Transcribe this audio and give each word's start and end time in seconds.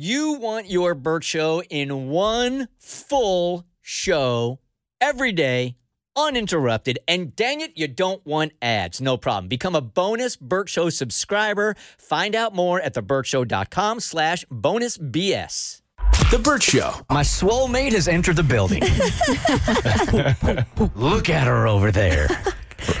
You 0.00 0.34
want 0.34 0.70
your 0.70 0.94
Burt 0.94 1.24
Show 1.24 1.60
in 1.68 2.08
one 2.08 2.68
full 2.78 3.66
show 3.80 4.60
every 5.00 5.32
day, 5.32 5.74
uninterrupted. 6.14 7.00
And 7.08 7.34
dang 7.34 7.60
it, 7.60 7.72
you 7.74 7.88
don't 7.88 8.24
want 8.24 8.52
ads. 8.62 9.00
No 9.00 9.16
problem. 9.16 9.48
Become 9.48 9.74
a 9.74 9.80
bonus 9.80 10.36
Burt 10.36 10.68
Show 10.68 10.88
subscriber. 10.90 11.74
Find 11.98 12.36
out 12.36 12.54
more 12.54 12.80
at 12.80 12.94
theburtshow.com 12.94 13.98
slash 13.98 14.44
bonus 14.48 14.98
BS. 14.98 15.82
The 16.30 16.38
Burt 16.38 16.62
Show. 16.62 16.92
My 17.10 17.24
swole 17.24 17.66
mate 17.66 17.92
has 17.92 18.06
entered 18.06 18.36
the 18.36 18.44
building. 18.44 18.82
Look 20.94 21.28
at 21.28 21.48
her 21.48 21.66
over 21.66 21.90
there. 21.90 22.28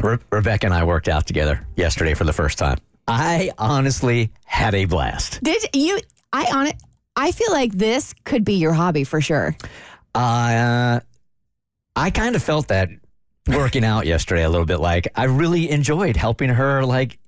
Re- 0.02 0.18
Rebecca 0.32 0.66
and 0.66 0.74
I 0.74 0.82
worked 0.82 1.06
out 1.06 1.28
together 1.28 1.64
yesterday 1.76 2.14
for 2.14 2.24
the 2.24 2.32
first 2.32 2.58
time. 2.58 2.78
I 3.06 3.52
honestly 3.56 4.32
had 4.46 4.74
a 4.74 4.86
blast. 4.86 5.40
Did 5.44 5.62
you? 5.72 6.00
I 6.32 6.44
on 6.52 6.66
it. 6.66 6.74
I 7.18 7.32
feel 7.32 7.50
like 7.50 7.72
this 7.72 8.14
could 8.24 8.44
be 8.44 8.54
your 8.54 8.72
hobby 8.72 9.02
for 9.02 9.20
sure. 9.20 9.56
Uh, 10.14 11.00
I 11.96 12.10
kind 12.10 12.36
of 12.36 12.42
felt 12.44 12.68
that 12.68 12.90
working 13.48 13.84
out 13.84 14.06
yesterday 14.06 14.44
a 14.44 14.48
little 14.48 14.66
bit. 14.66 14.78
Like 14.78 15.08
I 15.16 15.24
really 15.24 15.68
enjoyed 15.68 16.16
helping 16.16 16.48
her, 16.48 16.84
like 16.84 17.18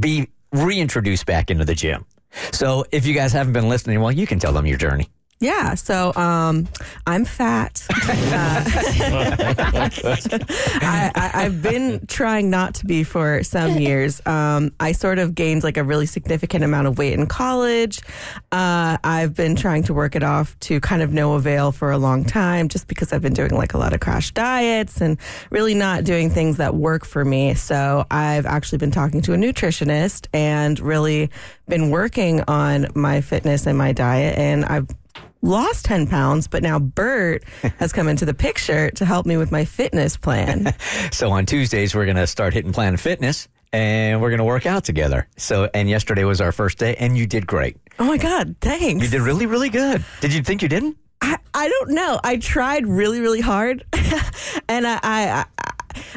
be 0.00 0.28
reintroduced 0.50 1.26
back 1.26 1.50
into 1.50 1.66
the 1.66 1.74
gym. 1.74 2.06
So 2.52 2.86
if 2.90 3.06
you 3.06 3.12
guys 3.12 3.32
haven't 3.32 3.52
been 3.52 3.68
listening, 3.68 4.00
well, 4.00 4.12
you 4.12 4.26
can 4.26 4.38
tell 4.38 4.54
them 4.54 4.66
your 4.66 4.78
journey. 4.78 5.08
Yeah, 5.40 5.74
so 5.74 6.14
um, 6.14 6.68
I'm 7.06 7.24
fat. 7.24 7.86
Uh, 8.34 8.64
I, 10.82 11.10
I, 11.14 11.30
I've 11.44 11.62
been 11.62 12.06
trying 12.06 12.50
not 12.50 12.74
to 12.76 12.86
be 12.86 13.04
for 13.04 13.42
some 13.42 13.72
years. 13.78 14.20
Um, 14.26 14.72
I 14.80 14.92
sort 14.92 15.18
of 15.18 15.34
gained 15.34 15.62
like 15.62 15.76
a 15.76 15.84
really 15.84 16.06
significant 16.06 16.64
amount 16.64 16.86
of 16.86 16.98
weight 16.98 17.12
in 17.14 17.26
college. 17.26 18.00
Uh, 18.52 18.98
I've 19.04 19.34
been 19.34 19.56
trying 19.56 19.82
to 19.84 19.94
work 19.94 20.16
it 20.16 20.22
off 20.22 20.58
to 20.60 20.80
kind 20.80 21.02
of 21.02 21.12
no 21.12 21.34
avail 21.34 21.72
for 21.72 21.90
a 21.90 21.98
long 21.98 22.24
time, 22.24 22.68
just 22.68 22.88
because 22.88 23.12
I've 23.12 23.22
been 23.22 23.34
doing 23.34 23.52
like 23.52 23.74
a 23.74 23.78
lot 23.78 23.92
of 23.92 24.00
crash 24.00 24.32
diets 24.32 25.00
and 25.00 25.18
really 25.50 25.74
not 25.74 26.04
doing 26.04 26.30
things 26.30 26.56
that 26.58 26.74
work 26.74 27.04
for 27.04 27.24
me. 27.24 27.54
So 27.54 28.06
I've 28.10 28.46
actually 28.46 28.78
been 28.78 28.90
talking 28.90 29.20
to 29.22 29.32
a 29.32 29.36
nutritionist 29.36 30.26
and 30.32 30.78
really 30.80 31.30
been 31.68 31.90
working 31.90 32.42
on 32.48 32.86
my 32.94 33.20
fitness 33.20 33.66
and 33.66 33.78
my 33.78 33.92
diet, 33.92 34.36
and 34.38 34.64
I've 34.64 34.88
lost 35.44 35.84
10 35.84 36.06
pounds, 36.06 36.48
but 36.48 36.62
now 36.62 36.78
Burt 36.78 37.44
has 37.78 37.92
come 37.92 38.08
into 38.08 38.24
the 38.24 38.34
picture 38.34 38.90
to 38.92 39.04
help 39.04 39.26
me 39.26 39.36
with 39.36 39.52
my 39.52 39.64
fitness 39.64 40.16
plan. 40.16 40.74
So 41.12 41.30
on 41.30 41.46
Tuesdays, 41.46 41.94
we're 41.94 42.06
going 42.06 42.16
to 42.16 42.26
start 42.26 42.54
hitting 42.54 42.72
Planet 42.72 42.98
Fitness 42.98 43.46
and 43.72 44.20
we're 44.20 44.30
going 44.30 44.38
to 44.38 44.44
work 44.44 44.66
out 44.66 44.84
together. 44.84 45.28
So, 45.36 45.68
and 45.74 45.88
yesterday 45.88 46.24
was 46.24 46.40
our 46.40 46.50
first 46.52 46.78
day 46.78 46.94
and 46.96 47.16
you 47.16 47.26
did 47.26 47.46
great. 47.46 47.76
oh 47.98 48.04
my 48.04 48.16
God, 48.16 48.56
thanks. 48.60 49.04
You 49.04 49.10
did 49.10 49.20
really, 49.20 49.46
really 49.46 49.68
good. 49.68 50.04
Did 50.20 50.32
you 50.32 50.42
think 50.42 50.62
you 50.62 50.68
didn't? 50.68 50.96
I, 51.20 51.38
I 51.54 51.68
don't 51.68 51.90
know. 51.90 52.20
I 52.24 52.36
tried 52.36 52.86
really, 52.86 53.20
really 53.20 53.40
hard. 53.40 53.84
and 54.68 54.86
I, 54.86 54.98
I, 55.02 55.44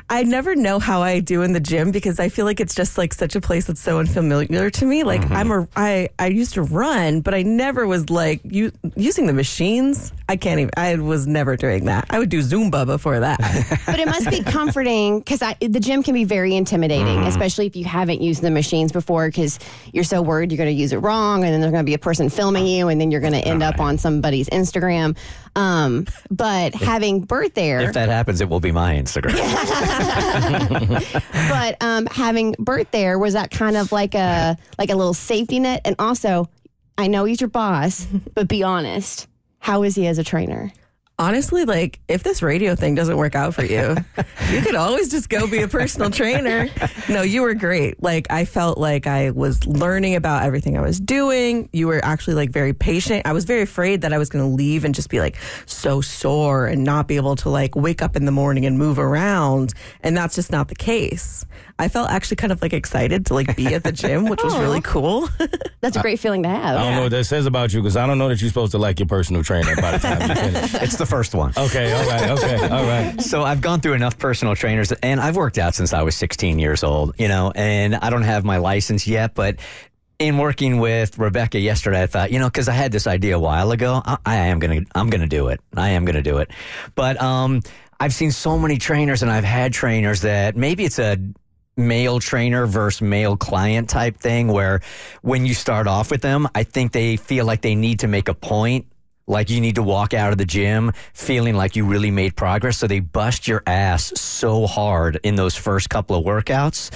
I, 0.09 0.23
never 0.23 0.55
know 0.55 0.79
how 0.79 1.01
I 1.01 1.19
do 1.19 1.41
in 1.41 1.53
the 1.53 1.59
gym 1.59 1.91
because 1.91 2.19
I 2.19 2.29
feel 2.29 2.45
like 2.45 2.59
it's 2.59 2.75
just 2.75 2.97
like 2.97 3.13
such 3.13 3.35
a 3.35 3.41
place 3.41 3.65
that's 3.65 3.81
so 3.81 3.99
unfamiliar 3.99 4.69
to 4.69 4.85
me. 4.85 5.03
Like 5.03 5.21
mm-hmm. 5.21 5.33
I'm 5.33 5.51
a, 5.51 5.67
I, 5.75 6.09
I 6.19 6.27
used 6.27 6.53
to 6.55 6.63
run, 6.63 7.21
but 7.21 7.33
I 7.33 7.43
never 7.43 7.87
was 7.87 8.09
like 8.09 8.41
u- 8.43 8.71
using 8.95 9.27
the 9.27 9.33
machines. 9.33 10.11
I 10.29 10.35
can't 10.35 10.59
even, 10.59 10.71
I 10.75 10.95
was 10.95 11.27
never 11.27 11.55
doing 11.55 11.85
that. 11.85 12.07
I 12.09 12.19
would 12.19 12.29
do 12.29 12.39
Zumba 12.39 12.85
before 12.85 13.19
that. 13.19 13.39
But 13.87 13.99
it 13.99 14.07
must 14.07 14.29
be 14.29 14.43
comforting 14.43 15.19
because 15.19 15.39
the 15.39 15.79
gym 15.79 16.03
can 16.03 16.13
be 16.13 16.25
very 16.25 16.55
intimidating, 16.55 17.05
mm-hmm. 17.05 17.27
especially 17.27 17.67
if 17.67 17.75
you 17.75 17.85
haven't 17.85 18.21
used 18.21 18.41
the 18.41 18.51
machines 18.51 18.91
before 18.91 19.27
because 19.27 19.59
you're 19.93 20.03
so 20.03 20.21
worried 20.21 20.51
you're 20.51 20.57
going 20.57 20.67
to 20.67 20.79
use 20.79 20.91
it 20.91 20.97
wrong 20.97 21.43
and 21.43 21.53
then 21.53 21.61
there's 21.61 21.71
going 21.71 21.85
to 21.85 21.89
be 21.89 21.93
a 21.93 21.99
person 21.99 22.29
filming 22.29 22.67
you 22.67 22.89
and 22.89 22.99
then 22.99 23.11
you're 23.11 23.21
going 23.21 23.33
to 23.33 23.39
end 23.39 23.63
up 23.63 23.79
on 23.79 23.97
somebody's 23.97 24.49
Instagram. 24.49 25.17
Um, 25.57 26.05
but 26.29 26.75
having 26.75 27.21
Burt 27.21 27.55
there, 27.55 27.79
If 27.79 27.93
that 27.93 28.09
happens, 28.09 28.41
it 28.41 28.47
will 28.47 28.59
be 28.59 28.71
my 28.71 28.93
Instagram. 28.93 29.33
but 31.49 31.77
um, 31.81 32.05
having 32.05 32.55
Burt 32.59 32.91
there 32.91 33.17
was 33.17 33.33
that 33.33 33.49
kind 33.49 33.75
of 33.75 33.91
like 33.91 34.13
a 34.13 34.55
like 34.77 34.91
a 34.91 34.95
little 34.95 35.15
safety 35.15 35.59
net. 35.59 35.81
And 35.83 35.95
also, 35.97 36.47
I 36.97 37.07
know 37.07 37.25
he's 37.25 37.41
your 37.41 37.49
boss, 37.49 38.05
but 38.35 38.47
be 38.47 38.61
honest, 38.61 39.27
how 39.59 39.81
is 39.81 39.95
he 39.95 40.05
as 40.05 40.19
a 40.19 40.23
trainer? 40.23 40.71
Honestly, 41.19 41.65
like 41.65 41.99
if 42.07 42.23
this 42.23 42.41
radio 42.41 42.75
thing 42.75 42.95
doesn't 42.95 43.17
work 43.17 43.35
out 43.35 43.53
for 43.53 43.65
you, 43.65 43.95
you 44.51 44.61
could 44.61 44.75
always 44.75 45.09
just 45.09 45.29
go 45.29 45.47
be 45.47 45.61
a 45.61 45.67
personal 45.67 46.09
trainer. 46.09 46.67
No, 47.09 47.21
you 47.21 47.41
were 47.41 47.53
great. 47.53 48.01
Like 48.01 48.27
I 48.29 48.45
felt 48.45 48.77
like 48.77 49.07
I 49.07 49.31
was 49.31 49.65
learning 49.65 50.15
about 50.15 50.43
everything 50.43 50.77
I 50.77 50.81
was 50.81 50.99
doing. 50.99 51.69
You 51.73 51.87
were 51.87 52.03
actually 52.03 52.35
like 52.35 52.51
very 52.51 52.73
patient. 52.73 53.25
I 53.25 53.33
was 53.33 53.45
very 53.45 53.61
afraid 53.61 54.01
that 54.01 54.13
I 54.13 54.17
was 54.17 54.29
going 54.29 54.43
to 54.47 54.55
leave 54.55 54.85
and 54.85 54.93
just 54.93 55.09
be 55.09 55.19
like 55.19 55.37
so 55.65 56.01
sore 56.01 56.67
and 56.67 56.83
not 56.83 57.07
be 57.07 57.15
able 57.15 57.35
to 57.37 57.49
like 57.49 57.75
wake 57.75 58.01
up 58.01 58.15
in 58.15 58.25
the 58.25 58.31
morning 58.31 58.65
and 58.65 58.77
move 58.77 58.99
around. 58.99 59.73
And 60.01 60.15
that's 60.15 60.35
just 60.35 60.51
not 60.51 60.67
the 60.67 60.75
case. 60.75 61.45
I 61.79 61.89
felt 61.89 62.09
actually 62.09 62.37
kind 62.37 62.51
of 62.51 62.61
like 62.61 62.73
excited 62.73 63.27
to 63.27 63.33
like 63.33 63.55
be 63.55 63.73
at 63.73 63.83
the 63.83 63.91
gym, 63.91 64.25
which 64.25 64.43
was 64.43 64.57
really 64.57 64.81
cool. 64.83 65.29
That's 65.81 65.95
a 65.95 66.01
great 66.01 66.19
feeling 66.19 66.43
to 66.43 66.49
have. 66.49 66.77
I 66.77 66.83
don't 66.83 66.95
know 66.95 67.01
what 67.03 67.11
that 67.11 67.25
says 67.25 67.45
about 67.45 67.73
you 67.73 67.81
because 67.81 67.95
I 67.95 68.07
don't 68.07 68.17
know 68.17 68.29
that 68.29 68.41
you're 68.41 68.49
supposed 68.49 68.71
to 68.71 68.79
like 68.79 68.99
your 68.99 69.07
personal 69.07 69.43
trainer 69.43 69.75
by 69.75 69.91
the 69.91 69.99
time 69.99 70.21
you 70.29 70.35
finish. 70.35 70.73
it's 70.81 70.97
the 70.97 71.05
first 71.05 71.35
one. 71.35 71.53
Okay, 71.55 71.93
all 71.93 72.07
right, 72.07 72.29
okay, 72.31 72.69
all 72.69 72.83
right. 72.83 73.21
So 73.21 73.43
I've 73.43 73.61
gone 73.61 73.79
through 73.79 73.93
enough 73.93 74.17
personal 74.17 74.55
trainers 74.55 74.91
and 74.91 75.19
I've 75.19 75.35
worked 75.35 75.57
out 75.57 75.75
since 75.75 75.93
I 75.93 76.01
was 76.01 76.15
16 76.15 76.57
years 76.57 76.83
old, 76.83 77.13
you 77.19 77.27
know, 77.27 77.51
and 77.55 77.95
I 77.95 78.09
don't 78.09 78.23
have 78.23 78.43
my 78.43 78.57
license 78.57 79.05
yet, 79.07 79.35
but 79.35 79.57
in 80.19 80.39
working 80.39 80.79
with 80.79 81.19
Rebecca 81.19 81.59
yesterday, 81.59 82.01
I 82.01 82.07
thought, 82.07 82.31
you 82.31 82.39
know, 82.39 82.49
cause 82.49 82.67
I 82.67 82.73
had 82.73 82.91
this 82.91 83.05
idea 83.05 83.35
a 83.35 83.39
while 83.39 83.71
ago, 83.71 84.01
I, 84.03 84.17
I 84.25 84.35
am 84.47 84.57
going 84.57 84.83
to, 84.83 84.91
I'm 84.95 85.11
going 85.11 85.21
to 85.21 85.27
do 85.27 85.49
it. 85.49 85.59
I 85.75 85.89
am 85.89 86.05
going 86.05 86.15
to 86.15 86.23
do 86.23 86.39
it. 86.39 86.49
But, 86.95 87.21
um, 87.21 87.61
I've 87.99 88.13
seen 88.13 88.31
so 88.31 88.59
many 88.59 88.77
trainers 88.77 89.23
and 89.23 89.31
I've 89.31 89.43
had 89.43 89.73
trainers 89.73 90.21
that 90.21 90.55
maybe 90.55 90.85
it's 90.85 90.99
a 90.99 91.17
male 91.77 92.19
trainer 92.19 92.65
versus 92.65 93.01
male 93.01 93.37
client 93.37 93.89
type 93.89 94.17
thing 94.17 94.47
where 94.47 94.81
when 95.21 95.45
you 95.45 95.53
start 95.53 95.87
off 95.87 96.11
with 96.11 96.21
them, 96.21 96.47
I 96.55 96.63
think 96.63 96.91
they 96.91 97.15
feel 97.17 97.45
like 97.45 97.61
they 97.61 97.75
need 97.75 97.99
to 97.99 98.07
make 98.07 98.27
a 98.27 98.33
point 98.33 98.87
like 99.27 99.49
you 99.49 99.59
need 99.59 99.75
to 99.75 99.83
walk 99.83 100.13
out 100.13 100.31
of 100.31 100.37
the 100.37 100.45
gym 100.45 100.91
feeling 101.13 101.55
like 101.55 101.75
you 101.75 101.85
really 101.85 102.11
made 102.11 102.35
progress. 102.35 102.77
So 102.77 102.87
they 102.87 103.01
bust 103.01 103.47
your 103.47 103.61
ass 103.67 104.17
so 104.19 104.65
hard 104.65 105.19
in 105.23 105.35
those 105.35 105.55
first 105.55 105.89
couple 105.89 106.17
of 106.17 106.25
workouts 106.25 106.91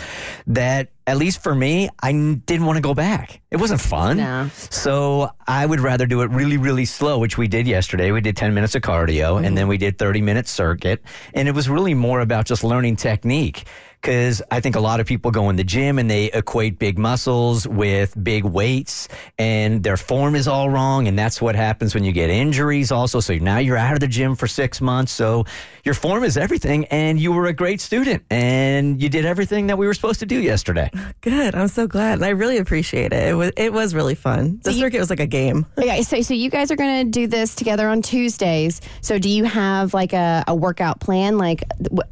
that, 0.48 0.90
at 1.08 1.18
least 1.18 1.44
for 1.44 1.54
me, 1.54 1.90
I 2.02 2.14
didn't 2.14 2.66
want 2.66 2.78
to 2.78 2.82
go 2.82 2.94
back. 2.94 3.42
It 3.52 3.58
wasn't 3.58 3.82
fun. 3.82 4.18
No. 4.18 4.50
So 4.54 5.30
I 5.46 5.66
would 5.66 5.82
rather 5.82 6.06
do 6.06 6.22
it 6.22 6.30
really, 6.30 6.58
really 6.58 6.86
slow, 6.86 7.20
which 7.20 7.38
we 7.38 7.50
did 7.50 7.68
yesterday. 7.68 8.12
We 8.12 8.22
did 8.22 8.38
10 8.38 8.54
minutes 8.54 8.76
of 8.76 8.82
cardio 8.82 9.36
and 9.36 9.48
mm-hmm. 9.48 9.56
then 9.56 9.68
we 9.68 9.78
did 9.78 9.98
30 9.98 10.22
minute 10.22 10.48
circuit. 10.48 11.02
And 11.34 11.50
it 11.50 11.56
was 11.56 11.68
really 11.68 11.94
more 11.94 12.22
about 12.22 12.46
just 12.46 12.64
learning 12.64 12.96
technique. 12.96 13.66
Cause 14.02 14.42
I 14.50 14.60
think 14.62 14.76
a 14.76 14.80
lot 14.80 15.00
of 15.00 15.06
people 15.06 15.30
go 15.30 15.50
in 15.50 15.58
the 15.58 15.64
gym 15.64 16.00
and 16.00 16.10
they 16.10 16.32
equate 16.32 16.80
big 16.80 16.98
muscles 16.98 17.68
with 17.68 18.16
big 18.24 18.44
weights 18.44 19.08
and 19.38 19.84
their 19.84 19.98
form 19.98 20.36
is 20.36 20.48
all 20.48 20.72
wrong. 20.72 21.08
And 21.08 21.18
that's 21.18 21.40
what 21.40 21.56
happens 21.56 21.94
when 21.94 22.04
you 22.04 22.12
get 22.12 22.32
injuries 22.32 22.92
also. 22.92 23.20
So 23.20 23.36
now 23.36 23.60
you're 23.60 23.78
out 23.78 23.94
of 23.94 24.00
the 24.00 24.08
gym 24.08 24.36
for 24.36 24.48
six 24.48 24.82
months. 24.82 25.12
So 25.12 25.46
your 25.84 25.94
form 25.94 26.24
is 26.24 26.36
everything. 26.36 26.86
And 26.86 27.20
you 27.20 27.32
were 27.32 27.46
a 27.46 27.54
great 27.54 27.80
student 27.80 28.24
and 28.32 29.00
you 29.02 29.08
did 29.08 29.26
everything 29.26 29.68
that 29.68 29.78
we 29.78 29.86
were 29.86 29.94
supposed 29.94 30.20
to 30.22 30.26
do 30.26 30.42
yesterday. 30.42 30.90
Good. 31.22 31.54
I'm 31.54 31.68
so 31.68 31.86
glad. 31.86 32.14
And 32.14 32.26
I 32.26 32.30
really 32.30 32.58
appreciate 32.58 33.14
it. 33.14 33.28
It 33.28 33.34
was 33.36 33.52
it 33.56 33.72
was 33.72 33.94
really 33.94 34.16
fun. 34.16 34.60
The 34.64 34.74
circuit 34.74 35.00
was 35.00 35.10
like 35.12 35.20
a 35.20 35.28
game. 35.28 35.66
Okay, 35.82 36.04
so 36.04 36.22
so 36.22 36.36
you 36.36 36.50
guys 36.52 36.70
are 36.70 36.76
going 36.76 37.06
to 37.06 37.12
do 37.12 37.26
this 37.26 37.56
together 37.56 37.90
on 37.90 38.02
Tuesdays. 38.04 38.82
So 39.02 39.18
do 39.18 39.30
you 39.30 39.46
have 39.46 39.94
like 39.96 40.14
a, 40.14 40.44
a 40.48 40.54
workout 40.54 41.00
plan? 41.00 41.40
Like, 41.40 41.64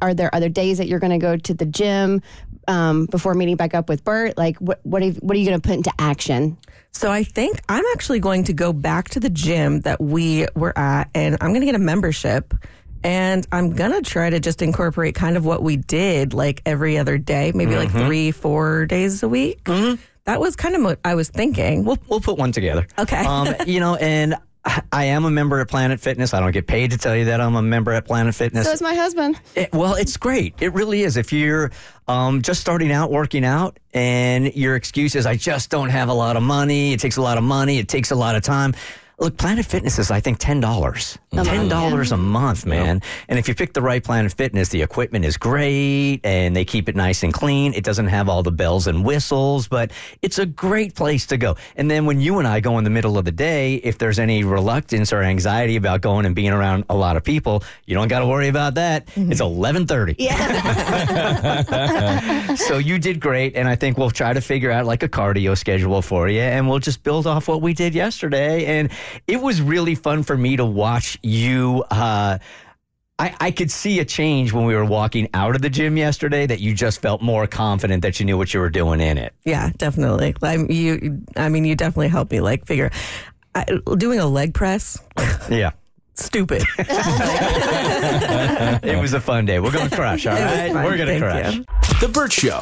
are 0.02 0.12
there 0.12 0.34
other 0.34 0.48
days 0.48 0.78
that 0.78 0.88
you're 0.88 0.98
going 0.98 1.12
to 1.12 1.18
go 1.18 1.36
to 1.36 1.54
the 1.54 1.64
gym 1.64 1.79
um, 2.68 3.06
before 3.06 3.34
meeting 3.34 3.56
back 3.56 3.74
up 3.74 3.88
with 3.88 4.04
Burt? 4.04 4.36
Like, 4.36 4.56
what 4.58 4.80
what 4.84 5.02
are, 5.02 5.06
you- 5.06 5.12
what 5.20 5.36
are 5.36 5.40
you 5.40 5.46
going 5.46 5.60
to 5.60 5.66
put 5.66 5.76
into 5.76 5.92
action? 5.98 6.56
So 6.92 7.10
I 7.10 7.22
think 7.24 7.60
I'm 7.68 7.84
actually 7.94 8.18
going 8.20 8.44
to 8.44 8.52
go 8.52 8.72
back 8.72 9.10
to 9.10 9.20
the 9.20 9.30
gym 9.30 9.80
that 9.82 10.00
we 10.00 10.46
were 10.56 10.76
at 10.76 11.08
and 11.14 11.36
I'm 11.40 11.50
going 11.50 11.60
to 11.60 11.66
get 11.66 11.76
a 11.76 11.78
membership 11.78 12.52
and 13.04 13.46
I'm 13.52 13.70
going 13.76 13.92
to 13.92 14.02
try 14.02 14.28
to 14.28 14.40
just 14.40 14.60
incorporate 14.60 15.14
kind 15.14 15.36
of 15.36 15.44
what 15.46 15.62
we 15.62 15.76
did 15.76 16.34
like 16.34 16.62
every 16.66 16.98
other 16.98 17.16
day, 17.16 17.52
maybe 17.54 17.76
like 17.76 17.90
three, 17.92 18.32
four 18.32 18.86
days 18.86 19.22
a 19.22 19.28
week. 19.28 19.64
That 20.24 20.40
was 20.40 20.54
kind 20.56 20.74
of 20.76 20.82
what 20.82 20.98
I 21.04 21.14
was 21.14 21.28
thinking. 21.30 21.84
We'll, 21.84 21.98
we'll 22.08 22.20
put 22.20 22.36
one 22.38 22.52
together. 22.52 22.86
Okay. 22.98 23.24
Um, 23.24 23.54
you 23.66 23.80
know, 23.80 23.94
and 23.94 24.34
I 24.92 25.04
am 25.04 25.24
a 25.24 25.30
member 25.30 25.60
at 25.60 25.68
Planet 25.68 26.00
Fitness. 26.00 26.34
I 26.34 26.40
don't 26.40 26.52
get 26.52 26.66
paid 26.66 26.90
to 26.92 26.98
tell 26.98 27.16
you 27.16 27.26
that 27.26 27.40
I'm 27.40 27.54
a 27.56 27.62
member 27.62 27.92
at 27.92 28.06
Planet 28.06 28.34
Fitness. 28.34 28.66
So 28.66 28.72
is 28.72 28.82
my 28.82 28.94
husband. 28.94 29.40
It- 29.54 29.72
well, 29.72 29.94
it's 29.94 30.16
great. 30.16 30.54
It 30.60 30.72
really 30.74 31.02
is. 31.02 31.16
If 31.16 31.32
you're 31.32 31.70
um, 32.08 32.42
just 32.42 32.60
starting 32.60 32.92
out 32.92 33.10
working 33.10 33.44
out 33.44 33.78
and 33.94 34.54
your 34.54 34.76
excuse 34.76 35.14
is, 35.14 35.26
I 35.26 35.36
just 35.36 35.70
don't 35.70 35.90
have 35.90 36.08
a 36.08 36.14
lot 36.14 36.36
of 36.36 36.42
money, 36.42 36.92
it 36.92 37.00
takes 37.00 37.16
a 37.16 37.22
lot 37.22 37.38
of 37.38 37.44
money, 37.44 37.78
it 37.78 37.88
takes 37.88 38.10
a 38.10 38.16
lot 38.16 38.34
of 38.36 38.42
time. 38.42 38.74
Look, 39.20 39.36
Planet 39.36 39.66
Fitness 39.66 39.98
is, 39.98 40.10
I 40.10 40.18
think, 40.20 40.38
ten 40.38 40.60
dollars. 40.60 41.18
Ten 41.30 41.68
dollars 41.68 42.10
a 42.10 42.16
month, 42.16 42.64
man. 42.64 43.02
And 43.28 43.38
if 43.38 43.48
you 43.48 43.54
pick 43.54 43.74
the 43.74 43.82
right 43.82 44.02
Planet 44.02 44.32
Fitness, 44.32 44.70
the 44.70 44.80
equipment 44.80 45.26
is 45.26 45.36
great, 45.36 46.20
and 46.24 46.56
they 46.56 46.64
keep 46.64 46.88
it 46.88 46.96
nice 46.96 47.22
and 47.22 47.30
clean. 47.30 47.74
It 47.74 47.84
doesn't 47.84 48.06
have 48.06 48.30
all 48.30 48.42
the 48.42 48.50
bells 48.50 48.86
and 48.86 49.04
whistles, 49.04 49.68
but 49.68 49.92
it's 50.22 50.38
a 50.38 50.46
great 50.46 50.94
place 50.94 51.26
to 51.26 51.36
go. 51.36 51.56
And 51.76 51.90
then 51.90 52.06
when 52.06 52.18
you 52.18 52.38
and 52.38 52.48
I 52.48 52.60
go 52.60 52.78
in 52.78 52.84
the 52.84 52.90
middle 52.90 53.18
of 53.18 53.26
the 53.26 53.30
day, 53.30 53.74
if 53.74 53.98
there's 53.98 54.18
any 54.18 54.42
reluctance 54.42 55.12
or 55.12 55.22
anxiety 55.22 55.76
about 55.76 56.00
going 56.00 56.24
and 56.24 56.34
being 56.34 56.52
around 56.52 56.86
a 56.88 56.96
lot 56.96 57.18
of 57.18 57.22
people, 57.22 57.62
you 57.84 57.94
don't 57.94 58.08
got 58.08 58.20
to 58.20 58.26
worry 58.26 58.48
about 58.48 58.74
that. 58.76 59.04
Mm-hmm. 59.08 59.32
It's 59.32 59.42
eleven 59.42 59.86
thirty. 59.86 60.16
Yeah. 60.18 61.64
so 62.54 62.78
you 62.78 62.98
did 62.98 63.20
great, 63.20 63.54
and 63.54 63.68
I 63.68 63.76
think 63.76 63.98
we'll 63.98 64.10
try 64.10 64.32
to 64.32 64.40
figure 64.40 64.70
out 64.70 64.86
like 64.86 65.02
a 65.02 65.08
cardio 65.08 65.58
schedule 65.58 66.00
for 66.00 66.26
you, 66.26 66.40
and 66.40 66.70
we'll 66.70 66.78
just 66.78 67.02
build 67.02 67.26
off 67.26 67.48
what 67.48 67.60
we 67.60 67.74
did 67.74 67.94
yesterday. 67.94 68.64
And 68.64 68.90
it 69.26 69.40
was 69.40 69.60
really 69.62 69.94
fun 69.94 70.22
for 70.22 70.36
me 70.36 70.56
to 70.56 70.64
watch 70.64 71.18
you. 71.22 71.84
Uh, 71.90 72.38
I, 73.18 73.34
I 73.38 73.50
could 73.50 73.70
see 73.70 74.00
a 74.00 74.04
change 74.04 74.52
when 74.52 74.64
we 74.64 74.74
were 74.74 74.84
walking 74.84 75.28
out 75.34 75.54
of 75.54 75.60
the 75.60 75.68
gym 75.68 75.96
yesterday 75.98 76.46
that 76.46 76.60
you 76.60 76.74
just 76.74 77.02
felt 77.02 77.20
more 77.20 77.46
confident 77.46 78.02
that 78.02 78.18
you 78.18 78.24
knew 78.26 78.38
what 78.38 78.54
you 78.54 78.60
were 78.60 78.70
doing 78.70 79.00
in 79.00 79.18
it. 79.18 79.34
Yeah, 79.44 79.70
definitely. 79.76 80.34
I'm, 80.42 80.70
you, 80.70 81.20
I 81.36 81.50
mean, 81.50 81.66
you 81.66 81.76
definitely 81.76 82.08
helped 82.08 82.32
me 82.32 82.40
like 82.40 82.64
figure. 82.64 82.90
I, 83.54 83.66
doing 83.98 84.20
a 84.20 84.26
leg 84.26 84.54
press, 84.54 84.96
Yeah. 85.50 85.72
stupid. 86.14 86.62
It 88.82 88.98
was 89.00 89.12
a 89.12 89.20
fun 89.20 89.44
day. 89.44 89.60
We're 89.60 89.72
going 89.72 89.90
to 89.90 89.94
crush, 89.94 90.26
all 90.26 90.36
It 90.36 90.40
was 90.40 90.52
right? 90.52 90.72
fun. 90.72 90.84
We're 90.84 90.96
going 90.96 91.20
to 91.20 91.28
Thank 91.30 91.42
crush. 91.44 91.54
you. 91.56 92.06
The 92.06 92.08
Burt 92.08 92.32
Show. 92.32 92.60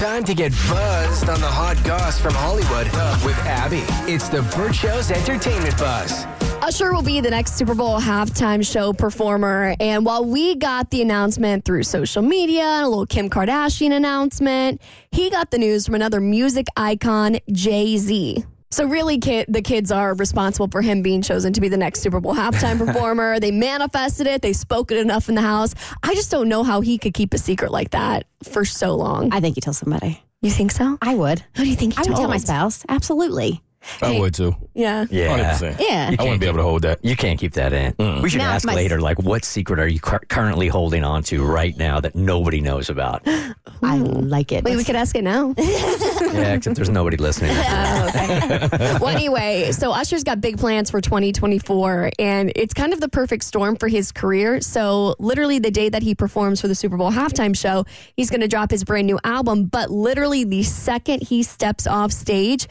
Time 0.00 0.24
to 0.24 0.34
get 0.34 0.50
buzzed 0.66 1.28
on 1.28 1.42
the 1.42 1.46
hot 1.46 1.76
goss 1.84 2.18
from 2.18 2.32
Hollywood 2.32 2.86
with 3.22 3.36
Abby. 3.44 3.82
It's 4.10 4.30
the 4.30 4.40
Burt 4.56 4.74
Show's 4.74 5.10
entertainment 5.10 5.76
buzz. 5.76 6.24
Usher 6.62 6.94
will 6.94 7.02
be 7.02 7.20
the 7.20 7.28
next 7.28 7.58
Super 7.58 7.74
Bowl 7.74 8.00
halftime 8.00 8.66
show 8.66 8.94
performer. 8.94 9.74
And 9.78 10.06
while 10.06 10.24
we 10.24 10.54
got 10.54 10.90
the 10.90 11.02
announcement 11.02 11.66
through 11.66 11.82
social 11.82 12.22
media 12.22 12.62
and 12.62 12.86
a 12.86 12.88
little 12.88 13.04
Kim 13.04 13.28
Kardashian 13.28 13.92
announcement, 13.92 14.80
he 15.12 15.28
got 15.28 15.50
the 15.50 15.58
news 15.58 15.84
from 15.84 15.96
another 15.96 16.22
music 16.22 16.68
icon, 16.78 17.36
Jay 17.52 17.98
Z. 17.98 18.42
So, 18.72 18.84
really, 18.84 19.18
kid, 19.18 19.46
the 19.48 19.62
kids 19.62 19.90
are 19.90 20.14
responsible 20.14 20.68
for 20.68 20.80
him 20.80 21.02
being 21.02 21.22
chosen 21.22 21.52
to 21.54 21.60
be 21.60 21.68
the 21.68 21.76
next 21.76 22.00
Super 22.00 22.20
Bowl 22.20 22.34
halftime 22.34 22.78
performer. 22.86 23.40
They 23.40 23.50
manifested 23.50 24.28
it, 24.28 24.42
they 24.42 24.52
spoke 24.52 24.92
it 24.92 24.98
enough 24.98 25.28
in 25.28 25.34
the 25.34 25.42
house. 25.42 25.74
I 26.02 26.14
just 26.14 26.30
don't 26.30 26.48
know 26.48 26.62
how 26.62 26.80
he 26.80 26.96
could 26.96 27.12
keep 27.12 27.34
a 27.34 27.38
secret 27.38 27.72
like 27.72 27.90
that 27.90 28.26
for 28.44 28.64
so 28.64 28.94
long. 28.94 29.32
I 29.32 29.40
think 29.40 29.56
you 29.56 29.60
tell 29.60 29.72
somebody. 29.74 30.22
You 30.40 30.50
think 30.50 30.70
so? 30.70 30.98
I 31.02 31.16
would. 31.16 31.40
Who 31.56 31.64
do 31.64 31.68
you 31.68 31.76
think 31.76 31.98
I 31.98 32.02
would 32.02 32.16
tell 32.16 32.28
my 32.28 32.38
spouse. 32.38 32.84
Absolutely. 32.88 33.60
I 34.02 34.18
would 34.18 34.34
too. 34.34 34.54
Yeah. 34.74 35.06
Yeah. 35.10 35.54
100%. 35.58 35.76
Yeah. 35.80 36.14
I 36.18 36.22
wouldn't 36.22 36.40
be 36.40 36.46
able 36.46 36.58
to 36.58 36.62
hold 36.62 36.82
that. 36.82 37.02
You 37.04 37.16
can't 37.16 37.38
keep 37.40 37.54
that 37.54 37.72
in. 37.72 37.94
We 38.22 38.28
should 38.28 38.38
No, 38.38 38.44
ask 38.44 38.66
my- 38.66 38.74
later, 38.74 39.00
like, 39.00 39.18
what 39.22 39.44
secret 39.44 39.78
are 39.80 39.88
you 39.88 40.00
cur- 40.00 40.20
currently 40.28 40.68
holding 40.68 41.02
on 41.02 41.22
to 41.24 41.42
right 41.44 41.76
now 41.76 41.98
that 42.00 42.14
nobody 42.14 42.60
knows 42.60 42.90
about? 42.90 43.22
I 43.82 43.96
like 43.96 44.52
it. 44.52 44.64
Wait, 44.64 44.76
we 44.76 44.84
could 44.84 44.96
ask 44.96 45.16
it 45.16 45.24
now. 45.24 45.54
yeah, 45.58 46.52
except 46.54 46.76
there's 46.76 46.90
nobody 46.90 47.16
listening. 47.16 47.52
Oh, 47.56 48.68
well, 49.00 49.08
anyway, 49.08 49.72
so 49.72 49.92
Usher's 49.92 50.24
got 50.24 50.40
big 50.42 50.58
plans 50.58 50.90
for 50.90 51.00
2024, 51.00 52.10
and 52.18 52.52
it's 52.54 52.74
kind 52.74 52.92
of 52.92 53.00
the 53.00 53.08
perfect 53.08 53.44
storm 53.44 53.76
for 53.76 53.88
his 53.88 54.12
career. 54.12 54.60
So, 54.60 55.14
literally, 55.18 55.58
the 55.58 55.70
day 55.70 55.88
that 55.88 56.02
he 56.02 56.14
performs 56.14 56.60
for 56.60 56.68
the 56.68 56.74
Super 56.74 56.96
Bowl 56.98 57.10
halftime 57.10 57.56
show, 57.56 57.86
he's 58.16 58.28
going 58.30 58.42
to 58.42 58.48
drop 58.48 58.70
his 58.70 58.84
brand 58.84 59.06
new 59.06 59.18
album. 59.24 59.64
But 59.64 59.90
literally, 59.90 60.44
the 60.44 60.62
second 60.62 61.22
he 61.22 61.42
steps 61.42 61.86
off 61.86 62.12
stage, 62.12 62.68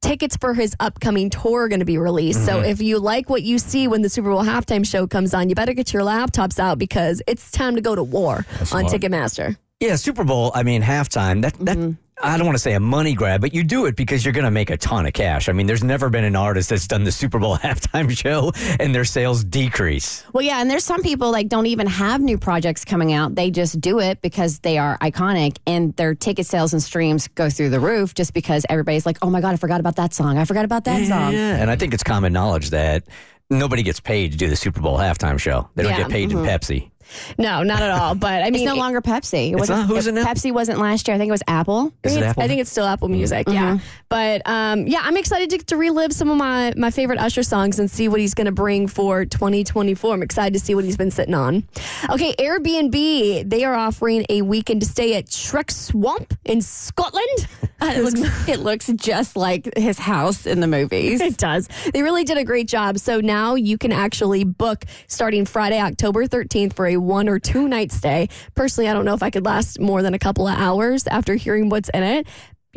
tickets 0.00 0.36
for 0.36 0.54
his 0.54 0.74
upcoming 0.80 1.30
tour 1.30 1.64
are 1.64 1.68
going 1.68 1.80
to 1.80 1.86
be 1.86 1.98
released. 1.98 2.44
So 2.44 2.56
mm-hmm. 2.56 2.70
if 2.70 2.80
you 2.80 2.98
like 2.98 3.28
what 3.28 3.42
you 3.42 3.58
see 3.58 3.88
when 3.88 4.02
the 4.02 4.08
Super 4.08 4.30
Bowl 4.30 4.44
halftime 4.44 4.86
show 4.86 5.06
comes 5.06 5.34
on, 5.34 5.48
you 5.48 5.54
better 5.54 5.74
get 5.74 5.92
your 5.92 6.02
laptops 6.02 6.58
out 6.58 6.78
because 6.78 7.22
it's 7.26 7.50
time 7.50 7.74
to 7.74 7.80
go 7.80 7.94
to 7.94 8.02
war 8.02 8.46
on 8.60 8.66
smart. 8.66 8.86
Ticketmaster. 8.86 9.56
Yeah, 9.80 9.96
Super 9.96 10.24
Bowl. 10.24 10.50
I 10.54 10.64
mean, 10.64 10.82
halftime. 10.82 11.42
That 11.42 11.54
that 11.60 11.76
mm-hmm. 11.76 11.92
I 12.22 12.36
don't 12.36 12.46
want 12.46 12.56
to 12.56 12.62
say 12.62 12.74
a 12.74 12.80
money 12.80 13.14
grab, 13.14 13.40
but 13.40 13.54
you 13.54 13.62
do 13.62 13.86
it 13.86 13.94
because 13.94 14.24
you're 14.24 14.32
going 14.32 14.44
to 14.44 14.50
make 14.50 14.70
a 14.70 14.76
ton 14.76 15.06
of 15.06 15.12
cash. 15.12 15.48
I 15.48 15.52
mean, 15.52 15.66
there's 15.66 15.84
never 15.84 16.10
been 16.10 16.24
an 16.24 16.34
artist 16.34 16.70
that's 16.70 16.86
done 16.86 17.04
the 17.04 17.12
Super 17.12 17.38
Bowl 17.38 17.56
halftime 17.58 18.10
show 18.10 18.52
and 18.80 18.94
their 18.94 19.04
sales 19.04 19.44
decrease. 19.44 20.24
Well, 20.32 20.44
yeah, 20.44 20.60
and 20.60 20.68
there's 20.70 20.84
some 20.84 21.02
people 21.02 21.30
like 21.30 21.48
don't 21.48 21.66
even 21.66 21.86
have 21.86 22.20
new 22.20 22.36
projects 22.36 22.84
coming 22.84 23.12
out. 23.12 23.34
They 23.34 23.50
just 23.50 23.80
do 23.80 24.00
it 24.00 24.20
because 24.20 24.58
they 24.60 24.78
are 24.78 24.98
iconic, 24.98 25.58
and 25.66 25.94
their 25.96 26.14
ticket 26.14 26.46
sales 26.46 26.72
and 26.72 26.82
streams 26.82 27.28
go 27.28 27.48
through 27.50 27.70
the 27.70 27.80
roof 27.80 28.14
just 28.14 28.34
because 28.34 28.66
everybody's 28.68 29.06
like, 29.06 29.18
"Oh 29.22 29.30
my 29.30 29.40
god, 29.40 29.54
I 29.54 29.56
forgot 29.56 29.80
about 29.80 29.96
that 29.96 30.12
song. 30.12 30.38
I 30.38 30.44
forgot 30.44 30.64
about 30.64 30.84
that 30.84 31.06
song." 31.06 31.32
Yeah, 31.32 31.56
and 31.56 31.70
I 31.70 31.76
think 31.76 31.94
it's 31.94 32.02
common 32.02 32.32
knowledge 32.32 32.70
that 32.70 33.04
nobody 33.50 33.82
gets 33.82 34.00
paid 34.00 34.32
to 34.32 34.38
do 34.38 34.48
the 34.48 34.56
Super 34.56 34.80
Bowl 34.80 34.98
halftime 34.98 35.38
show. 35.38 35.68
They 35.74 35.82
don't 35.84 35.92
Yeah, 35.92 35.98
get 35.98 36.10
paid 36.10 36.32
in 36.32 36.38
mm-hmm. 36.38 36.46
Pepsi. 36.46 36.90
No, 37.38 37.62
not 37.62 37.82
at 37.82 37.90
all. 37.90 38.14
But 38.14 38.42
I 38.42 38.50
mean, 38.50 38.62
It's 38.62 38.64
no 38.64 38.76
longer 38.76 39.00
Pepsi. 39.00 39.50
It 39.50 39.56
wasn't, 39.56 39.80
not? 39.80 39.88
Who's 39.88 40.06
in 40.06 40.16
it? 40.18 40.26
Pepsi 40.26 40.52
wasn't 40.52 40.78
last 40.78 41.08
year. 41.08 41.14
I 41.14 41.18
think 41.18 41.28
it 41.28 41.32
was 41.32 41.42
Apple. 41.46 41.92
Is 42.02 42.16
it 42.16 42.22
Apple? 42.22 42.42
I 42.42 42.48
think 42.48 42.60
it's 42.60 42.70
still 42.70 42.86
Apple 42.86 43.08
Music, 43.08 43.48
yeah. 43.48 43.78
But 44.08 44.42
um, 44.46 44.86
yeah, 44.86 45.00
I'm 45.02 45.16
excited 45.16 45.50
to, 45.50 45.58
to 45.66 45.76
relive 45.76 46.12
some 46.12 46.30
of 46.30 46.36
my, 46.36 46.72
my 46.76 46.90
favorite 46.90 47.18
Usher 47.18 47.42
songs 47.42 47.78
and 47.78 47.90
see 47.90 48.08
what 48.08 48.20
he's 48.20 48.34
going 48.34 48.46
to 48.46 48.52
bring 48.52 48.86
for 48.88 49.24
2024. 49.24 50.14
I'm 50.14 50.22
excited 50.22 50.54
to 50.54 50.60
see 50.60 50.74
what 50.74 50.84
he's 50.84 50.96
been 50.96 51.10
sitting 51.10 51.34
on. 51.34 51.64
Okay, 52.10 52.34
Airbnb, 52.38 53.48
they 53.48 53.64
are 53.64 53.74
offering 53.74 54.24
a 54.28 54.42
weekend 54.42 54.80
to 54.80 54.86
stay 54.86 55.14
at 55.14 55.26
Shrek 55.26 55.70
Swamp 55.70 56.34
in 56.44 56.60
Scotland. 56.62 57.48
it, 57.82 58.02
looks, 58.02 58.48
it 58.48 58.60
looks 58.60 58.86
just 58.96 59.36
like 59.36 59.68
his 59.76 59.98
house 59.98 60.46
in 60.46 60.60
the 60.60 60.66
movies. 60.66 61.20
It 61.20 61.36
does. 61.36 61.68
They 61.92 62.02
really 62.02 62.24
did 62.24 62.36
a 62.38 62.44
great 62.44 62.68
job. 62.68 62.98
So 62.98 63.20
now 63.20 63.54
you 63.54 63.78
can 63.78 63.92
actually 63.92 64.44
book 64.44 64.84
starting 65.06 65.44
Friday, 65.44 65.80
October 65.80 66.26
13th 66.26 66.72
for 66.72 66.86
a 66.86 66.96
one 66.98 67.28
or 67.28 67.38
two 67.38 67.68
night 67.68 67.92
stay. 67.92 68.28
Personally, 68.54 68.88
I 68.88 68.92
don't 68.92 69.04
know 69.04 69.14
if 69.14 69.22
I 69.22 69.30
could 69.30 69.44
last 69.44 69.80
more 69.80 70.02
than 70.02 70.14
a 70.14 70.18
couple 70.18 70.46
of 70.46 70.58
hours 70.58 71.06
after 71.06 71.34
hearing 71.34 71.68
what's 71.68 71.88
in 71.90 72.02
it. 72.02 72.26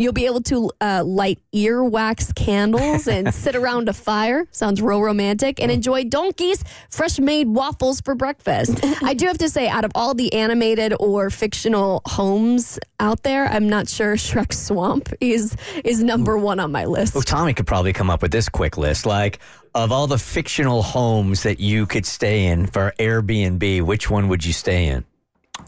You'll 0.01 0.13
be 0.13 0.25
able 0.25 0.41
to 0.43 0.71
uh, 0.81 1.03
light 1.05 1.39
earwax 1.53 2.33
candles 2.33 3.07
and 3.07 3.33
sit 3.33 3.55
around 3.55 3.87
a 3.87 3.93
fire. 3.93 4.47
Sounds 4.51 4.81
real 4.81 5.01
romantic. 5.01 5.61
And 5.61 5.71
enjoy 5.71 6.05
donkeys, 6.05 6.63
fresh 6.89 7.19
made 7.19 7.47
waffles 7.47 8.01
for 8.01 8.15
breakfast. 8.15 8.79
I 9.03 9.13
do 9.13 9.27
have 9.27 9.37
to 9.37 9.49
say, 9.49 9.67
out 9.67 9.85
of 9.85 9.91
all 9.93 10.13
the 10.13 10.33
animated 10.33 10.93
or 10.99 11.29
fictional 11.29 12.01
homes 12.05 12.79
out 12.99 13.23
there, 13.23 13.45
I'm 13.45 13.69
not 13.69 13.87
sure 13.87 14.15
Shrek 14.15 14.53
Swamp 14.53 15.13
is 15.21 15.55
is 15.83 16.03
number 16.03 16.37
one 16.37 16.59
on 16.59 16.71
my 16.71 16.85
list. 16.85 17.13
Well, 17.13 17.21
Tommy 17.23 17.53
could 17.53 17.67
probably 17.67 17.93
come 17.93 18.09
up 18.09 18.21
with 18.21 18.31
this 18.31 18.49
quick 18.49 18.77
list. 18.77 19.05
Like, 19.05 19.39
of 19.73 19.91
all 19.91 20.07
the 20.07 20.17
fictional 20.17 20.81
homes 20.81 21.43
that 21.43 21.59
you 21.59 21.85
could 21.85 22.05
stay 22.05 22.47
in 22.47 22.67
for 22.67 22.93
Airbnb, 22.99 23.83
which 23.83 24.09
one 24.09 24.27
would 24.27 24.43
you 24.43 24.53
stay 24.53 24.87
in? 24.87 25.05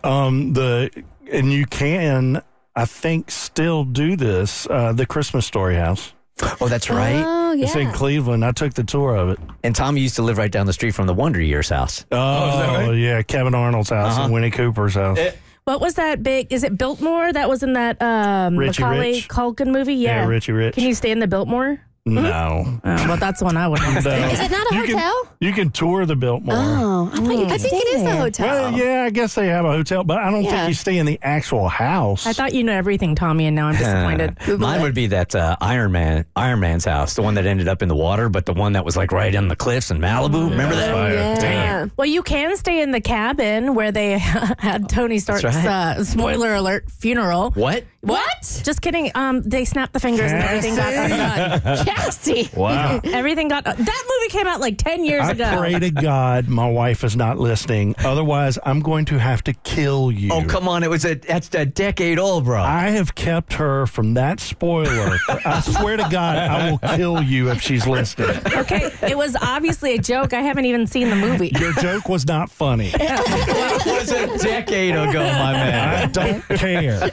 Um, 0.03 0.53
the 0.53 0.89
and 1.31 1.51
you 1.51 1.65
can, 1.65 2.41
I 2.75 2.85
think, 2.85 3.29
still 3.31 3.83
do 3.83 4.15
this. 4.15 4.67
Uh, 4.69 4.93
the 4.93 5.05
Christmas 5.05 5.45
Story 5.45 5.75
House. 5.75 6.13
Oh, 6.59 6.67
that's 6.67 6.89
right. 6.89 7.23
Oh, 7.23 7.53
yeah. 7.53 7.65
It's 7.65 7.75
in 7.75 7.91
Cleveland. 7.91 8.43
I 8.43 8.51
took 8.51 8.73
the 8.73 8.83
tour 8.83 9.15
of 9.15 9.29
it. 9.29 9.39
And 9.63 9.75
Tommy 9.75 10.01
used 10.01 10.15
to 10.15 10.23
live 10.23 10.39
right 10.39 10.51
down 10.51 10.65
the 10.65 10.73
street 10.73 10.95
from 10.95 11.05
the 11.05 11.13
Wonder 11.13 11.39
Years 11.39 11.69
house. 11.69 12.05
Oh, 12.11 12.91
yeah, 12.91 13.21
Kevin 13.21 13.53
Arnold's 13.53 13.91
house 13.91 14.17
and 14.17 14.33
Winnie 14.33 14.49
Cooper's 14.49 14.95
house. 14.95 15.19
What 15.65 15.79
was 15.79 15.93
that 15.93 16.23
big? 16.23 16.51
Is 16.51 16.63
it 16.63 16.77
Biltmore? 16.77 17.31
That 17.31 17.47
was 17.47 17.63
in 17.63 17.73
that 17.73 18.01
um, 18.01 18.57
Richie 18.57 18.81
Macaulay 18.81 19.11
Rich. 19.13 19.29
Culkin 19.29 19.67
movie. 19.67 19.93
Yeah. 19.93 20.23
Yeah, 20.23 20.27
Richie 20.27 20.51
Rich. 20.51 20.75
Can 20.75 20.83
you 20.83 20.93
stay 20.93 21.11
in 21.11 21.19
the 21.19 21.27
Biltmore? 21.27 21.79
No, 22.05 22.79
Oh, 22.83 22.95
well, 23.07 23.15
that's 23.17 23.39
the 23.39 23.45
one 23.45 23.55
I 23.55 23.65
would 23.67 23.79
want 23.79 23.95
to 23.95 24.01
stay. 24.01 24.19
No. 24.19 24.27
Is 24.27 24.39
it 24.41 24.51
not 24.51 24.69
a 24.71 24.75
you 24.75 24.81
hotel? 24.87 25.23
Can, 25.23 25.47
you 25.47 25.53
can 25.53 25.69
tour 25.71 26.05
the 26.05 26.17
Biltmore. 26.17 26.53
Oh, 26.57 27.09
I 27.13 27.15
thought 27.15 27.31
you 27.31 27.37
could 27.37 27.51
I 27.53 27.57
think 27.57 27.59
stay 27.61 27.77
it 27.77 27.95
is 27.95 28.01
a 28.01 28.03
there. 28.03 28.15
hotel. 28.17 28.47
Well, 28.71 28.77
yeah, 28.77 29.03
I 29.05 29.09
guess 29.09 29.35
they 29.35 29.47
have 29.47 29.63
a 29.63 29.71
hotel, 29.71 30.03
but 30.03 30.17
I 30.17 30.29
don't 30.29 30.43
Yeah. 30.43 30.51
think 30.51 30.67
you 30.67 30.73
stay 30.73 30.97
in 30.97 31.05
the 31.05 31.17
actual 31.21 31.69
house. 31.69 32.27
I 32.27 32.33
thought 32.33 32.53
you 32.53 32.65
knew 32.65 32.73
everything, 32.73 33.15
Tommy, 33.15 33.45
and 33.45 33.55
now 33.55 33.67
I'm 33.69 33.75
disappointed. 33.77 34.59
Mine 34.59 34.81
would 34.81 34.93
be 34.93 35.07
that 35.07 35.33
uh, 35.33 35.55
Iron 35.61 35.93
Man, 35.93 36.25
Iron 36.35 36.59
Man's 36.59 36.83
house, 36.83 37.13
the 37.15 37.21
one 37.21 37.35
that 37.35 37.45
ended 37.45 37.69
up 37.69 37.81
in 37.81 37.87
the 37.87 37.95
water, 37.95 38.27
but 38.27 38.45
the 38.45 38.53
one 38.53 38.73
that 38.73 38.83
was 38.83 38.97
like 38.97 39.13
right 39.13 39.33
on 39.33 39.47
the 39.47 39.55
cliffs 39.55 39.89
in 39.89 39.99
Malibu. 39.99 40.49
Remember 40.49 40.75
that? 40.75 40.91
Fire. 40.93 41.13
Yeah. 41.13 41.85
well, 41.95 42.07
you 42.07 42.21
can 42.21 42.57
stay 42.57 42.81
in 42.81 42.91
the 42.91 43.01
cabin 43.01 43.75
where 43.75 43.93
they 43.93 44.17
had 44.19 44.89
Tony 44.89 45.19
Stark's 45.19 45.45
right. 45.45 45.55
uh, 45.65 46.03
spoiler 46.03 46.53
alert 46.53 46.91
funeral. 46.91 47.51
What? 47.51 47.85
What? 48.03 48.61
Just 48.65 48.81
kidding. 48.81 49.11
Um, 49.15 49.41
they 49.43 49.63
snapped 49.63 49.93
the 49.93 49.99
fingers 50.01 50.29
and 50.29 50.43
everything 50.43 50.75
got 50.75 50.93
undone. 50.93 51.85
Cassie. 51.85 52.49
wow. 52.53 52.99
Everything 53.05 53.47
got 53.47 53.63
that 53.63 53.77
movie 53.77 54.29
came 54.29 54.45
out 54.45 54.59
like 54.59 54.77
ten 54.77 55.05
years 55.05 55.23
I 55.23 55.31
ago. 55.31 55.55
pray 55.57 55.79
to 55.79 55.89
God 55.89 56.49
my 56.49 56.69
wife 56.69 57.05
is 57.05 57.15
not 57.15 57.39
listening. 57.39 57.95
Otherwise, 57.99 58.59
I'm 58.65 58.81
going 58.81 59.05
to 59.05 59.17
have 59.19 59.41
to 59.45 59.53
kill 59.53 60.11
you. 60.11 60.31
Oh, 60.33 60.43
come 60.43 60.67
on. 60.67 60.83
It 60.83 60.89
was 60.89 61.05
a, 61.05 61.15
that's 61.15 61.53
a 61.55 61.65
decade 61.65 62.19
old, 62.19 62.43
bro. 62.43 62.61
I 62.61 62.89
have 62.89 63.15
kept 63.15 63.53
her 63.53 63.85
from 63.87 64.15
that 64.15 64.41
spoiler. 64.41 65.17
I 65.45 65.61
swear 65.61 65.95
to 65.95 66.07
God, 66.11 66.37
I 66.37 66.71
will 66.71 66.79
kill 66.97 67.21
you 67.23 67.51
if 67.51 67.61
she's 67.61 67.87
listening. 67.87 68.35
Okay, 68.53 68.91
it 69.01 69.17
was 69.17 69.37
obviously 69.41 69.93
a 69.95 69.97
joke. 69.97 70.33
I 70.33 70.41
haven't 70.41 70.65
even 70.65 70.87
seen 70.87 71.09
the 71.09 71.15
movie. 71.15 71.51
Your 71.57 71.71
joke 71.73 72.09
was 72.09 72.27
not 72.27 72.49
funny. 72.51 72.91
it 72.93 73.85
was 73.85 74.11
a 74.11 74.37
decade 74.43 74.95
ago, 74.95 75.23
my 75.23 75.53
man. 75.53 76.03
I 76.03 76.05
don't 76.07 76.41
care. 76.49 77.09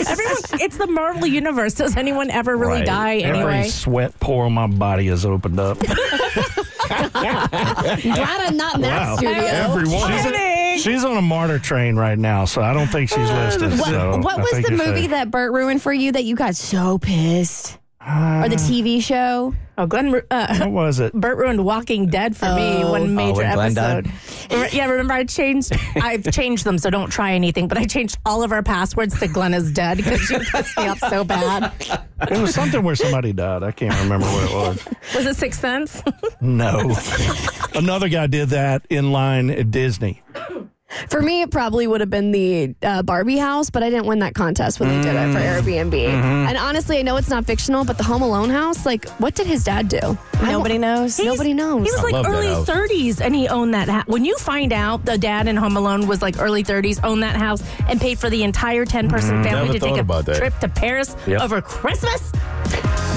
Everyone, 0.08 0.36
it's 0.60 0.76
the 0.76 0.86
Marvel 0.86 1.26
universe. 1.26 1.74
Does 1.74 1.96
anyone 1.96 2.30
ever 2.30 2.56
really 2.56 2.78
Right. 2.80 2.86
die 2.86 3.16
anyway? 3.18 3.58
Every 3.58 3.68
sweat 3.70 4.18
pore 4.20 4.44
on 4.46 4.52
my 4.52 4.66
body 4.66 5.06
has 5.08 5.24
opened 5.24 5.58
up. 5.60 5.78
Glad 6.88 7.50
I'm 7.52 8.56
not 8.56 8.74
in 8.76 8.80
that 8.82 9.00
Wow. 9.08 9.16
studio. 9.16 9.34
Everyone. 9.42 10.10
Kidding. 10.22 10.78
She's 10.80 11.04
on 11.04 11.16
a 11.16 11.22
MARTA 11.22 11.60
train 11.60 11.96
right 11.96 12.18
now, 12.18 12.44
so 12.44 12.60
I 12.62 12.72
don't 12.74 12.88
think 12.88 13.08
she's 13.08 13.18
uh, 13.30 13.44
listed. 13.60 13.78
What, 13.78 13.88
so 13.88 14.18
what 14.18 14.38
I 14.38 14.42
was 14.42 14.50
think 14.50 14.66
the 14.66 14.74
you're 14.74 14.86
movie 14.86 15.02
safe. 15.02 15.10
that 15.10 15.30
Burt 15.30 15.52
ruined 15.52 15.82
for 15.82 15.92
you 15.92 16.12
that 16.12 16.24
you 16.24 16.34
got 16.36 16.56
so 16.56 16.98
pissed? 16.98 17.78
Or 18.06 18.48
the 18.48 18.56
TV 18.56 19.02
show? 19.02 19.54
Oh, 19.76 19.86
Glenn, 19.86 20.14
uh, 20.30 20.58
What 20.58 20.70
was 20.70 21.00
it? 21.00 21.12
Burt 21.14 21.36
ruined 21.36 21.64
Walking 21.64 22.06
Dead 22.06 22.36
for 22.36 22.54
me. 22.54 22.84
One 22.84 23.14
major 23.16 23.38
when 23.42 23.54
Glenn 23.54 23.74
died? 23.74 24.06
episode. 24.06 24.72
Yeah, 24.72 24.86
remember 24.86 25.14
I 25.14 25.24
changed. 25.24 25.72
I've 25.96 26.30
changed 26.30 26.64
them, 26.64 26.78
so 26.78 26.90
don't 26.90 27.10
try 27.10 27.32
anything. 27.32 27.66
But 27.66 27.78
I 27.78 27.84
changed 27.84 28.18
all 28.24 28.42
of 28.44 28.52
our 28.52 28.62
passwords 28.62 29.18
to 29.18 29.26
Glenn 29.26 29.52
is 29.52 29.72
dead 29.72 29.96
because 29.96 30.20
she 30.20 30.38
pissed 30.38 30.76
me 30.76 30.86
off 30.86 31.00
so 31.00 31.24
bad. 31.24 31.72
It 32.30 32.38
was 32.40 32.54
something 32.54 32.84
where 32.84 32.94
somebody 32.94 33.32
died. 33.32 33.64
I 33.64 33.72
can't 33.72 33.98
remember 34.02 34.26
what 34.26 34.50
it 34.50 34.54
was. 34.54 34.88
Was 35.16 35.26
it 35.26 35.36
Sixth 35.36 35.60
Sense? 35.60 36.02
No. 36.40 36.94
Another 37.74 38.08
guy 38.08 38.28
did 38.28 38.50
that 38.50 38.86
in 38.90 39.10
line 39.10 39.50
at 39.50 39.72
Disney. 39.72 40.22
For 41.08 41.20
me, 41.20 41.42
it 41.42 41.50
probably 41.50 41.86
would 41.86 42.00
have 42.00 42.10
been 42.10 42.32
the 42.32 42.74
uh, 42.82 43.02
Barbie 43.02 43.38
house, 43.38 43.70
but 43.70 43.82
I 43.82 43.90
didn't 43.90 44.06
win 44.06 44.20
that 44.20 44.34
contest 44.34 44.80
when 44.80 44.88
they 44.88 45.00
did 45.02 45.16
it 45.16 45.32
for 45.32 45.40
mm. 45.40 45.62
Airbnb. 45.62 45.90
Mm-hmm. 45.90 46.48
And 46.48 46.56
honestly, 46.56 46.98
I 46.98 47.02
know 47.02 47.16
it's 47.16 47.28
not 47.28 47.44
fictional, 47.44 47.84
but 47.84 47.98
the 47.98 48.04
Home 48.04 48.22
Alone 48.22 48.50
house, 48.50 48.86
like, 48.86 49.08
what 49.20 49.34
did 49.34 49.46
his 49.46 49.64
dad 49.64 49.88
do? 49.88 50.16
Nobody 50.42 50.78
knows. 50.78 51.18
Nobody 51.18 51.54
knows. 51.54 51.86
He 51.86 51.92
was 51.92 52.00
I 52.00 52.10
like 52.10 52.28
early 52.28 52.48
30s 52.48 53.20
and 53.20 53.34
he 53.34 53.48
owned 53.48 53.74
that 53.74 53.88
house. 53.88 54.06
When 54.06 54.24
you 54.24 54.36
find 54.38 54.72
out 54.72 55.04
the 55.04 55.18
dad 55.18 55.48
in 55.48 55.56
Home 55.56 55.76
Alone 55.76 56.06
was 56.06 56.22
like 56.22 56.40
early 56.40 56.62
30s, 56.62 57.00
owned 57.04 57.22
that 57.22 57.36
house, 57.36 57.62
and 57.88 58.00
paid 58.00 58.18
for 58.18 58.30
the 58.30 58.42
entire 58.42 58.84
10 58.84 59.08
person 59.08 59.34
mm-hmm. 59.34 59.44
family 59.44 59.78
to 59.78 59.84
take 59.84 59.96
a 59.96 60.36
trip 60.36 60.58
to 60.60 60.68
Paris 60.68 61.16
Yep. 61.26 61.40
over 61.40 61.60
Christmas? 61.60 62.32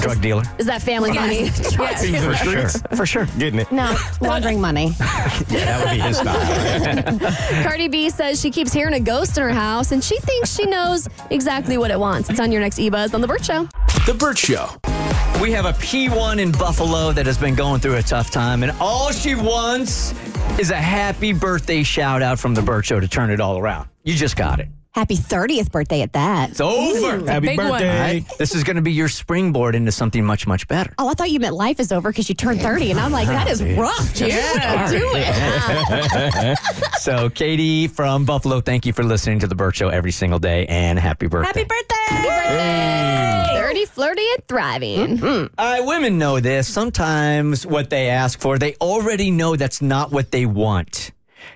Drug 0.00 0.20
dealer. 0.20 0.42
Is 0.58 0.66
that 0.66 0.82
family 0.82 1.12
money? 1.12 1.50
Yes. 1.78 2.24
For 2.24 2.34
sure. 2.34 2.96
For 2.96 3.06
sure. 3.06 3.26
Getting 3.38 3.60
it. 3.60 3.70
No, 3.70 3.96
laundering 4.20 4.60
money. 4.60 4.86
yeah, 4.98 5.78
That 5.78 5.84
would 5.84 5.90
be 5.90 6.00
his 6.00 6.16
style. 6.18 7.62
Cardi 7.68 7.88
B 7.88 8.08
says 8.08 8.40
she 8.40 8.50
keeps 8.50 8.72
hearing 8.72 8.94
a 8.94 9.00
ghost 9.00 9.36
in 9.36 9.42
her 9.42 9.50
house 9.50 9.92
and 9.92 10.02
she 10.02 10.18
thinks 10.20 10.56
she 10.56 10.64
knows 10.64 11.06
exactly 11.28 11.76
what 11.76 11.90
it 11.90 12.00
wants. 12.00 12.30
It's 12.30 12.40
on 12.40 12.50
your 12.50 12.62
next 12.62 12.78
eBuzz 12.78 13.12
on 13.12 13.20
The 13.20 13.28
Burt 13.28 13.44
Show. 13.44 13.68
The 14.06 14.14
Burt 14.14 14.38
Show. 14.38 14.70
We 15.42 15.52
have 15.52 15.66
a 15.66 15.74
P1 15.74 16.38
in 16.38 16.50
Buffalo 16.50 17.12
that 17.12 17.26
has 17.26 17.36
been 17.36 17.54
going 17.54 17.82
through 17.82 17.96
a 17.96 18.02
tough 18.02 18.30
time, 18.30 18.62
and 18.62 18.72
all 18.80 19.12
she 19.12 19.34
wants 19.34 20.14
is 20.58 20.70
a 20.70 20.76
happy 20.76 21.34
birthday 21.34 21.82
shout 21.82 22.22
out 22.22 22.38
from 22.38 22.54
the 22.54 22.62
Burt 22.62 22.86
Show 22.86 23.00
to 23.00 23.06
turn 23.06 23.30
it 23.30 23.38
all 23.38 23.58
around. 23.58 23.90
You 24.02 24.14
just 24.14 24.36
got 24.36 24.60
it. 24.60 24.68
Happy 24.94 25.16
30th 25.16 25.70
birthday 25.70 26.02
at 26.02 26.12
that. 26.14 26.50
It's 26.50 26.60
over. 26.60 27.24
Happy 27.30 27.54
birthday. 27.56 27.90
All 27.90 28.00
right? 28.00 28.24
This 28.38 28.54
is 28.54 28.64
going 28.64 28.76
to 28.76 28.82
be 28.82 28.92
your 28.92 29.08
springboard 29.08 29.74
into 29.74 29.92
something 29.92 30.24
much, 30.24 30.46
much 30.46 30.66
better. 30.66 30.92
Oh, 30.98 31.08
I 31.08 31.14
thought 31.14 31.30
you 31.30 31.38
meant 31.40 31.54
life 31.54 31.78
is 31.78 31.92
over 31.92 32.10
because 32.10 32.28
you 32.28 32.34
turned 32.34 32.60
30. 32.60 32.90
And 32.92 33.00
I'm 33.00 33.12
like, 33.12 33.28
that 33.28 33.46
is 33.48 33.62
rough, 33.62 34.14
dude. 34.14 34.28
Yeah. 34.28 34.90
Do 34.90 35.10
it. 35.14 36.58
So, 36.98 37.30
Katie 37.30 37.86
from 37.86 38.24
Buffalo, 38.24 38.60
thank 38.60 38.84
you 38.84 38.92
for 38.92 39.02
listening 39.04 39.38
to 39.38 39.46
the 39.46 39.54
Burt 39.54 39.76
Show 39.76 39.88
every 39.88 40.10
single 40.10 40.38
day, 40.38 40.66
and 40.66 40.98
happy 40.98 41.26
birthday. 41.26 41.60
Happy 41.60 41.64
birthday! 41.64 43.56
30, 43.56 43.84
flirty, 43.86 44.26
and 44.34 44.46
thriving. 44.48 45.18
Mm-hmm. 45.18 45.54
All 45.58 45.72
right, 45.72 45.80
women 45.86 46.18
know 46.18 46.40
this. 46.40 46.66
Sometimes 46.68 47.64
what 47.64 47.88
they 47.88 48.08
ask 48.08 48.40
for, 48.40 48.58
they 48.58 48.74
already 48.80 49.30
know 49.30 49.56
that's 49.56 49.80
not 49.80 50.10
what 50.10 50.32
they 50.32 50.44
want. 50.44 51.12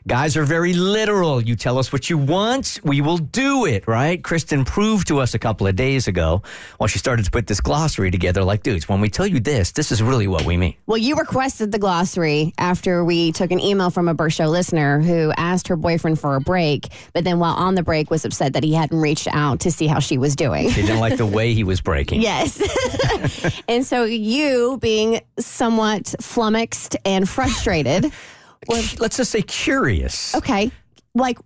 Guys 0.07 0.37
are 0.37 0.45
very 0.45 0.73
literal. 0.75 1.41
You 1.41 1.57
tell 1.57 1.79
us 1.79 1.93
what 1.93 2.11
you 2.11 2.19
want, 2.19 2.81
we 2.85 3.01
will 3.01 3.19
do 3.19 3.67
it, 3.67 3.87
right? 3.87 4.23
Kristen 4.23 4.65
proved 4.65 5.09
to 5.09 5.21
us 5.21 5.35
a 5.35 5.39
couple 5.39 5.67
of 5.67 5.77
days 5.77 6.09
ago 6.09 6.43
while 6.79 6.89
she 6.89 6.99
started 6.99 7.25
to 7.25 7.31
put 7.31 7.47
this 7.47 7.61
glossary 7.61 8.11
together 8.11 8.43
like, 8.45 8.63
dudes, 8.63 8.89
when 8.89 9.01
we 9.01 9.09
tell 9.09 9.27
you 9.27 9.41
this, 9.41 9.73
this 9.73 9.93
is 9.93 10.03
really 10.03 10.27
what 10.27 10.45
we 10.45 10.57
mean. 10.57 10.75
Well, 10.87 10.99
you 10.99 11.15
requested 11.17 11.73
the 11.73 11.79
glossary 11.79 12.53
after 12.59 13.05
we 13.05 13.33
took 13.33 13.51
an 13.51 13.61
email 13.61 13.91
from 13.91 14.09
a 14.09 14.15
Burt 14.15 14.33
Show 14.33 14.47
listener 14.47 15.01
who 15.01 15.33
asked 15.37 15.69
her 15.69 15.77
boyfriend 15.77 16.19
for 16.19 16.37
a 16.37 16.41
break, 16.41 16.89
but 17.13 17.25
then 17.25 17.39
while 17.39 17.55
on 17.55 17.75
the 17.75 17.83
break 17.83 18.11
was 18.11 18.25
upset 18.25 18.55
that 18.55 18.65
he 18.65 18.75
hadn't 18.75 18.99
reached 19.01 19.29
out 19.33 19.61
to 19.61 19.71
see 19.71 19.87
how 19.87 19.99
she 19.99 20.19
was 20.19 20.35
doing. 20.37 20.71
She 20.71 20.83
didn't 20.83 21.01
like 21.01 21.17
the 21.17 21.27
way 21.27 21.55
he 21.55 21.65
was 21.65 21.81
breaking. 21.81 22.23
Yes. 22.33 22.63
and 23.69 23.85
so 23.85 24.05
you, 24.05 24.79
being 24.81 25.21
somewhat 25.39 26.15
flummoxed 26.21 26.97
and 27.05 27.29
frustrated, 27.29 28.13
Let's 28.69 29.17
just 29.17 29.31
say 29.31 29.43
curious. 29.43 30.35
okay, 30.35 30.71
like, 31.15 31.39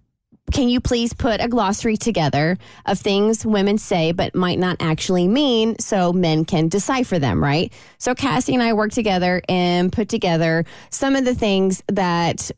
can 0.52 0.68
you 0.68 0.80
please 0.80 1.12
put 1.12 1.40
a 1.40 1.49
glossary 1.49 1.96
together 1.96 2.56
of 2.85 2.99
things 2.99 3.44
women 3.44 3.78
say 3.78 4.12
but 4.12 4.35
might 4.35 4.58
not 4.58 4.76
actually 4.78 5.26
mean 5.26 5.78
so 5.80 6.12
men 6.12 6.44
can 6.44 6.68
decipher 6.68 7.18
them, 7.18 7.42
right? 7.42 7.73
So 7.99 8.14
Cassie 8.14 8.54
and 8.54 8.62
I 8.62 8.73
worked 8.73 8.94
together 8.94 9.42
and 9.49 9.92
put 9.92 10.08
together 10.08 10.64
some 10.90 11.16
of 11.16 11.25
the 11.25 11.35
things 11.35 11.82
that 11.88 12.50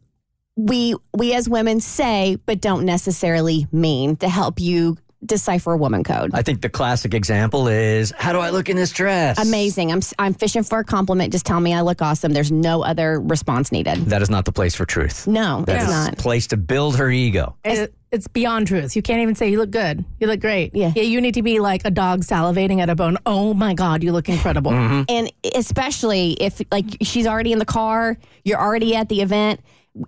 we 0.56 0.96
we 1.16 1.32
as 1.32 1.48
women 1.48 1.80
say 1.80 2.36
but 2.44 2.60
don't 2.60 2.84
necessarily 2.84 3.68
mean 3.70 4.16
to 4.16 4.28
help 4.28 4.60
you 4.60 4.96
decipher 5.24 5.72
a 5.72 5.76
woman 5.76 6.04
code. 6.04 6.30
I 6.32 6.42
think 6.42 6.62
the 6.62 6.68
classic 6.68 7.12
example 7.12 7.66
is 7.68 8.12
how 8.16 8.32
do 8.32 8.38
I 8.38 8.50
look 8.50 8.68
in 8.68 8.76
this 8.76 8.92
dress? 8.92 9.38
Amazing. 9.38 9.90
I'm 9.92 10.00
I'm 10.18 10.34
fishing 10.34 10.62
for 10.62 10.78
a 10.78 10.84
compliment. 10.84 11.32
Just 11.32 11.44
tell 11.46 11.58
me 11.60 11.74
I 11.74 11.80
look 11.80 12.00
awesome. 12.02 12.32
There's 12.32 12.52
no 12.52 12.82
other 12.84 13.20
response 13.20 13.72
needed. 13.72 14.06
That 14.06 14.22
is 14.22 14.30
not 14.30 14.44
the 14.44 14.52
place 14.52 14.74
for 14.74 14.84
truth. 14.84 15.26
No, 15.26 15.62
That 15.66 15.82
it's 15.82 15.90
not. 15.90 16.18
place 16.18 16.46
to 16.48 16.56
build 16.56 16.96
her 16.96 17.10
ego. 17.10 17.56
It- 17.64 17.94
it's 18.10 18.26
beyond 18.26 18.66
truth. 18.68 18.96
You 18.96 19.02
can't 19.02 19.20
even 19.20 19.34
say 19.34 19.50
you 19.50 19.58
look 19.58 19.70
good. 19.70 20.02
You 20.18 20.28
look 20.28 20.40
great. 20.40 20.74
Yeah. 20.74 20.92
Yeah. 20.96 21.02
You 21.02 21.20
need 21.20 21.34
to 21.34 21.42
be 21.42 21.60
like 21.60 21.82
a 21.84 21.90
dog 21.90 22.22
salivating 22.22 22.80
at 22.80 22.88
a 22.88 22.94
bone. 22.94 23.18
Oh 23.26 23.52
my 23.52 23.74
God, 23.74 24.02
you 24.02 24.12
look 24.12 24.30
incredible. 24.30 24.70
Mm-hmm. 24.70 25.02
And 25.10 25.30
especially 25.54 26.32
if 26.40 26.62
like 26.72 26.86
she's 27.02 27.26
already 27.26 27.52
in 27.52 27.58
the 27.58 27.66
car, 27.66 28.16
you're 28.44 28.58
already 28.58 28.96
at 28.96 29.10
the 29.10 29.20
event. 29.20 29.60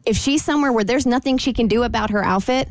If 0.06 0.16
she's 0.16 0.42
somewhere 0.42 0.72
where 0.72 0.82
there's 0.84 1.04
nothing 1.04 1.36
she 1.36 1.52
can 1.52 1.68
do 1.68 1.82
about 1.82 2.08
her 2.08 2.24
outfit, 2.24 2.70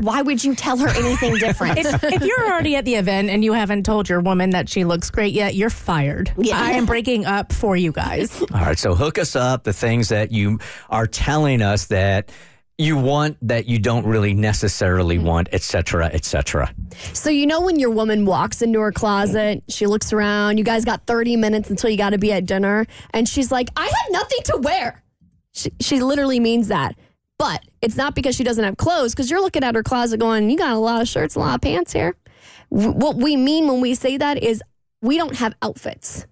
why 0.00 0.22
would 0.22 0.44
you 0.44 0.54
tell 0.54 0.76
her 0.78 0.88
anything 0.88 1.36
different? 1.36 1.78
if, 1.78 2.04
if 2.04 2.22
you're 2.22 2.46
already 2.46 2.76
at 2.76 2.84
the 2.84 2.94
event 2.94 3.30
and 3.30 3.44
you 3.44 3.52
haven't 3.52 3.84
told 3.84 4.08
your 4.08 4.20
woman 4.20 4.50
that 4.50 4.68
she 4.68 4.84
looks 4.84 5.10
great 5.10 5.32
yet, 5.32 5.54
you're 5.54 5.70
fired. 5.70 6.32
Yeah. 6.38 6.60
I 6.60 6.72
am 6.72 6.86
breaking 6.86 7.26
up 7.26 7.52
for 7.52 7.76
you 7.76 7.92
guys. 7.92 8.40
All 8.40 8.60
right, 8.60 8.78
so 8.78 8.94
hook 8.94 9.18
us 9.18 9.36
up 9.36 9.64
the 9.64 9.72
things 9.72 10.08
that 10.08 10.32
you 10.32 10.58
are 10.90 11.06
telling 11.06 11.62
us 11.62 11.86
that 11.86 12.30
you 12.76 12.96
want 12.96 13.36
that 13.40 13.66
you 13.66 13.78
don't 13.78 14.04
really 14.04 14.34
necessarily 14.34 15.16
mm-hmm. 15.16 15.26
want, 15.26 15.48
etc., 15.52 15.74
cetera, 15.74 16.10
et 16.12 16.24
cetera. 16.24 16.74
So 17.12 17.30
you 17.30 17.46
know 17.46 17.60
when 17.60 17.78
your 17.78 17.90
woman 17.90 18.26
walks 18.26 18.62
into 18.62 18.80
her 18.80 18.92
closet, 18.92 19.62
she 19.68 19.86
looks 19.86 20.12
around, 20.12 20.58
you 20.58 20.64
guys 20.64 20.84
got 20.84 21.06
30 21.06 21.36
minutes 21.36 21.70
until 21.70 21.90
you 21.90 21.96
got 21.96 22.10
to 22.10 22.18
be 22.18 22.32
at 22.32 22.46
dinner, 22.46 22.86
and 23.10 23.28
she's 23.28 23.52
like, 23.52 23.68
I 23.76 23.84
have 23.84 24.10
nothing 24.10 24.38
to 24.44 24.56
wear. 24.58 25.02
She, 25.52 25.70
she 25.80 26.00
literally 26.00 26.40
means 26.40 26.68
that. 26.68 26.96
But 27.44 27.62
it's 27.82 27.94
not 27.94 28.14
because 28.14 28.34
she 28.34 28.42
doesn't 28.42 28.64
have 28.64 28.78
clothes, 28.78 29.12
because 29.14 29.30
you're 29.30 29.42
looking 29.42 29.64
at 29.64 29.74
her 29.74 29.82
closet 29.82 30.18
going, 30.18 30.48
you 30.48 30.56
got 30.56 30.72
a 30.72 30.78
lot 30.78 31.02
of 31.02 31.08
shirts, 31.08 31.34
a 31.34 31.40
lot 31.40 31.54
of 31.56 31.60
pants 31.60 31.92
here. 31.92 32.16
W- 32.72 32.92
What 32.92 33.16
we 33.16 33.36
mean 33.36 33.68
when 33.68 33.82
we 33.82 33.94
say 33.94 34.16
that 34.16 34.42
is 34.42 34.62
we 35.02 35.18
don't 35.18 35.36
have 35.36 35.54
outfits. 35.60 36.26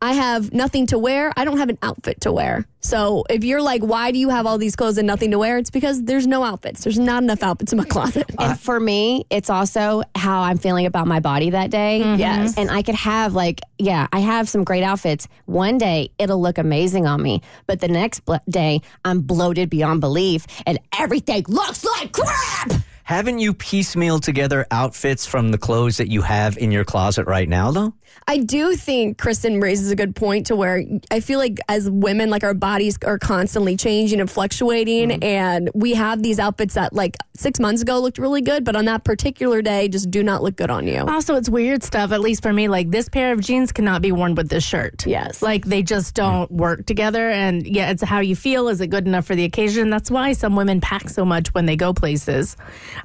I 0.00 0.12
have 0.12 0.52
nothing 0.52 0.86
to 0.88 0.98
wear. 0.98 1.32
I 1.36 1.44
don't 1.44 1.58
have 1.58 1.68
an 1.68 1.78
outfit 1.82 2.20
to 2.22 2.32
wear. 2.32 2.66
So 2.80 3.24
if 3.30 3.44
you're 3.44 3.62
like, 3.62 3.82
why 3.82 4.10
do 4.10 4.18
you 4.18 4.28
have 4.28 4.46
all 4.46 4.58
these 4.58 4.76
clothes 4.76 4.98
and 4.98 5.06
nothing 5.06 5.30
to 5.30 5.38
wear? 5.38 5.56
It's 5.56 5.70
because 5.70 6.02
there's 6.02 6.26
no 6.26 6.44
outfits. 6.44 6.84
There's 6.84 6.98
not 6.98 7.22
enough 7.22 7.42
outfits 7.42 7.72
in 7.72 7.78
my 7.78 7.84
closet. 7.84 8.26
and 8.38 8.52
uh, 8.52 8.54
for 8.54 8.78
me, 8.78 9.24
it's 9.30 9.48
also 9.48 10.02
how 10.14 10.42
I'm 10.42 10.58
feeling 10.58 10.84
about 10.84 11.06
my 11.06 11.20
body 11.20 11.50
that 11.50 11.70
day. 11.70 12.02
Mm-hmm. 12.04 12.20
Yes. 12.20 12.58
And 12.58 12.70
I 12.70 12.82
could 12.82 12.94
have 12.96 13.34
like, 13.34 13.60
yeah, 13.78 14.06
I 14.12 14.20
have 14.20 14.48
some 14.50 14.64
great 14.64 14.82
outfits. 14.82 15.28
One 15.46 15.78
day 15.78 16.10
it'll 16.18 16.40
look 16.42 16.58
amazing 16.58 17.06
on 17.06 17.22
me, 17.22 17.40
but 17.66 17.80
the 17.80 17.88
next 17.88 18.20
bl- 18.20 18.34
day 18.50 18.82
I'm 19.04 19.20
bloated 19.22 19.70
beyond 19.70 20.00
belief 20.02 20.46
and 20.66 20.78
everything 20.98 21.44
looks 21.48 21.84
like 21.84 22.12
crap. 22.12 22.72
Haven't 23.04 23.38
you 23.38 23.52
piecemeal 23.52 24.18
together 24.18 24.66
outfits 24.70 25.26
from 25.26 25.50
the 25.50 25.58
clothes 25.58 25.98
that 25.98 26.10
you 26.10 26.22
have 26.22 26.56
in 26.56 26.72
your 26.72 26.84
closet 26.84 27.26
right 27.26 27.48
now, 27.48 27.70
though? 27.70 27.92
I 28.26 28.38
do 28.38 28.74
think 28.76 29.18
Kristen 29.18 29.60
raises 29.60 29.90
a 29.90 29.96
good 29.96 30.16
point 30.16 30.46
to 30.46 30.56
where 30.56 30.82
I 31.10 31.20
feel 31.20 31.38
like 31.38 31.58
as 31.68 31.90
women, 31.90 32.30
like 32.30 32.44
our 32.44 32.54
bodies 32.54 32.96
are 33.04 33.18
constantly 33.18 33.76
changing 33.76 34.20
and 34.20 34.30
fluctuating, 34.30 35.10
mm-hmm. 35.10 35.22
and 35.22 35.70
we 35.74 35.94
have 35.94 36.22
these 36.22 36.38
outfits 36.38 36.74
that 36.74 36.94
like 36.94 37.16
six 37.34 37.60
months 37.60 37.82
ago 37.82 38.00
looked 38.00 38.18
really 38.18 38.40
good, 38.40 38.64
but 38.64 38.76
on 38.76 38.86
that 38.86 39.04
particular 39.04 39.60
day 39.60 39.88
just 39.88 40.10
do 40.10 40.22
not 40.22 40.42
look 40.42 40.56
good 40.56 40.70
on 40.70 40.86
you. 40.86 41.00
Also, 41.00 41.34
it's 41.34 41.48
weird 41.48 41.82
stuff, 41.82 42.12
at 42.12 42.20
least 42.20 42.42
for 42.42 42.52
me. 42.52 42.68
Like, 42.68 42.90
this 42.90 43.08
pair 43.08 43.32
of 43.32 43.40
jeans 43.40 43.72
cannot 43.72 44.00
be 44.00 44.12
worn 44.12 44.34
with 44.34 44.48
this 44.48 44.64
shirt. 44.64 45.06
Yes. 45.06 45.42
Like, 45.42 45.66
they 45.66 45.82
just 45.82 46.14
don't 46.14 46.50
mm. 46.50 46.56
work 46.56 46.86
together. 46.86 47.30
And 47.30 47.66
yeah, 47.66 47.90
it's 47.90 48.02
how 48.02 48.20
you 48.20 48.36
feel. 48.36 48.68
Is 48.68 48.80
it 48.80 48.86
good 48.86 49.06
enough 49.06 49.26
for 49.26 49.34
the 49.34 49.44
occasion? 49.44 49.90
That's 49.90 50.10
why 50.10 50.32
some 50.32 50.56
women 50.56 50.80
pack 50.80 51.10
so 51.10 51.24
much 51.24 51.52
when 51.52 51.66
they 51.66 51.76
go 51.76 51.92
places. 51.92 52.56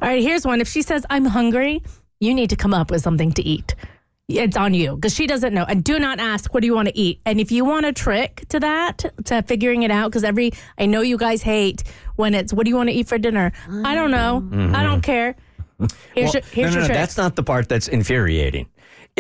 All 0.02 0.10
right, 0.10 0.22
here's 0.22 0.46
one. 0.46 0.62
If 0.62 0.68
she 0.68 0.82
says, 0.82 1.06
I'm 1.10 1.26
hungry, 1.26 1.84
you 2.20 2.34
need 2.34 2.50
to 2.50 2.56
come 2.56 2.74
up 2.74 2.92
with 2.92 3.02
something 3.02 3.32
to 3.34 3.42
eat. 3.42 3.76
It's 4.28 4.56
on 4.56 4.76
you 4.76 4.96
because 4.96 5.16
she 5.16 5.26
doesn't 5.26 5.54
know. 5.56 5.66
And 5.68 5.84
do 5.84 5.98
not 5.98 6.20
ask, 6.20 6.54
what 6.54 6.62
do 6.62 6.68
you 6.68 6.76
want 6.76 6.88
to 6.88 6.98
eat? 6.98 7.20
And 7.26 7.40
if 7.40 7.52
you 7.52 7.66
want 7.66 7.88
a 7.88 7.94
trick 7.94 8.46
to 8.50 8.60
that, 8.60 9.04
to 9.26 9.42
figuring 9.42 9.82
it 9.82 9.90
out, 9.90 10.12
because 10.12 10.24
every, 10.24 10.52
I 10.78 10.86
know 10.86 11.02
you 11.02 11.18
guys 11.18 11.42
hate 11.42 11.84
when 12.16 12.36
it's, 12.36 12.54
what 12.54 12.66
do 12.66 12.70
you 12.70 12.76
want 12.76 12.90
to 12.90 12.96
eat 12.96 13.08
for 13.08 13.18
dinner? 13.18 13.52
I 13.84 13.96
don't 13.96 14.12
know. 14.12 14.38
I 14.38 14.84
don't 14.84 15.00
mm-hmm. 15.00 15.00
care. 15.02 15.36
Here's 16.14 16.34
Well, 16.34 16.34
your, 16.34 16.42
here's 16.52 16.56
no, 16.56 16.62
no, 16.62 16.72
your 16.72 16.82
no, 16.82 16.86
trick. 16.88 16.98
that's 16.98 17.18
not 17.18 17.36
the 17.36 17.44
part 17.44 17.70
that's 17.70 17.88
infuriating. 17.88 18.68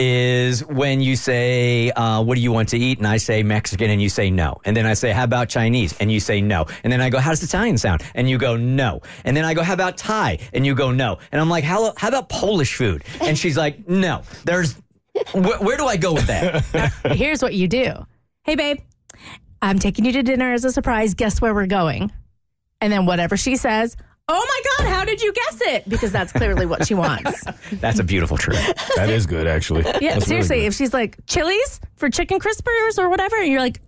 Is 0.02 0.66
when 0.66 1.02
you 1.02 1.18
say, 1.18 1.92
uh, 1.92 2.24
"What 2.24 2.36
do 2.36 2.42
you 2.42 2.54
want 2.54 2.70
to 2.70 2.78
eat?" 2.78 3.00
and 3.00 3.08
I 3.08 3.18
say 3.18 3.44
Mexican, 3.44 3.90
and 3.90 4.02
you 4.02 4.08
say 4.08 4.30
no, 4.32 4.56
and 4.64 4.76
then 4.76 4.86
I 4.86 4.94
say, 4.94 5.12
"How 5.12 5.26
about 5.26 5.50
Chinese?" 5.50 5.94
and 6.00 6.10
you 6.10 6.22
say 6.22 6.40
no, 6.40 6.68
and 6.86 6.94
then 6.94 7.02
I 7.02 7.10
go, 7.10 7.20
"How 7.20 7.32
does 7.32 7.44
Italian 7.44 7.78
sound?" 7.78 8.02
and 8.16 8.30
you 8.30 8.38
go 8.38 8.56
no, 8.56 9.02
and 9.26 9.36
then 9.36 9.44
I 9.44 9.54
go, 9.54 9.62
"How 9.62 9.74
about 9.74 9.98
Thai?" 9.98 10.40
and 10.54 10.66
you 10.66 10.74
go 10.74 10.92
no, 10.92 11.18
and 11.34 11.42
I'm 11.42 11.50
like, 11.50 11.66
"How 11.66 11.94
how 11.98 12.08
about 12.08 12.30
Polish 12.30 12.76
food?" 12.76 13.04
and 13.20 13.38
she's 13.38 13.58
like, 13.58 13.90
"No." 13.90 14.22
There's 14.46 14.76
wh- 15.34 15.62
where 15.62 15.76
do 15.76 15.86
I 15.86 15.98
go 15.98 16.14
with 16.14 16.28
that? 16.28 16.94
Here's 17.18 17.42
what 17.42 17.54
you 17.54 17.68
do. 17.68 18.06
Hey, 18.44 18.56
babe, 18.56 18.80
I'm 19.62 19.80
taking 19.80 20.06
you 20.06 20.14
to 20.14 20.24
dinner 20.24 20.54
as 20.54 20.64
a 20.64 20.72
surprise. 20.72 21.14
Guess 21.14 21.42
where 21.42 21.54
we're 21.54 21.66
going? 21.68 22.12
And 22.80 22.94
then 22.94 23.06
whatever 23.06 23.36
she 23.36 23.58
says, 23.58 23.98
oh 24.30 24.46
my 24.48 24.86
God, 24.86 24.90
how 24.94 25.04
did 25.06 25.22
you 25.22 25.34
guess 25.34 25.62
it? 25.62 25.90
Because 25.90 26.12
that's 26.12 26.32
clearly 26.32 26.66
what 26.66 26.88
she 26.88 26.94
wants. 26.94 27.44
That's 27.74 28.00
a 28.00 28.04
beautiful 28.04 28.38
trick. 28.38 28.58
That 28.96 29.10
is 29.10 29.26
good, 29.26 29.48
actually. 29.48 29.84
Yeah, 30.02 30.14
That's 30.14 30.30
really 30.30 30.44
seriously. 30.44 30.58
good. 30.62 30.66
if 30.68 30.74
she's 30.76 30.94
like, 30.94 31.18
Chili's 31.28 31.80
for 31.96 32.10
chicken 32.10 32.40
crispers 32.40 32.98
or 32.98 33.10
whatever, 33.10 33.36
and 33.38 33.52
you're 33.52 33.60
like, 33.60 33.82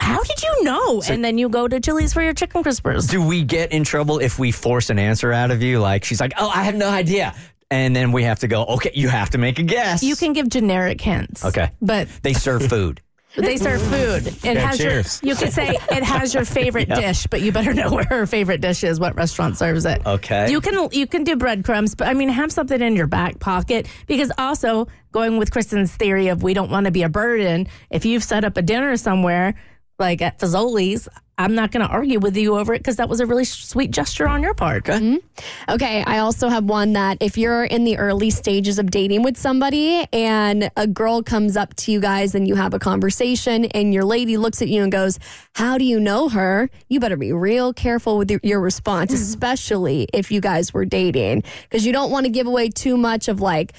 how 0.00 0.22
did 0.22 0.42
you 0.42 0.64
know? 0.64 1.02
and 1.08 1.24
then 1.24 1.38
you 1.38 1.48
go 1.48 1.66
to 1.66 1.80
Chili's 1.80 2.12
for 2.12 2.22
your 2.22 2.34
chicken 2.34 2.62
crispers. 2.62 3.08
Do 3.10 3.26
we 3.26 3.42
get 3.42 3.72
in 3.72 3.84
trouble 3.84 4.18
if 4.18 4.38
we 4.38 4.50
force 4.52 4.90
an 4.90 4.98
answer 4.98 5.32
out 5.32 5.50
of 5.50 5.62
you? 5.62 5.78
Like 5.80 6.04
she's 6.04 6.20
like, 6.20 6.32
"Oh, 6.36 6.48
I 6.48 6.64
have 6.64 6.74
no 6.74 6.88
idea," 6.90 7.34
and 7.70 7.96
then 7.96 8.12
we 8.12 8.24
have 8.24 8.40
to 8.40 8.48
go, 8.48 8.64
"Okay, 8.64 8.90
you 8.94 9.08
have 9.08 9.30
to 9.30 9.38
make 9.38 9.58
a 9.58 9.62
guess." 9.62 10.02
You 10.02 10.14
can 10.16 10.32
give 10.34 10.48
generic 10.50 11.00
hints. 11.00 11.44
Okay. 11.44 11.70
But 11.80 12.08
They 12.22 12.34
serve 12.34 12.66
food. 12.68 13.00
They 13.36 13.56
serve 13.56 13.82
food. 13.82 14.26
It 14.28 14.44
Yeah, 14.44 14.70
has 14.70 14.78
your, 14.80 15.02
you 15.28 15.36
could 15.36 15.52
say 15.52 15.76
it 15.90 16.02
has 16.04 16.34
your 16.34 16.44
favorite 16.44 16.88
dish, 16.94 17.26
but 17.26 17.40
you 17.40 17.52
better 17.52 17.74
know 17.74 17.90
where 17.92 18.04
her 18.04 18.26
favorite 18.26 18.60
dish 18.60 18.84
is, 18.84 19.00
what 19.00 19.16
restaurant 19.16 19.56
serves 19.58 19.84
it. 19.86 20.04
Okay. 20.06 20.50
You 20.50 20.60
can 20.60 20.88
you 20.92 21.06
can 21.06 21.24
do 21.24 21.36
breadcrumbs, 21.36 21.94
but 21.94 22.08
I 22.08 22.14
mean 22.14 22.28
have 22.28 22.52
something 22.52 22.80
in 22.80 22.96
your 22.96 23.06
back 23.06 23.40
pocket 23.40 23.86
because 24.06 24.30
also 24.38 24.86
going 25.12 25.38
with 25.38 25.50
Kristen's 25.50 25.94
theory 25.94 26.28
of 26.28 26.42
we 26.42 26.54
don't 26.54 26.70
want 26.70 26.86
to 26.86 26.92
be 26.92 27.02
a 27.02 27.08
burden, 27.08 27.66
if 27.90 28.04
you've 28.04 28.24
set 28.24 28.44
up 28.44 28.56
a 28.56 28.62
dinner 28.62 28.96
somewhere 28.96 29.54
like 29.98 30.22
at 30.22 30.38
Fazoli's, 30.38 31.08
I'm 31.36 31.54
not 31.56 31.72
going 31.72 31.84
to 31.84 31.92
argue 31.92 32.20
with 32.20 32.36
you 32.36 32.56
over 32.56 32.74
it 32.74 32.78
because 32.78 32.96
that 32.96 33.08
was 33.08 33.18
a 33.18 33.26
really 33.26 33.44
sweet 33.44 33.90
gesture 33.90 34.28
on 34.28 34.42
your 34.42 34.54
part. 34.54 34.84
Mm-hmm. 34.84 35.16
Okay, 35.68 36.04
I 36.06 36.18
also 36.18 36.48
have 36.48 36.64
one 36.64 36.92
that 36.92 37.18
if 37.20 37.36
you're 37.36 37.64
in 37.64 37.82
the 37.82 37.98
early 37.98 38.30
stages 38.30 38.78
of 38.78 38.90
dating 38.90 39.24
with 39.24 39.36
somebody 39.36 40.06
and 40.12 40.70
a 40.76 40.86
girl 40.86 41.22
comes 41.22 41.56
up 41.56 41.74
to 41.74 41.92
you 41.92 42.00
guys 42.00 42.36
and 42.36 42.46
you 42.46 42.54
have 42.54 42.72
a 42.72 42.78
conversation 42.78 43.64
and 43.66 43.92
your 43.92 44.04
lady 44.04 44.36
looks 44.36 44.62
at 44.62 44.68
you 44.68 44.84
and 44.84 44.92
goes, 44.92 45.18
How 45.54 45.76
do 45.76 45.84
you 45.84 45.98
know 45.98 46.28
her? 46.28 46.70
You 46.88 47.00
better 47.00 47.16
be 47.16 47.32
real 47.32 47.72
careful 47.72 48.16
with 48.16 48.30
your, 48.30 48.40
your 48.44 48.60
response, 48.60 49.12
mm-hmm. 49.12 49.22
especially 49.22 50.08
if 50.12 50.30
you 50.30 50.40
guys 50.40 50.72
were 50.72 50.84
dating, 50.84 51.42
because 51.64 51.84
you 51.84 51.92
don't 51.92 52.12
want 52.12 52.26
to 52.26 52.30
give 52.30 52.46
away 52.46 52.68
too 52.68 52.96
much 52.96 53.26
of 53.26 53.40
like, 53.40 53.72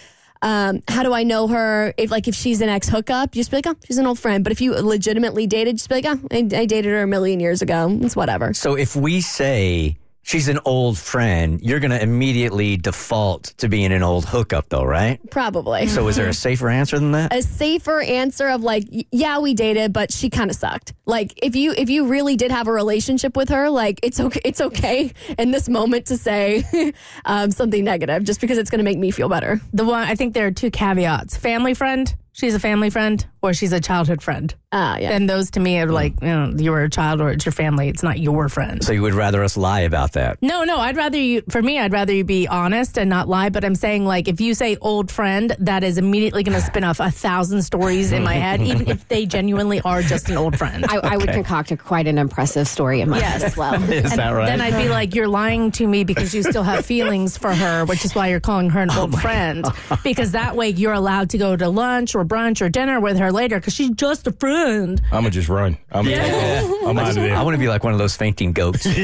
um, 0.45 0.83
how 0.87 1.01
do 1.01 1.11
I 1.11 1.23
know 1.23 1.47
her? 1.47 1.93
If 1.97 2.11
like 2.11 2.27
if 2.27 2.35
she's 2.35 2.61
an 2.61 2.69
ex 2.69 2.87
hookup, 2.87 3.35
you 3.35 3.39
just 3.39 3.49
be 3.49 3.57
like, 3.57 3.67
oh, 3.67 3.75
she's 3.83 3.97
an 3.97 4.05
old 4.05 4.19
friend. 4.19 4.43
But 4.43 4.51
if 4.51 4.61
you 4.61 4.73
legitimately 4.75 5.47
dated, 5.47 5.77
just 5.77 5.89
be 5.89 5.95
like, 5.95 6.05
oh, 6.05 6.19
I, 6.31 6.37
I 6.37 6.65
dated 6.65 6.85
her 6.85 7.01
a 7.01 7.07
million 7.07 7.39
years 7.39 7.63
ago. 7.63 7.89
It's 8.03 8.15
whatever. 8.15 8.53
So 8.53 8.75
if 8.75 8.95
we 8.95 9.21
say 9.21 9.97
she's 10.25 10.47
an 10.47 10.59
old 10.65 10.97
friend, 10.97 11.61
you're 11.61 11.79
going 11.79 11.91
to 11.91 12.01
immediately 12.01 12.75
default 12.77 13.53
to 13.59 13.69
being 13.69 13.93
an 13.93 14.01
old 14.01 14.25
hookup, 14.25 14.67
though, 14.69 14.83
right? 14.83 15.19
Probably. 15.29 15.85
So 15.87 16.07
is 16.07 16.15
there 16.15 16.27
a 16.27 16.33
safer 16.47 16.67
answer 16.67 16.97
than 16.99 17.11
that? 17.11 17.33
a 17.33 17.41
safer 17.41 18.01
answer 18.01 18.49
of 18.49 18.63
like 18.63 18.83
yeah 19.11 19.39
we 19.39 19.53
dated 19.53 19.93
but 19.93 20.11
she 20.11 20.29
kind 20.29 20.49
of 20.49 20.55
sucked 20.55 20.93
like 21.05 21.33
if 21.43 21.55
you 21.55 21.73
if 21.77 21.89
you 21.89 22.07
really 22.07 22.35
did 22.35 22.51
have 22.51 22.67
a 22.67 22.71
relationship 22.71 23.35
with 23.37 23.49
her 23.49 23.69
like 23.69 23.99
it's 24.03 24.19
okay 24.19 24.41
it's 24.43 24.61
okay 24.61 25.11
in 25.37 25.51
this 25.51 25.69
moment 25.69 26.05
to 26.07 26.17
say 26.17 26.63
um, 27.25 27.51
something 27.51 27.83
negative 27.83 28.23
just 28.23 28.41
because 28.41 28.57
it's 28.57 28.69
going 28.69 28.79
to 28.79 28.83
make 28.83 28.97
me 28.97 29.11
feel 29.11 29.29
better 29.29 29.61
The 29.73 29.85
one 29.85 30.07
I 30.07 30.15
think 30.15 30.33
there 30.33 30.47
are 30.47 30.51
two 30.51 30.71
caveats: 30.71 31.37
family 31.37 31.73
friend, 31.73 32.13
she's 32.31 32.55
a 32.55 32.59
family 32.59 32.89
friend, 32.89 33.25
or 33.41 33.53
she's 33.53 33.73
a 33.73 33.79
childhood 33.79 34.21
friend. 34.21 34.53
Uh, 34.75 34.97
yeah 34.99 35.11
And 35.15 35.29
those 35.29 35.51
to 35.51 35.59
me 35.59 35.79
are 35.79 35.87
like, 35.91 36.13
you 36.21 36.27
know, 36.27 36.53
you 36.57 36.71
were 36.71 36.83
a 36.83 36.89
child 36.89 37.21
or 37.21 37.29
it's 37.31 37.45
your 37.45 37.53
family. 37.53 37.87
It's 37.87 38.03
not 38.03 38.19
your 38.19 38.49
friend. 38.49 38.83
So 38.83 38.91
you 38.91 39.01
would 39.01 39.13
rather 39.13 39.41
us 39.43 39.55
lie 39.55 39.81
about 39.81 40.11
that? 40.13 40.37
No, 40.41 40.63
no, 40.65 40.77
I'd 40.77 40.97
rather 40.97 41.17
you, 41.17 41.43
for 41.49 41.61
me, 41.61 41.79
I'd 41.79 41.93
rather 41.93 42.13
you 42.13 42.23
be 42.25 42.47
honest 42.47 42.97
and 42.97 43.09
not 43.09 43.29
lie. 43.29 43.49
But 43.49 43.63
I'm 43.63 43.75
saying, 43.75 44.05
like, 44.05 44.27
if 44.27 44.41
you 44.41 44.53
say 44.53 44.75
old 44.81 45.09
friend, 45.11 45.55
that 45.59 45.83
is 45.83 45.97
immediately 45.97 46.43
going 46.43 46.59
to 46.59 46.65
spin 46.65 46.83
off 46.83 46.99
a 46.99 47.09
thousand 47.09 47.61
stories 47.63 48.11
in 48.11 48.23
my 48.23 48.35
head, 48.35 48.61
even 48.61 48.87
if 48.89 49.07
they 49.07 49.25
genuinely 49.25 49.79
are 49.81 50.01
just 50.01 50.29
an 50.29 50.37
old 50.37 50.57
friend. 50.57 50.85
I, 50.89 50.97
I 50.97 51.17
would 51.17 51.29
concoct 51.29 51.71
a, 51.71 51.77
quite 51.77 52.07
an 52.07 52.17
impressive 52.17 52.67
story 52.67 52.99
in 53.01 53.09
my 53.09 53.19
Yes. 53.19 53.41
head 53.41 53.43
as 53.51 53.57
well. 53.57 53.81
Is 53.89 54.13
that 54.15 54.29
right? 54.31 54.45
Then 54.47 54.59
I'd 54.61 54.77
be 54.77 54.89
like, 54.89 55.15
you're 55.15 55.29
lying 55.29 55.71
to 55.71 55.87
me 55.87 56.03
because 56.03 56.33
you 56.35 56.43
still 56.43 56.63
have 56.63 56.85
feelings 56.85 57.37
for 57.37 57.53
her, 57.55 57.85
which 57.85 58.03
is 58.03 58.13
why 58.13 58.27
you're 58.27 58.41
calling 58.41 58.69
her 58.71 58.81
an 58.81 58.89
Oh 58.91 59.01
old 59.03 59.21
friend. 59.21 59.65
Because 60.03 60.33
that 60.33 60.55
way 60.57 60.69
you're 60.69 60.93
allowed 60.93 61.29
to 61.31 61.37
go 61.37 61.55
to 61.55 61.69
lunch 61.69 62.13
or 62.15 62.25
brunch 62.25 62.61
or 62.61 62.67
dinner 62.69 62.99
with 62.99 63.17
her 63.19 63.31
later 63.31 63.57
because 63.59 63.73
she's 63.73 63.91
just 63.91 64.27
a 64.27 64.31
friend. 64.33 64.64
I'm 64.65 64.95
gonna 65.11 65.29
just 65.29 65.49
run. 65.49 65.77
I'm, 65.91 66.05
gonna 66.05 66.17
take 66.17 66.33
off. 66.33 66.87
I'm 66.87 66.97
out 66.97 67.09
of 67.09 67.15
there. 67.15 67.35
I 67.35 67.41
want 67.43 67.55
to 67.55 67.59
be 67.59 67.67
like 67.67 67.83
one 67.83 67.93
of 67.93 67.99
those 67.99 68.15
fainting 68.15 68.53
goats. 68.53 68.85
I 68.87 68.97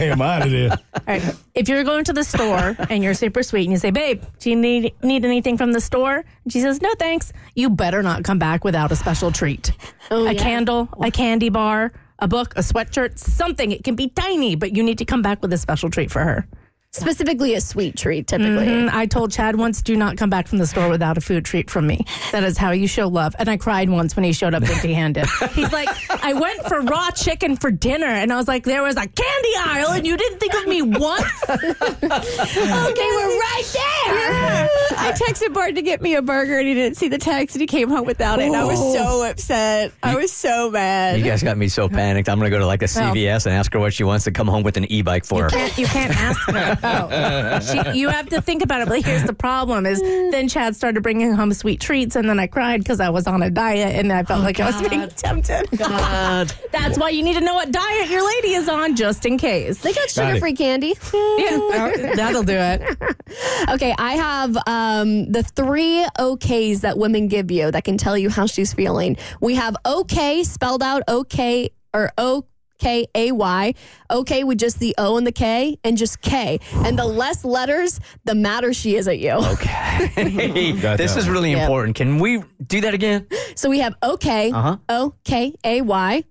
am 0.00 0.20
out 0.22 0.42
of 0.42 0.50
there. 0.50 0.70
All 0.70 0.78
right. 1.06 1.34
If 1.54 1.68
you're 1.68 1.84
going 1.84 2.04
to 2.04 2.12
the 2.12 2.24
store 2.24 2.76
and 2.88 3.02
you're 3.02 3.14
super 3.14 3.42
sweet 3.42 3.64
and 3.64 3.72
you 3.72 3.78
say, 3.78 3.90
babe, 3.90 4.22
do 4.38 4.50
you 4.50 4.56
need, 4.56 4.94
need 5.02 5.24
anything 5.24 5.56
from 5.56 5.72
the 5.72 5.80
store? 5.80 6.24
And 6.44 6.52
she 6.52 6.60
says, 6.60 6.80
no, 6.80 6.92
thanks. 6.98 7.32
You 7.54 7.70
better 7.70 8.02
not 8.02 8.24
come 8.24 8.38
back 8.38 8.64
without 8.64 8.92
a 8.92 8.96
special 8.96 9.32
treat. 9.32 9.72
Oh, 10.10 10.26
a 10.28 10.34
candle, 10.34 10.88
a 11.00 11.10
candy 11.10 11.48
bar, 11.48 11.92
a 12.18 12.28
book, 12.28 12.54
a 12.56 12.60
sweatshirt, 12.60 13.18
something. 13.18 13.72
It 13.72 13.84
can 13.84 13.94
be 13.94 14.08
tiny, 14.08 14.54
but 14.54 14.76
you 14.76 14.82
need 14.82 14.98
to 14.98 15.04
come 15.04 15.22
back 15.22 15.42
with 15.42 15.52
a 15.52 15.58
special 15.58 15.90
treat 15.90 16.10
for 16.10 16.20
her. 16.20 16.46
Specifically 17.00 17.54
a 17.54 17.60
sweet 17.60 17.96
treat 17.96 18.26
typically 18.26 18.68
And 18.68 18.90
I 18.90 19.06
told 19.06 19.32
Chad 19.32 19.56
once, 19.56 19.82
do 19.82 19.96
not 19.96 20.16
come 20.16 20.30
back 20.30 20.48
from 20.48 20.58
the 20.58 20.66
store 20.66 20.88
without 20.88 21.16
a 21.18 21.20
food 21.20 21.44
treat 21.44 21.70
from 21.70 21.86
me. 21.86 22.04
That 22.32 22.44
is 22.44 22.58
how 22.58 22.70
you 22.72 22.86
show 22.86 23.08
love. 23.08 23.34
And 23.38 23.48
I 23.48 23.56
cried 23.56 23.88
once 23.90 24.16
when 24.16 24.24
he 24.24 24.32
showed 24.32 24.54
up 24.54 24.62
empty 24.68 24.92
handed. 24.92 25.26
He's 25.52 25.72
like, 25.72 25.88
I 26.24 26.32
went 26.32 26.62
for 26.66 26.80
raw 26.80 27.10
chicken 27.10 27.56
for 27.56 27.70
dinner. 27.70 28.06
And 28.06 28.32
I 28.32 28.36
was 28.36 28.48
like, 28.48 28.64
there 28.64 28.82
was 28.82 28.96
a 28.96 29.06
candy 29.06 29.52
aisle 29.58 29.92
and 29.92 30.06
you 30.06 30.16
didn't 30.16 30.38
think 30.38 30.54
of 30.54 30.66
me 30.66 30.82
once. 30.82 31.24
okay, 31.48 31.60
we're 32.02 33.38
right 33.38 33.64
there 33.72 34.68
i 35.00 35.12
texted 35.12 35.52
bart 35.52 35.74
to 35.74 35.82
get 35.82 36.00
me 36.02 36.14
a 36.14 36.22
burger 36.22 36.58
and 36.58 36.66
he 36.66 36.74
didn't 36.74 36.96
see 36.96 37.08
the 37.08 37.18
text 37.18 37.54
and 37.54 37.60
he 37.60 37.66
came 37.66 37.88
home 37.88 38.04
without 38.04 38.38
it 38.40 38.46
and 38.46 38.56
i 38.56 38.64
was 38.64 38.78
so 38.78 39.22
upset 39.28 39.92
i 40.02 40.14
was 40.14 40.32
so 40.32 40.70
mad 40.70 41.18
You 41.18 41.24
guys 41.24 41.42
got 41.42 41.56
me 41.56 41.68
so 41.68 41.88
panicked. 41.88 42.28
I'm 42.28 42.38
going 42.38 42.50
to 42.50 42.54
go 42.54 42.60
to 42.60 42.66
like 42.66 42.82
a 42.82 42.86
CVS 42.86 43.46
and 43.46 43.54
ask 43.54 43.72
her 43.72 43.78
what 43.78 43.92
she 43.92 44.04
wants 44.04 44.24
to 44.24 44.30
come 44.30 44.46
home 44.46 44.62
with 44.62 44.76
an 44.76 44.90
e-bike 44.90 45.24
for 45.24 45.44
her. 45.44 45.48
can't, 45.50 45.76
you 45.78 45.86
can't 45.86 46.14
ask 46.16 46.40
her. 46.50 46.78
No. 47.08 47.60
She, 47.60 47.98
you 47.98 48.08
have 48.08 48.28
to 48.30 48.40
think 48.40 48.62
about 48.62 48.82
it. 48.82 48.88
But 48.88 49.04
here's 49.04 49.24
the 49.24 49.32
problem: 49.32 49.86
is 49.86 50.00
then 50.00 50.48
Chad 50.48 50.76
started 50.76 51.02
bringing 51.02 51.32
home 51.32 51.52
sweet 51.52 51.80
treats, 51.80 52.16
and 52.16 52.28
then 52.28 52.38
I 52.38 52.46
cried 52.46 52.78
because 52.78 53.00
I 53.00 53.10
was 53.10 53.26
on 53.26 53.42
a 53.42 53.50
diet, 53.50 53.94
and 53.96 54.12
I 54.12 54.22
felt 54.22 54.42
like 54.42 54.60
I 54.60 54.66
was 54.66 54.88
being 54.88 55.08
tempted. 55.08 55.68
God, 55.76 56.52
That's 56.72 56.98
why 56.98 57.10
you 57.10 57.22
need 57.22 57.34
to 57.34 57.40
know 57.40 57.54
what 57.54 57.70
diet 57.70 58.10
your 58.10 58.26
lady 58.26 58.54
is 58.54 58.68
on, 58.68 58.96
just 58.96 59.26
in 59.26 59.38
case. 59.38 59.78
they 59.80 59.92
got 59.92 59.98
Got 59.98 60.10
sugar-free 60.10 60.54
candy 60.54 60.94
Yeah, 61.14 62.12
that'll 62.16 62.42
do 62.42 62.54
it. 62.54 62.82
Okay, 63.70 63.94
I 63.98 64.12
have 64.12 64.56
um, 64.66 65.30
the 65.30 65.42
three 65.42 66.06
OKs 66.18 66.80
that 66.80 66.98
women 66.98 67.28
give 67.28 67.50
you 67.50 67.70
that 67.70 67.84
can 67.84 67.98
tell 67.98 68.16
you 68.16 68.30
how 68.30 68.46
she's 68.46 68.72
feeling. 68.72 69.16
We 69.40 69.54
have 69.56 69.76
OK 69.84 70.44
spelled 70.44 70.82
out 70.82 71.02
OK 71.08 71.70
or 71.94 72.12
O. 72.18 72.44
K 72.78 73.06
A 73.14 73.32
Y, 73.32 73.74
okay, 74.10 74.44
with 74.44 74.58
just 74.58 74.78
the 74.80 74.94
O 74.98 75.16
and 75.16 75.26
the 75.26 75.32
K 75.32 75.78
and 75.84 75.96
just 75.96 76.20
K. 76.20 76.58
And 76.72 76.98
the 76.98 77.04
less 77.04 77.44
letters, 77.44 78.00
the 78.24 78.34
madder 78.34 78.72
she 78.72 78.96
is 78.96 79.08
at 79.08 79.18
you. 79.18 79.32
Okay. 79.32 80.76
This 80.96 81.16
is 81.16 81.28
really 81.28 81.50
Yep. 81.52 81.60
important. 81.62 81.96
Can 81.96 82.18
we 82.18 82.42
do 82.66 82.80
that 82.82 82.94
again? 82.94 83.26
So 83.54 83.68
we 83.68 83.80
have 83.80 83.94
OK, 84.02 84.50
Uh-huh. 84.50 84.76
O 84.88 85.14
K 85.24 85.54
A 85.64 85.82
Y, 85.82 86.24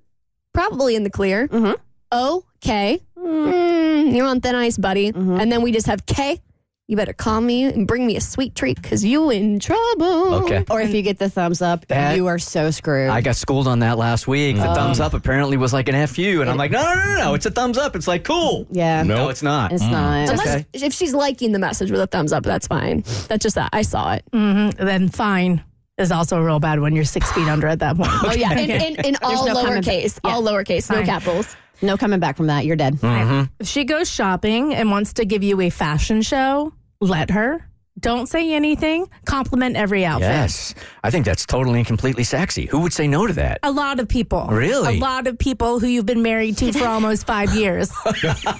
probably 0.54 0.96
in 0.96 1.04
the 1.04 1.10
clear. 1.10 1.48
Mhm. 1.48 1.76
O 2.12 2.44
K, 2.62 3.00
mm, 3.18 4.16
you're 4.16 4.26
on 4.26 4.42
thin 4.42 4.56
ice, 4.56 4.78
buddy. 4.78 5.08
And 5.10 5.52
then 5.52 5.62
we 5.62 5.72
just 5.72 5.88
have 5.88 6.06
K. 6.06 6.42
You 6.90 6.96
better 6.96 7.12
call 7.12 7.42
me 7.42 7.66
and 7.66 7.86
bring 7.86 8.08
me 8.08 8.16
a 8.16 8.22
sweet 8.22 8.56
treat 8.56 8.82
because 8.82 9.04
you 9.04 9.30
in 9.30 9.60
trouble. 9.60 10.36
Okay. 10.36 10.64
Or 10.70 10.80
if 10.80 10.94
you 10.94 11.02
get 11.02 11.20
the 11.20 11.30
thumbs 11.30 11.62
up, 11.62 11.86
That- 11.88 12.16
you 12.16 12.28
are 12.28 12.40
so 12.40 12.72
screwed. 12.72 13.10
I 13.10 13.20
got 13.20 13.36
schooled 13.36 13.68
on 13.68 13.80
that 13.80 13.98
last 13.98 14.26
week. 14.26 14.56
The 14.56 14.72
oh. 14.72 14.74
thumbs 14.74 15.02
up 15.02 15.14
apparently 15.14 15.58
was 15.58 15.74
like 15.74 15.90
an 15.90 16.08
FU. 16.08 16.40
And 16.40 16.50
I'm 16.50 16.56
like, 16.56 16.72
no, 16.72 16.82
no, 16.82 16.96
no, 16.96 17.16
no. 17.18 17.34
It's 17.34 17.46
a 17.46 17.52
thumbs 17.52 17.78
up. 17.78 17.98
It's 17.98 18.08
like, 18.08 18.24
cool. 18.24 18.68
yeah. 18.72 19.04
No. 19.04 19.18
No, 19.18 19.30
it's 19.30 19.44
not. 19.44 19.74
It's 19.74 19.84
mm. 19.84 19.92
not. 19.92 20.30
Unless 20.30 20.48
Okay. 20.48 20.66
if 20.72 20.94
she's 20.94 21.14
liking 21.14 21.52
the 21.52 21.60
message 21.60 21.92
with 21.92 22.00
a 22.00 22.08
thumbs 22.08 22.32
up, 22.32 22.44
that's 22.44 22.68
fine. 22.68 23.04
That's 23.28 23.44
just 23.44 23.56
that 23.56 23.72
I 23.74 23.82
saw 23.82 24.14
it. 24.14 24.24
Mm-hmm. 24.32 24.86
Then 24.86 25.10
fine 25.10 25.64
is 25.98 26.12
also 26.12 26.38
a 26.38 26.44
real 26.44 26.60
bad 26.60 26.80
when 26.80 26.94
you're 26.96 27.04
six 27.06 27.32
feet 27.32 27.48
under 27.48 27.68
at 27.68 27.80
that 27.80 27.98
point. 27.98 28.10
Oh 28.24 28.32
yeah, 28.34 28.52
in, 28.58 28.70
in, 28.70 29.06
in 29.06 29.18
all 29.22 29.46
no 29.48 29.54
coming 29.54 29.82
back. 29.82 29.84
lowercase, 29.84 30.20
all 30.24 30.44
lowercase, 30.44 30.90
no 30.90 30.98
Fine. 30.98 31.06
capitals. 31.06 31.56
No 31.82 31.98
coming 31.98 32.20
back 32.20 32.38
from 32.38 32.48
that. 32.48 32.66
You're 32.66 32.76
dead. 32.76 32.96
Mm-hmm. 32.96 33.46
If 33.60 33.68
she 33.68 33.84
goes 33.84 34.10
shopping 34.10 34.74
and 34.74 34.90
wants 34.90 35.14
to 35.14 35.26
give 35.26 35.44
you 35.44 35.62
a 35.62 35.70
fashion 35.70 36.22
show, 36.24 36.74
let 37.00 37.30
her. 37.32 37.68
Don't 38.00 38.28
say 38.28 38.54
anything. 38.54 39.10
Compliment 39.26 39.76
every 39.76 40.06
outfit. 40.06 40.30
Yes. 40.30 40.76
I 41.04 41.10
think 41.10 41.26
that's 41.26 41.48
totally 41.48 41.80
and 41.80 41.88
completely 41.88 42.24
sexy. 42.24 42.68
Who 42.68 42.82
would 42.82 42.94
say 42.94 43.08
no 43.08 43.26
to 43.26 43.34
that? 43.34 43.60
A 43.64 43.72
lot 43.72 44.00
of 44.00 44.08
people. 44.08 44.46
Really? 44.52 44.98
A 44.98 45.00
lot 45.00 45.26
of 45.26 45.40
people 45.40 45.80
who 45.80 45.88
you've 45.88 46.06
been 46.06 46.22
married 46.22 46.58
to 46.58 46.72
for 46.74 46.86
almost 46.86 47.26
five 47.26 47.56
years. 47.56 47.92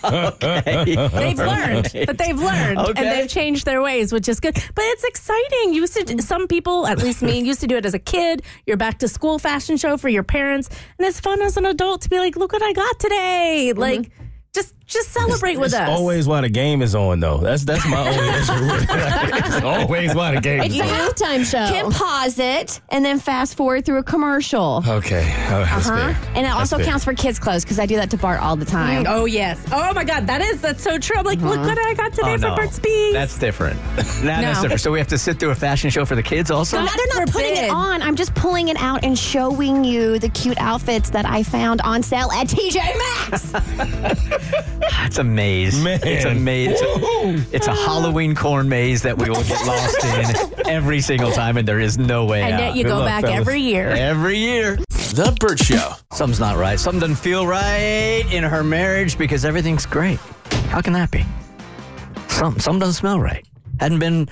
okay. 0.04 0.96
They've 1.14 1.38
learned, 1.38 1.92
but 2.08 2.18
they've 2.18 2.40
learned 2.40 2.80
Okay. 2.80 2.94
and 3.02 3.12
they've 3.12 3.30
changed 3.30 3.66
their 3.66 3.82
ways, 3.82 4.12
which 4.12 4.28
is 4.28 4.40
good. 4.40 4.56
But 4.56 4.86
it's 4.86 5.04
exciting. 5.04 5.74
You 5.74 5.82
used 5.82 6.08
to, 6.08 6.22
some 6.22 6.48
people, 6.48 6.88
at 6.88 6.98
least 7.00 7.22
me, 7.22 7.40
used 7.40 7.62
to 7.62 7.68
do 7.68 7.78
it 7.78 7.86
as 7.86 7.94
a 7.94 8.00
kid. 8.00 8.42
Your 8.66 8.78
back 8.78 9.00
to 9.00 9.08
school 9.08 9.38
fashion 9.40 9.78
show 9.78 9.98
for 9.98 10.10
your 10.10 10.24
parents, 10.24 10.70
and 10.98 11.08
it's 11.08 11.20
fun 11.20 11.42
as 11.42 11.58
an 11.58 11.66
adult 11.66 12.02
to 12.02 12.10
be 12.10 12.18
like, 12.18 12.36
"Look 12.36 12.54
what 12.54 12.64
I 12.64 12.74
got 12.74 13.00
today!" 13.00 13.70
Mm-hmm. 13.72 13.80
Like, 13.80 14.12
just 14.54 14.74
just 14.88 15.12
celebrate 15.12 15.58
with 15.58 15.68
It's 15.68 15.76
us. 15.76 15.90
always 15.90 16.28
while 16.28 16.42
the 16.42 16.50
game 16.50 16.82
is 16.82 16.96
on, 16.96 17.20
though. 17.20 17.38
That's 17.38 17.64
that's 17.66 17.86
my 17.88 18.00
only 18.00 18.30
issue. 18.40 18.54
it's 19.56 19.64
always 19.64 20.16
while 20.16 20.34
the 20.34 20.42
game 20.42 20.62
is 20.64 20.66
on. 20.66 20.66
It's 20.66 20.76
is 20.76 20.82
a 20.82 21.28
on. 21.30 21.40
halftime 21.40 21.46
show. 21.52 21.74
Can 21.74 21.92
pause 21.92 22.40
it 22.40 22.80
and 22.90 23.04
then 23.04 23.20
fast 23.20 23.56
forward 23.58 23.86
through 23.86 23.98
a 23.98 24.04
commercial. 24.04 24.84
Okay, 24.88 25.24
oh, 25.50 25.60
that's 25.64 25.88
Huh? 25.88 26.14
And 26.36 26.46
it 26.46 26.50
also 26.52 26.78
fair. 26.78 26.86
counts 26.86 27.04
for 27.04 27.14
kids' 27.14 27.38
clothes 27.40 27.64
because 27.64 27.80
I 27.80 27.86
do 27.86 27.96
that 27.98 28.10
to 28.12 28.18
Bart 28.18 28.42
all 28.42 28.56
the 28.56 28.66
time. 28.66 29.06
Oh 29.08 29.26
yes. 29.26 29.62
Oh 29.72 29.94
my 29.94 30.04
God, 30.04 30.26
that 30.28 30.42
is 30.42 30.62
that's 30.62 30.82
so 30.84 30.98
true. 30.98 31.18
I'm 31.18 31.26
like, 31.26 31.40
look 31.42 31.58
uh-huh. 31.58 31.68
what 31.68 31.78
I 31.80 31.94
got 31.94 32.14
today 32.14 32.34
Oh, 32.34 32.38
for 32.38 32.50
no. 32.50 32.56
Burt 32.56 32.74
Speaks. 32.74 33.14
That's 33.14 33.38
different. 33.38 33.80
Nah, 34.24 34.42
That's 34.42 34.62
different. 34.62 34.82
So 34.82 34.92
we 34.92 34.98
have 34.98 35.08
to 35.10 35.18
sit 35.18 35.40
through 35.40 35.52
a 35.52 35.56
fashion 35.56 35.90
show 35.92 36.04
for 36.04 36.16
the 36.16 36.24
kids 36.24 36.50
also? 36.50 36.78
No, 36.80 36.86
they're 36.88 37.20
not 37.20 37.30
putting 37.32 37.56
it 37.56 37.70
on. 37.70 38.02
I'm 38.02 38.16
just 38.16 38.34
pulling 38.34 38.70
it 38.70 38.78
out 38.78 39.04
and 39.04 39.18
showing 39.18 39.84
you 39.84 40.18
the 40.18 40.30
cute 40.30 40.58
outfits 40.60 41.12
that 41.12 41.26
I 41.26 41.44
found 41.44 41.82
on 41.82 42.02
sale 42.02 42.32
at 42.32 42.48
TJ 42.48 42.78
Maxx. 42.98 44.77
It's 44.82 45.18
a 45.18 45.24
maze. 45.24 45.82
Man. 45.82 46.00
It's 46.04 46.26
a 46.26 46.34
maze. 46.36 46.80
It's 46.82 46.82
a, 47.52 47.56
it's 47.56 47.68
a 47.68 47.74
Halloween 47.76 48.36
corn 48.36 48.68
maze 48.70 49.02
that 49.04 49.18
we 49.18 49.30
will 49.30 49.44
get 49.44 49.66
lost 49.66 50.04
in 50.04 50.68
every 50.68 51.02
single 51.02 51.32
time, 51.32 51.58
and 51.58 51.68
there 51.68 51.80
is 51.80 51.98
no 51.98 52.26
way 52.26 52.42
and 52.44 52.54
out. 52.56 52.60
yet 52.60 52.76
you 52.76 52.84
Good 52.84 52.90
go 52.90 52.98
luck, 53.00 53.08
back 53.08 53.22
fellas. 53.24 53.40
every 53.40 53.62
year. 53.62 53.90
Every 53.90 54.38
year. 54.38 54.76
The 54.90 55.36
Burt 55.40 55.60
Show. 55.60 55.94
Something's 56.12 56.40
not 56.40 56.58
right. 56.58 56.80
Something 56.80 57.00
doesn't 57.00 57.16
feel 57.16 57.48
right 57.48 58.26
in 58.32 58.44
her 58.44 58.64
marriage 58.64 59.18
because 59.18 59.46
everything's 59.46 59.86
great. 59.86 60.20
How 60.70 60.82
can 60.82 60.94
that 60.94 61.10
be? 61.12 61.26
Something, 62.28 62.60
something 62.62 62.80
doesn't 62.80 62.96
smell 62.96 63.20
right. 63.20 63.46
Hadn't 63.80 64.00
been 64.00 64.28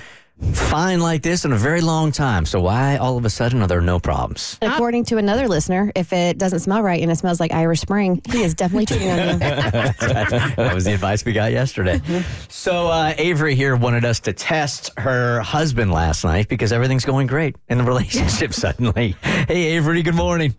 fine 0.53 0.99
like 0.99 1.21
this 1.21 1.45
in 1.45 1.53
a 1.53 1.57
very 1.57 1.81
long 1.81 2.11
time. 2.11 2.45
So 2.45 2.59
why 2.59 2.97
all 2.97 3.17
of 3.17 3.25
a 3.25 3.29
sudden 3.29 3.61
are 3.61 3.67
there 3.67 3.81
no 3.81 3.99
problems? 3.99 4.57
According 4.61 5.05
to 5.05 5.17
another 5.17 5.47
listener, 5.47 5.91
if 5.95 6.11
it 6.11 6.37
doesn't 6.37 6.59
smell 6.59 6.83
right 6.83 7.01
and 7.01 7.11
it 7.11 7.15
smells 7.15 7.39
like 7.39 7.53
Irish 7.53 7.81
Spring, 7.81 8.21
he 8.29 8.43
is 8.43 8.53
definitely 8.53 8.85
cheating 8.85 9.09
on 9.09 9.17
you. 9.29 9.37
that 9.39 10.71
was 10.73 10.85
the 10.85 10.93
advice 10.93 11.23
we 11.23 11.33
got 11.33 11.51
yesterday. 11.51 12.01
So 12.49 12.87
uh, 12.87 13.13
Avery 13.17 13.55
here 13.55 13.75
wanted 13.75 14.05
us 14.05 14.19
to 14.21 14.33
test 14.33 14.91
her 14.97 15.41
husband 15.41 15.91
last 15.91 16.23
night 16.23 16.47
because 16.49 16.71
everything's 16.71 17.05
going 17.05 17.27
great 17.27 17.55
in 17.69 17.77
the 17.77 17.83
relationship 17.83 18.53
suddenly. 18.55 19.15
Hey 19.21 19.75
Avery, 19.75 20.01
good 20.03 20.15
morning. 20.15 20.55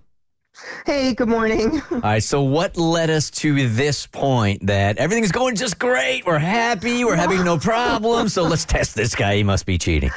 Hey, 0.87 1.15
good 1.15 1.29
morning. 1.29 1.83
All 1.91 2.01
right, 2.01 2.23
so 2.23 2.43
what 2.43 2.77
led 2.77 3.11
us 3.11 3.31
to 3.31 3.69
this 3.69 4.07
point 4.07 4.67
that 4.67 4.97
everything's 4.97 5.33
going 5.33 5.55
just 5.55 5.79
great? 5.79 6.25
We're 6.25 6.39
happy, 6.39 7.05
we're 7.05 7.17
having 7.17 7.45
no 7.45 7.59
problems. 7.59 8.33
So 8.33 8.43
let's 8.45 8.65
test 8.65 8.95
this 8.95 9.15
guy. 9.15 9.37
He 9.37 9.43
must 9.43 9.67
be 9.67 9.77
cheating. 9.77 10.11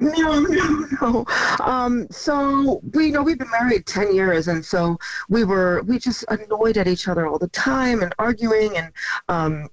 No, 0.00 0.40
no, 0.40 0.86
no. 1.00 1.24
Um, 1.60 2.06
so 2.10 2.80
we 2.92 3.06
you 3.06 3.12
know 3.12 3.22
we've 3.22 3.38
been 3.38 3.50
married 3.50 3.86
ten 3.86 4.14
years, 4.14 4.48
and 4.48 4.64
so 4.64 4.98
we 5.28 5.44
were 5.44 5.82
we 5.82 5.98
just 5.98 6.24
annoyed 6.28 6.76
at 6.76 6.86
each 6.86 7.08
other 7.08 7.26
all 7.26 7.38
the 7.38 7.48
time 7.48 8.02
and 8.02 8.14
arguing, 8.18 8.76
and 8.76 8.92
um, 9.28 9.68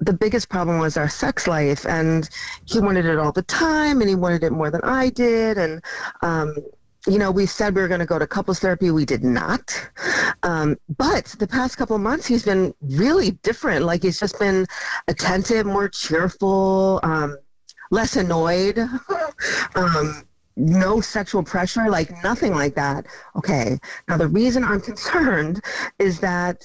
the 0.00 0.12
biggest 0.12 0.48
problem 0.48 0.78
was 0.78 0.96
our 0.96 1.08
sex 1.08 1.46
life, 1.46 1.86
and 1.86 2.28
he 2.64 2.80
wanted 2.80 3.06
it 3.06 3.18
all 3.18 3.32
the 3.32 3.42
time, 3.42 4.00
and 4.00 4.08
he 4.08 4.16
wanted 4.16 4.44
it 4.44 4.52
more 4.52 4.70
than 4.70 4.82
I 4.82 5.10
did, 5.10 5.58
and 5.58 5.82
um, 6.22 6.54
you 7.06 7.18
know, 7.18 7.30
we 7.30 7.46
said 7.46 7.74
we 7.74 7.82
were 7.82 7.88
going 7.88 8.00
to 8.00 8.06
go 8.06 8.18
to 8.18 8.26
couples 8.26 8.58
therapy. 8.60 8.90
We 8.90 9.04
did 9.04 9.22
not. 9.22 9.90
Um, 10.42 10.76
but 10.96 11.26
the 11.38 11.46
past 11.46 11.76
couple 11.76 11.96
of 11.96 12.02
months, 12.02 12.26
he's 12.26 12.44
been 12.44 12.74
really 12.80 13.32
different. 13.42 13.84
Like 13.84 14.02
he's 14.02 14.18
just 14.18 14.38
been 14.38 14.66
attentive, 15.08 15.66
more 15.66 15.88
cheerful, 15.88 17.00
um, 17.02 17.36
less 17.90 18.16
annoyed. 18.16 18.78
um, 19.76 20.24
no 20.56 21.00
sexual 21.00 21.42
pressure, 21.42 21.88
like 21.88 22.10
nothing 22.24 22.54
like 22.54 22.74
that. 22.74 23.06
Okay. 23.36 23.78
Now, 24.08 24.16
the 24.16 24.28
reason 24.28 24.64
I'm 24.64 24.80
concerned 24.90 25.62
is 25.98 26.20
that 26.20 26.64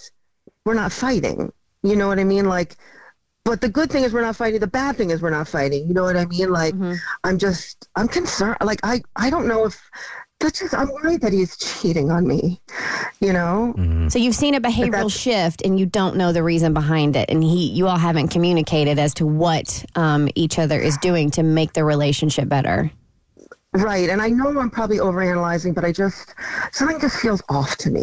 we're 0.65 0.73
not 0.73 0.91
fighting. 0.91 1.51
You 1.83 1.95
know 1.95 2.07
what 2.07 2.19
I 2.19 2.23
mean? 2.23 2.45
Like, 2.45 2.75
but 3.43 3.59
the 3.59 3.69
good 3.69 3.91
thing 3.91 4.03
is 4.03 4.13
we're 4.13 4.21
not 4.21 4.35
fighting. 4.35 4.59
The 4.59 4.67
bad 4.67 4.95
thing 4.97 5.09
is 5.09 5.21
we're 5.21 5.31
not 5.31 5.47
fighting. 5.47 5.87
You 5.87 5.93
know 5.95 6.03
what 6.03 6.15
I 6.15 6.25
mean? 6.25 6.51
Like, 6.51 6.75
I'm 7.23 7.39
just, 7.39 7.89
I'm 7.95 8.07
concerned. 8.07 8.57
Like, 8.61 8.79
I, 8.83 9.01
I 9.15 9.31
don't 9.31 9.47
know 9.47 9.65
if 9.65 9.81
that's 10.41 10.59
just, 10.59 10.73
I'm 10.73 10.91
worried 10.91 11.21
that 11.21 11.31
he's 11.31 11.55
cheating 11.57 12.11
on 12.11 12.27
me. 12.27 12.59
You 13.19 13.33
know? 13.33 14.07
So 14.09 14.19
you've 14.19 14.35
seen 14.35 14.55
a 14.55 14.61
behavioral 14.61 15.11
shift 15.11 15.61
and 15.63 15.79
you 15.79 15.85
don't 15.85 16.15
know 16.15 16.33
the 16.33 16.43
reason 16.43 16.73
behind 16.73 17.15
it, 17.15 17.29
and 17.29 17.43
he, 17.43 17.69
you 17.69 17.87
all 17.87 17.97
haven't 17.97 18.29
communicated 18.29 18.99
as 18.99 19.13
to 19.15 19.25
what 19.25 19.85
um, 19.95 20.27
each 20.35 20.59
other 20.59 20.79
is 20.79 20.97
doing 20.97 21.31
to 21.31 21.43
make 21.43 21.73
the 21.73 21.83
relationship 21.83 22.49
better. 22.49 22.91
Right. 23.73 24.09
And 24.09 24.21
I 24.21 24.29
know 24.29 24.59
I'm 24.59 24.69
probably 24.69 24.97
overanalyzing, 24.97 25.73
but 25.73 25.85
I 25.85 25.93
just, 25.93 26.35
something 26.73 26.99
just 26.99 27.17
feels 27.17 27.41
off 27.47 27.77
to 27.77 27.89
me. 27.89 28.01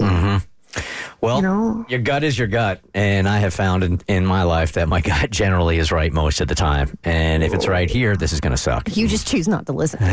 Well, 1.20 1.36
You 1.36 1.42
know? 1.42 1.86
your 1.88 1.98
gut 2.00 2.22
is 2.24 2.38
your 2.38 2.46
gut. 2.48 2.80
And 2.94 3.28
I 3.28 3.38
have 3.38 3.52
found 3.52 3.82
in, 3.82 4.00
in 4.06 4.24
my 4.24 4.44
life 4.44 4.72
that 4.72 4.88
my 4.88 5.00
gut 5.10 5.30
generally 5.30 5.78
is 5.78 5.90
right 5.90 6.12
most 6.12 6.40
of 6.40 6.48
the 6.48 6.54
time. 6.54 6.96
And 7.04 7.42
if 7.42 7.52
it's 7.54 7.66
right 7.66 7.90
here, 7.90 8.16
this 8.16 8.32
is 8.32 8.40
going 8.40 8.52
to 8.52 8.56
suck. 8.56 8.96
You 8.96 9.08
just 9.08 9.26
choose 9.26 9.48
not 9.48 9.66
to 9.66 9.72
listen. 9.72 10.00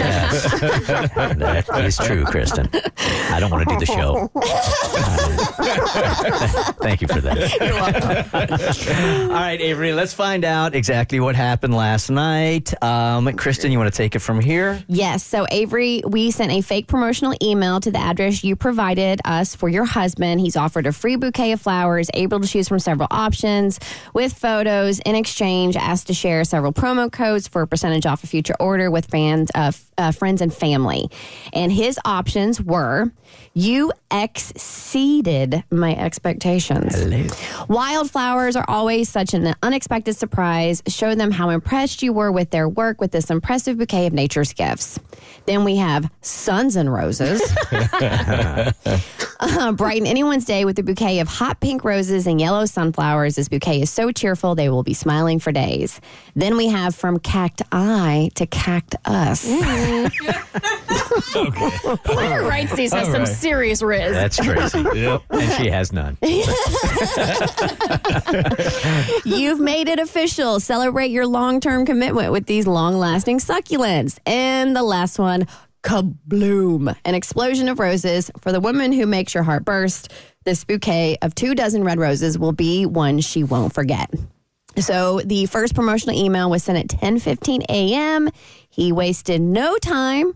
Yes. 0.00 0.60
that 0.60 1.84
is 1.84 1.96
true, 1.98 2.24
Kristen. 2.24 2.68
I 3.30 3.38
don't 3.40 3.50
want 3.50 3.68
to 3.68 3.74
do 3.74 3.80
the 3.80 3.86
show. 3.86 4.28
Thank 6.82 7.02
you 7.02 7.08
for 7.08 7.20
that. 7.20 7.52
All 9.24 9.28
right, 9.30 9.60
Avery, 9.60 9.92
let's 9.92 10.12
find 10.14 10.44
out 10.44 10.74
exactly 10.74 11.20
what 11.20 11.34
happened 11.36 11.74
last 11.74 12.10
night. 12.10 12.72
Um, 12.82 13.32
Kristen, 13.36 13.70
you 13.72 13.78
want 13.78 13.92
to 13.92 13.96
take 13.96 14.14
it 14.14 14.20
from 14.20 14.40
here? 14.40 14.82
Yes. 14.88 15.22
So, 15.24 15.46
Avery, 15.50 16.02
we 16.06 16.30
sent 16.30 16.50
a 16.52 16.60
fake 16.60 16.86
promotional 16.86 17.34
email 17.42 17.80
to 17.80 17.90
the 17.90 17.98
address 17.98 18.42
you 18.44 18.56
provided 18.56 19.20
us 19.24 19.54
for 19.54 19.68
your 19.68 19.84
husband. 19.84 20.39
He's 20.40 20.56
offered 20.56 20.86
a 20.86 20.92
free 20.92 21.16
bouquet 21.16 21.52
of 21.52 21.60
flowers, 21.60 22.10
able 22.14 22.40
to 22.40 22.46
choose 22.46 22.68
from 22.68 22.78
several 22.78 23.08
options 23.10 23.78
with 24.14 24.32
photos. 24.32 24.98
In 25.00 25.14
exchange, 25.14 25.76
asked 25.76 26.06
to 26.08 26.14
share 26.14 26.42
several 26.44 26.72
promo 26.72 27.10
codes 27.10 27.48
for 27.48 27.62
a 27.62 27.66
percentage 27.66 28.06
off 28.06 28.24
a 28.24 28.26
future 28.26 28.54
order 28.60 28.90
with 28.90 29.06
fans, 29.06 29.50
uh, 29.54 29.68
f- 29.68 29.89
uh, 30.00 30.10
friends, 30.12 30.40
and 30.40 30.52
family. 30.52 31.08
And 31.52 31.70
his 31.70 31.98
options 32.04 32.60
were 32.60 33.12
you 33.52 33.92
exceeded 34.12 35.62
my 35.70 35.94
expectations. 35.94 36.96
Wildflowers 37.68 38.56
are 38.56 38.64
always 38.68 39.08
such 39.08 39.34
an 39.34 39.54
unexpected 39.62 40.16
surprise. 40.16 40.82
Show 40.86 41.14
them 41.14 41.30
how 41.30 41.50
impressed 41.50 42.02
you 42.02 42.12
were 42.12 42.32
with 42.32 42.50
their 42.50 42.68
work 42.68 43.00
with 43.00 43.12
this 43.12 43.30
impressive 43.30 43.76
bouquet 43.76 44.06
of 44.06 44.12
nature's 44.12 44.52
gifts. 44.52 44.98
Then 45.46 45.64
we 45.64 45.76
have 45.76 46.10
suns 46.22 46.76
and 46.76 46.92
roses. 46.92 47.42
Uh, 49.42 49.72
brighten 49.72 50.06
anyone's 50.06 50.44
day 50.44 50.66
with 50.66 50.78
a 50.78 50.82
bouquet 50.82 51.18
of 51.18 51.26
hot 51.26 51.60
pink 51.60 51.82
roses 51.82 52.26
and 52.26 52.38
yellow 52.38 52.66
sunflowers. 52.66 53.36
This 53.36 53.48
bouquet 53.48 53.80
is 53.80 53.88
so 53.88 54.12
cheerful, 54.12 54.54
they 54.54 54.68
will 54.68 54.82
be 54.82 54.92
smiling 54.92 55.38
for 55.38 55.50
days. 55.50 55.98
Then 56.36 56.58
we 56.58 56.68
have 56.68 56.94
from 56.94 57.18
cacti 57.18 58.28
to 58.28 58.46
cactus. 58.46 59.48
Whoever 62.06 62.42
writes 62.48 62.74
these 62.74 62.92
has 62.92 63.06
All 63.08 63.12
some 63.12 63.22
right. 63.22 63.28
serious 63.28 63.82
riz. 63.82 64.12
That's 64.12 64.38
crazy. 64.38 64.84
Yep. 65.00 65.22
And 65.30 65.52
she 65.52 65.70
has 65.70 65.92
none. 65.92 66.16
You've 69.24 69.60
made 69.60 69.88
it 69.88 69.98
official. 69.98 70.60
Celebrate 70.60 71.10
your 71.10 71.26
long 71.26 71.60
term 71.60 71.84
commitment 71.86 72.32
with 72.32 72.46
these 72.46 72.66
long 72.66 72.94
lasting 72.96 73.38
succulents. 73.38 74.18
And 74.26 74.74
the 74.76 74.82
last 74.82 75.18
one, 75.18 75.46
kabloom, 75.82 76.94
an 77.04 77.14
explosion 77.14 77.68
of 77.68 77.78
roses 77.78 78.30
for 78.40 78.52
the 78.52 78.60
woman 78.60 78.92
who 78.92 79.06
makes 79.06 79.34
your 79.34 79.42
heart 79.42 79.64
burst. 79.64 80.12
This 80.44 80.64
bouquet 80.64 81.16
of 81.22 81.34
two 81.34 81.54
dozen 81.54 81.84
red 81.84 81.98
roses 81.98 82.38
will 82.38 82.52
be 82.52 82.86
one 82.86 83.20
she 83.20 83.44
won't 83.44 83.74
forget. 83.74 84.10
So 84.76 85.20
the 85.24 85.46
first 85.46 85.74
promotional 85.74 86.16
email 86.16 86.48
was 86.50 86.62
sent 86.62 86.78
at 86.78 87.00
10:15 87.00 87.64
a.m. 87.68 88.30
He 88.68 88.92
wasted 88.92 89.40
no 89.40 89.76
time. 89.76 90.34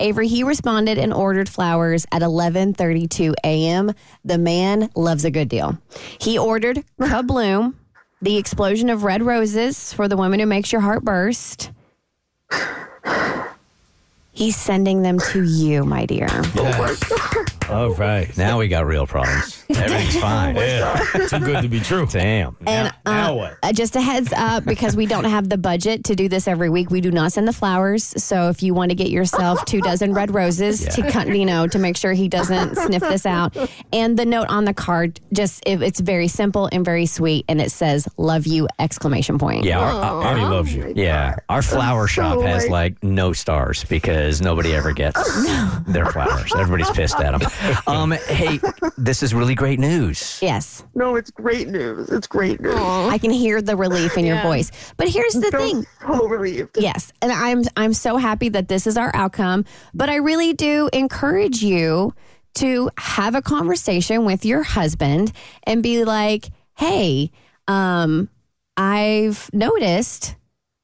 Avery 0.00 0.26
he 0.28 0.42
responded 0.42 0.98
and 0.98 1.12
ordered 1.12 1.48
flowers 1.48 2.06
at 2.10 2.22
11:32 2.22 3.34
a.m. 3.44 3.92
The 4.24 4.38
man 4.38 4.90
loves 4.96 5.24
a 5.24 5.30
good 5.30 5.48
deal. 5.48 5.78
He 6.20 6.38
ordered 6.38 6.84
kabloom, 7.00 7.74
the 8.20 8.36
explosion 8.36 8.88
of 8.88 9.04
red 9.04 9.22
roses 9.22 9.92
for 9.92 10.08
the 10.08 10.16
woman 10.16 10.40
who 10.40 10.46
makes 10.46 10.72
your 10.72 10.80
heart 10.80 11.04
burst. 11.04 11.70
He's 14.32 14.56
sending 14.56 15.02
them 15.02 15.18
to 15.32 15.42
you, 15.42 15.84
my 15.84 16.06
dear. 16.06 16.28
Oh 16.30 16.96
All 17.70 17.94
right. 17.94 18.34
Now 18.36 18.58
we 18.58 18.68
got 18.68 18.86
real 18.86 19.06
problems. 19.06 19.64
Everything's 19.70 20.20
fine. 20.20 20.56
Yeah. 20.56 21.02
Too 21.28 21.38
good 21.40 21.62
to 21.62 21.68
be 21.68 21.80
true. 21.80 22.06
Damn. 22.06 22.56
And 22.66 22.92
now 23.06 23.32
uh, 23.32 23.36
what? 23.36 23.58
uh, 23.62 23.72
just 23.72 23.96
a 23.96 24.00
heads 24.00 24.32
up, 24.36 24.64
because 24.64 24.94
we 24.96 25.06
don't 25.06 25.24
have 25.24 25.48
the 25.48 25.56
budget 25.58 26.04
to 26.04 26.14
do 26.14 26.28
this 26.28 26.46
every 26.46 26.68
week, 26.68 26.90
we 26.90 27.00
do 27.00 27.10
not 27.10 27.32
send 27.32 27.48
the 27.48 27.52
flowers. 27.52 28.04
So 28.22 28.48
if 28.50 28.62
you 28.62 28.74
want 28.74 28.90
to 28.90 28.94
get 28.94 29.08
yourself 29.10 29.64
two 29.64 29.80
dozen 29.80 30.12
red 30.12 30.34
roses 30.34 30.84
to 30.94 31.10
cut, 31.10 31.28
you 31.28 31.46
know 31.46 31.66
to 31.68 31.78
make 31.78 31.96
sure 31.96 32.12
he 32.12 32.28
doesn't 32.28 32.76
sniff 32.76 33.00
this 33.02 33.24
out, 33.24 33.56
and 33.92 34.18
the 34.18 34.26
note 34.26 34.48
on 34.48 34.64
the 34.66 34.74
card 34.74 35.18
just 35.32 35.62
it, 35.66 35.80
it's 35.82 36.00
very 36.00 36.28
simple 36.28 36.68
and 36.72 36.84
very 36.84 37.06
sweet, 37.06 37.44
and 37.48 37.60
it 37.60 37.72
says 37.72 38.06
"Love 38.18 38.46
you!" 38.46 38.68
exclamation 38.78 39.38
point. 39.38 39.64
Yeah. 39.64 39.78
Our, 39.80 40.22
And 40.26 40.38
he 40.38 40.44
our, 40.44 40.50
loves 40.50 40.74
you. 40.74 40.92
yeah. 40.96 41.36
Our 41.48 41.62
flower 41.62 42.06
shop 42.06 42.40
has 42.42 42.64
like- 42.64 42.72
like 42.72 43.04
no 43.04 43.32
stars 43.32 43.84
because 43.84 44.40
nobody 44.42 44.74
ever 44.74 44.92
gets 44.92 45.20
their 45.86 46.06
flowers. 46.06 46.52
Everybody's 46.56 46.90
pissed 46.90 47.18
at 47.20 47.38
them. 47.38 47.48
Um, 47.86 48.12
hey, 48.12 48.60
this 48.96 49.22
is 49.22 49.34
really 49.34 49.54
great 49.54 49.78
news. 49.78 50.38
Yes, 50.42 50.84
No, 50.94 51.16
it's 51.16 51.30
great 51.30 51.68
news. 51.68 52.08
It's 52.10 52.26
great 52.26 52.60
news. 52.60 52.74
I 52.76 53.18
can 53.18 53.30
hear 53.30 53.60
the 53.62 53.76
relief 53.76 54.16
in 54.16 54.24
your 54.26 54.36
Yeah. 54.36 54.42
voice. 54.42 54.70
But 54.96 55.08
here's 55.08 55.34
the 55.34 55.46
I'm 55.46 55.52
thing. 55.52 55.86
so 56.00 56.26
relieved. 56.26 56.76
Yes, 56.78 57.12
and 57.20 57.30
I'm 57.32 57.62
I'm 57.76 57.92
so 57.92 58.16
happy 58.16 58.48
that 58.50 58.68
this 58.68 58.86
is 58.86 58.96
our 58.96 59.14
outcome, 59.14 59.64
but 59.94 60.08
I 60.08 60.16
really 60.16 60.52
do 60.52 60.88
encourage 60.92 61.62
you 61.62 62.14
to 62.54 62.90
have 62.98 63.34
a 63.34 63.42
conversation 63.42 64.24
with 64.24 64.44
your 64.44 64.62
husband 64.62 65.32
and 65.64 65.82
be 65.82 66.04
like, 66.04 66.50
"Hey, 66.76 67.30
um 67.68 68.28
I've 68.76 69.50
noticed 69.52 70.34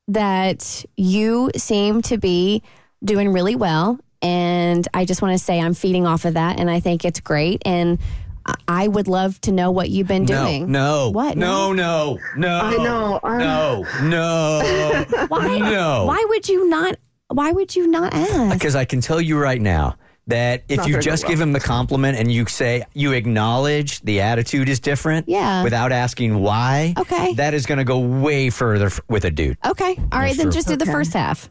that 0.08 0.84
you 0.96 1.50
seem 1.56 2.02
to 2.02 2.18
be 2.18 2.62
doing 3.04 3.32
really 3.32 3.54
well 3.56 3.98
and 4.22 4.87
I 4.94 5.04
just 5.04 5.22
want 5.22 5.37
to 5.38 5.42
say 5.42 5.61
I'm 5.61 5.74
feeding 5.74 6.07
off 6.07 6.24
of 6.24 6.35
that 6.35 6.59
and 6.59 6.70
I 6.70 6.81
think 6.81 7.04
it's 7.04 7.20
great 7.20 7.62
and 7.64 7.98
I- 8.46 8.54
I 8.66 8.88
would 8.88 9.09
love 9.09 9.40
to 9.42 9.52
know 9.52 9.70
what 9.70 9.90
you've 9.90 10.09
been 10.09 10.24
doing. 10.24 10.70
No, 10.72 11.07
no. 11.07 11.11
What? 11.11 11.37
No, 11.37 11.72
no, 11.72 12.18
no. 12.37 12.61
I 12.62 12.76
know, 12.76 13.20
I- 13.22 13.38
No, 13.38 13.85
no. 14.02 15.04
Why? 15.28 15.59
No. 15.59 16.04
Why 16.07 16.24
would 16.28 16.48
you 16.48 16.68
not? 16.68 16.96
Why 17.28 17.52
would 17.52 17.76
you 17.76 17.87
not 17.88 18.14
ask? 18.14 18.54
Because 18.54 18.74
I 18.74 18.85
can 18.87 19.00
tell 19.02 19.20
you 19.20 19.38
right 19.38 19.61
now 19.61 19.96
that 20.28 20.64
if 20.68 20.78
Not 20.78 20.88
you 20.88 20.98
just 20.98 21.24
well. 21.24 21.31
give 21.31 21.40
him 21.40 21.52
the 21.52 21.61
compliment 21.61 22.18
and 22.18 22.31
you 22.33 22.46
say 22.46 22.85
you 22.94 23.12
acknowledge 23.12 24.00
the 24.00 24.20
attitude 24.22 24.68
is 24.70 24.81
different, 24.81 25.28
Yeah. 25.28 25.62
without 25.62 25.92
asking 25.92 26.38
why, 26.40 26.94
Okay. 26.98 27.35
that 27.35 27.52
is 27.54 27.66
going 27.66 27.78
to 27.78 27.85
go 27.85 27.98
way 27.98 28.48
further 28.50 28.87
f- 28.87 29.00
with 29.09 29.24
a 29.26 29.31
dude. 29.31 29.59
Okay. 29.66 29.98
All 30.11 30.18
right. 30.18 30.35
Then 30.37 30.46
true. 30.46 30.52
just 30.52 30.68
do 30.68 30.76
the 30.76 30.87
first 30.87 31.12
half. 31.12 31.50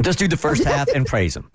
Just 0.00 0.18
do 0.18 0.28
the 0.28 0.36
first 0.36 0.62
half 0.64 0.88
and 0.88 1.06
praise 1.06 1.36
him. 1.36 1.50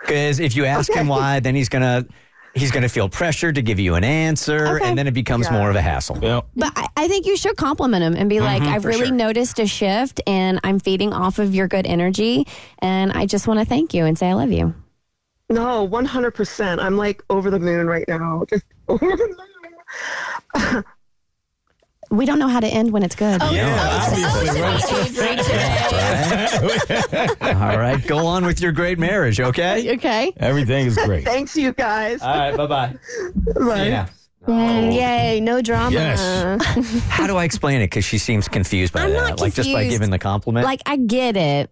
Because 0.00 0.40
if 0.40 0.56
you 0.56 0.64
ask 0.64 0.92
him 0.92 1.08
why, 1.08 1.40
then 1.40 1.54
he's 1.54 1.68
gonna 1.68 2.06
he's 2.54 2.70
gonna 2.70 2.88
feel 2.88 3.08
pressure 3.08 3.52
to 3.52 3.62
give 3.62 3.78
you 3.78 3.94
an 3.94 4.04
answer, 4.04 4.76
Okay. 4.76 4.88
and 4.88 4.98
then 4.98 5.06
it 5.06 5.14
becomes 5.14 5.50
more 5.50 5.70
of 5.70 5.76
a 5.76 5.82
hassle. 5.82 6.18
Yeah. 6.22 6.40
But 6.56 6.72
I, 6.76 6.88
I 6.96 7.08
think 7.08 7.26
you 7.26 7.36
should 7.36 7.56
compliment 7.56 8.02
him 8.02 8.14
and 8.16 8.28
be 8.28 8.40
like, 8.40 8.62
mm-hmm, 8.62 8.72
I've 8.72 8.84
really 8.84 9.06
sure. 9.08 9.14
noticed 9.14 9.58
a 9.58 9.66
shift 9.66 10.20
and 10.26 10.60
I'm 10.64 10.78
feeding 10.80 11.12
off 11.12 11.38
of 11.38 11.54
your 11.54 11.68
good 11.68 11.86
energy. 11.86 12.46
And 12.80 13.12
I 13.12 13.26
just 13.26 13.46
want 13.46 13.60
to 13.60 13.66
thank 13.66 13.94
you 13.94 14.04
and 14.04 14.18
say 14.18 14.28
I 14.28 14.32
love 14.34 14.52
you. 14.52 14.74
No, 15.50 15.88
100%. 15.88 16.78
I'm 16.78 16.96
like 16.96 17.24
over 17.30 17.50
the 17.50 17.58
moon 17.58 17.86
right 17.86 18.06
now. 18.08 18.44
Just 18.50 18.64
over 18.88 19.06
the 19.06 19.36
moon. 20.56 20.84
We 22.10 22.24
don't 22.24 22.38
know 22.38 22.48
how 22.48 22.60
to 22.60 22.66
end 22.66 22.90
when 22.92 23.02
it's 23.02 23.14
good. 23.14 23.40
Yeah, 23.50 24.06
obviously. 24.08 24.60
All 27.40 27.78
right, 27.78 28.04
go 28.06 28.26
on 28.26 28.44
with 28.46 28.60
your 28.60 28.72
great 28.72 28.98
marriage, 28.98 29.40
okay? 29.40 29.94
Okay. 29.94 30.32
Everything 30.38 30.86
is 30.86 30.96
great. 30.96 31.24
Thanks, 31.26 31.56
you 31.56 31.72
guys. 31.72 32.22
All 32.22 32.34
right, 32.34 32.56
bye 32.56 32.66
bye. 32.66 32.94
Bye. 33.54 33.86
Yeah. 33.88 34.08
Oh. 34.46 34.90
Yay. 34.90 35.40
No 35.40 35.60
drama. 35.60 35.90
Yes. 35.90 36.64
How 37.08 37.26
do 37.26 37.36
I 37.36 37.44
explain 37.44 37.80
it? 37.82 37.86
Because 37.86 38.04
she 38.04 38.16
seems 38.16 38.48
confused 38.48 38.94
by 38.94 39.02
I'm 39.02 39.10
that. 39.10 39.28
not 39.30 39.40
Like 39.40 39.52
just 39.54 39.70
by 39.72 39.86
giving 39.88 40.10
the 40.10 40.18
compliment. 40.18 40.64
Like, 40.64 40.80
I 40.86 40.96
get 40.96 41.36
it. 41.36 41.70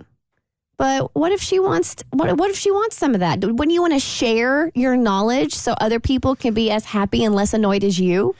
But 0.76 1.14
what 1.14 1.32
if 1.32 1.40
she 1.40 1.58
wants 1.58 1.96
what 2.10 2.36
what 2.36 2.50
if 2.50 2.56
she 2.58 2.70
wants 2.70 2.96
some 2.98 3.14
of 3.14 3.20
that? 3.20 3.42
Wouldn't 3.42 3.72
you 3.72 3.80
want 3.80 3.94
to 3.94 4.00
share 4.00 4.70
your 4.74 4.94
knowledge 4.94 5.54
so 5.54 5.72
other 5.80 5.98
people 6.00 6.36
can 6.36 6.52
be 6.52 6.70
as 6.70 6.84
happy 6.84 7.24
and 7.24 7.34
less 7.34 7.54
annoyed 7.54 7.82
as 7.82 7.98
you? 7.98 8.34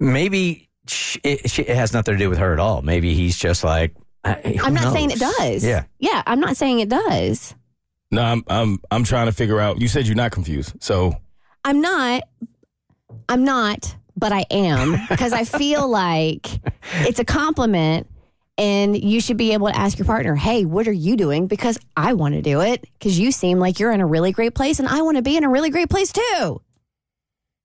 Maybe 0.00 0.67
she, 0.88 1.20
it, 1.22 1.50
she, 1.50 1.62
it 1.62 1.76
has 1.76 1.92
nothing 1.92 2.14
to 2.14 2.18
do 2.18 2.28
with 2.30 2.38
her 2.38 2.52
at 2.52 2.58
all. 2.58 2.82
Maybe 2.82 3.14
he's 3.14 3.36
just 3.36 3.64
like. 3.64 3.94
I, 4.24 4.58
I'm 4.62 4.74
not 4.74 4.92
saying 4.92 5.10
it 5.10 5.20
does. 5.20 5.64
Yeah. 5.64 5.84
Yeah, 5.98 6.22
I'm 6.26 6.40
not 6.40 6.56
saying 6.56 6.80
it 6.80 6.88
does. 6.88 7.54
No, 8.10 8.22
I'm 8.22 8.42
I'm 8.48 8.78
I'm 8.90 9.04
trying 9.04 9.26
to 9.26 9.32
figure 9.32 9.60
out. 9.60 9.80
You 9.80 9.88
said 9.88 10.06
you're 10.06 10.16
not 10.16 10.32
confused, 10.32 10.74
so 10.80 11.14
I'm 11.64 11.80
not. 11.80 12.22
I'm 13.28 13.44
not, 13.44 13.94
but 14.16 14.32
I 14.32 14.44
am 14.50 14.96
because 15.08 15.32
I 15.32 15.44
feel 15.44 15.86
like 15.90 16.48
it's 17.06 17.18
a 17.18 17.24
compliment 17.24 18.08
and 18.56 19.00
you 19.00 19.20
should 19.20 19.36
be 19.36 19.52
able 19.52 19.68
to 19.68 19.76
ask 19.76 19.98
your 19.98 20.06
partner, 20.06 20.34
"Hey, 20.34 20.64
what 20.64 20.88
are 20.88 20.92
you 20.92 21.16
doing?" 21.16 21.46
because 21.46 21.78
I 21.96 22.14
want 22.14 22.34
to 22.34 22.42
do 22.42 22.60
it 22.60 22.86
because 22.98 23.18
you 23.18 23.30
seem 23.30 23.58
like 23.58 23.78
you're 23.78 23.92
in 23.92 24.00
a 24.00 24.06
really 24.06 24.32
great 24.32 24.54
place 24.54 24.78
and 24.78 24.88
I 24.88 25.02
want 25.02 25.16
to 25.16 25.22
be 25.22 25.36
in 25.36 25.44
a 25.44 25.48
really 25.50 25.70
great 25.70 25.90
place 25.90 26.12
too. 26.12 26.60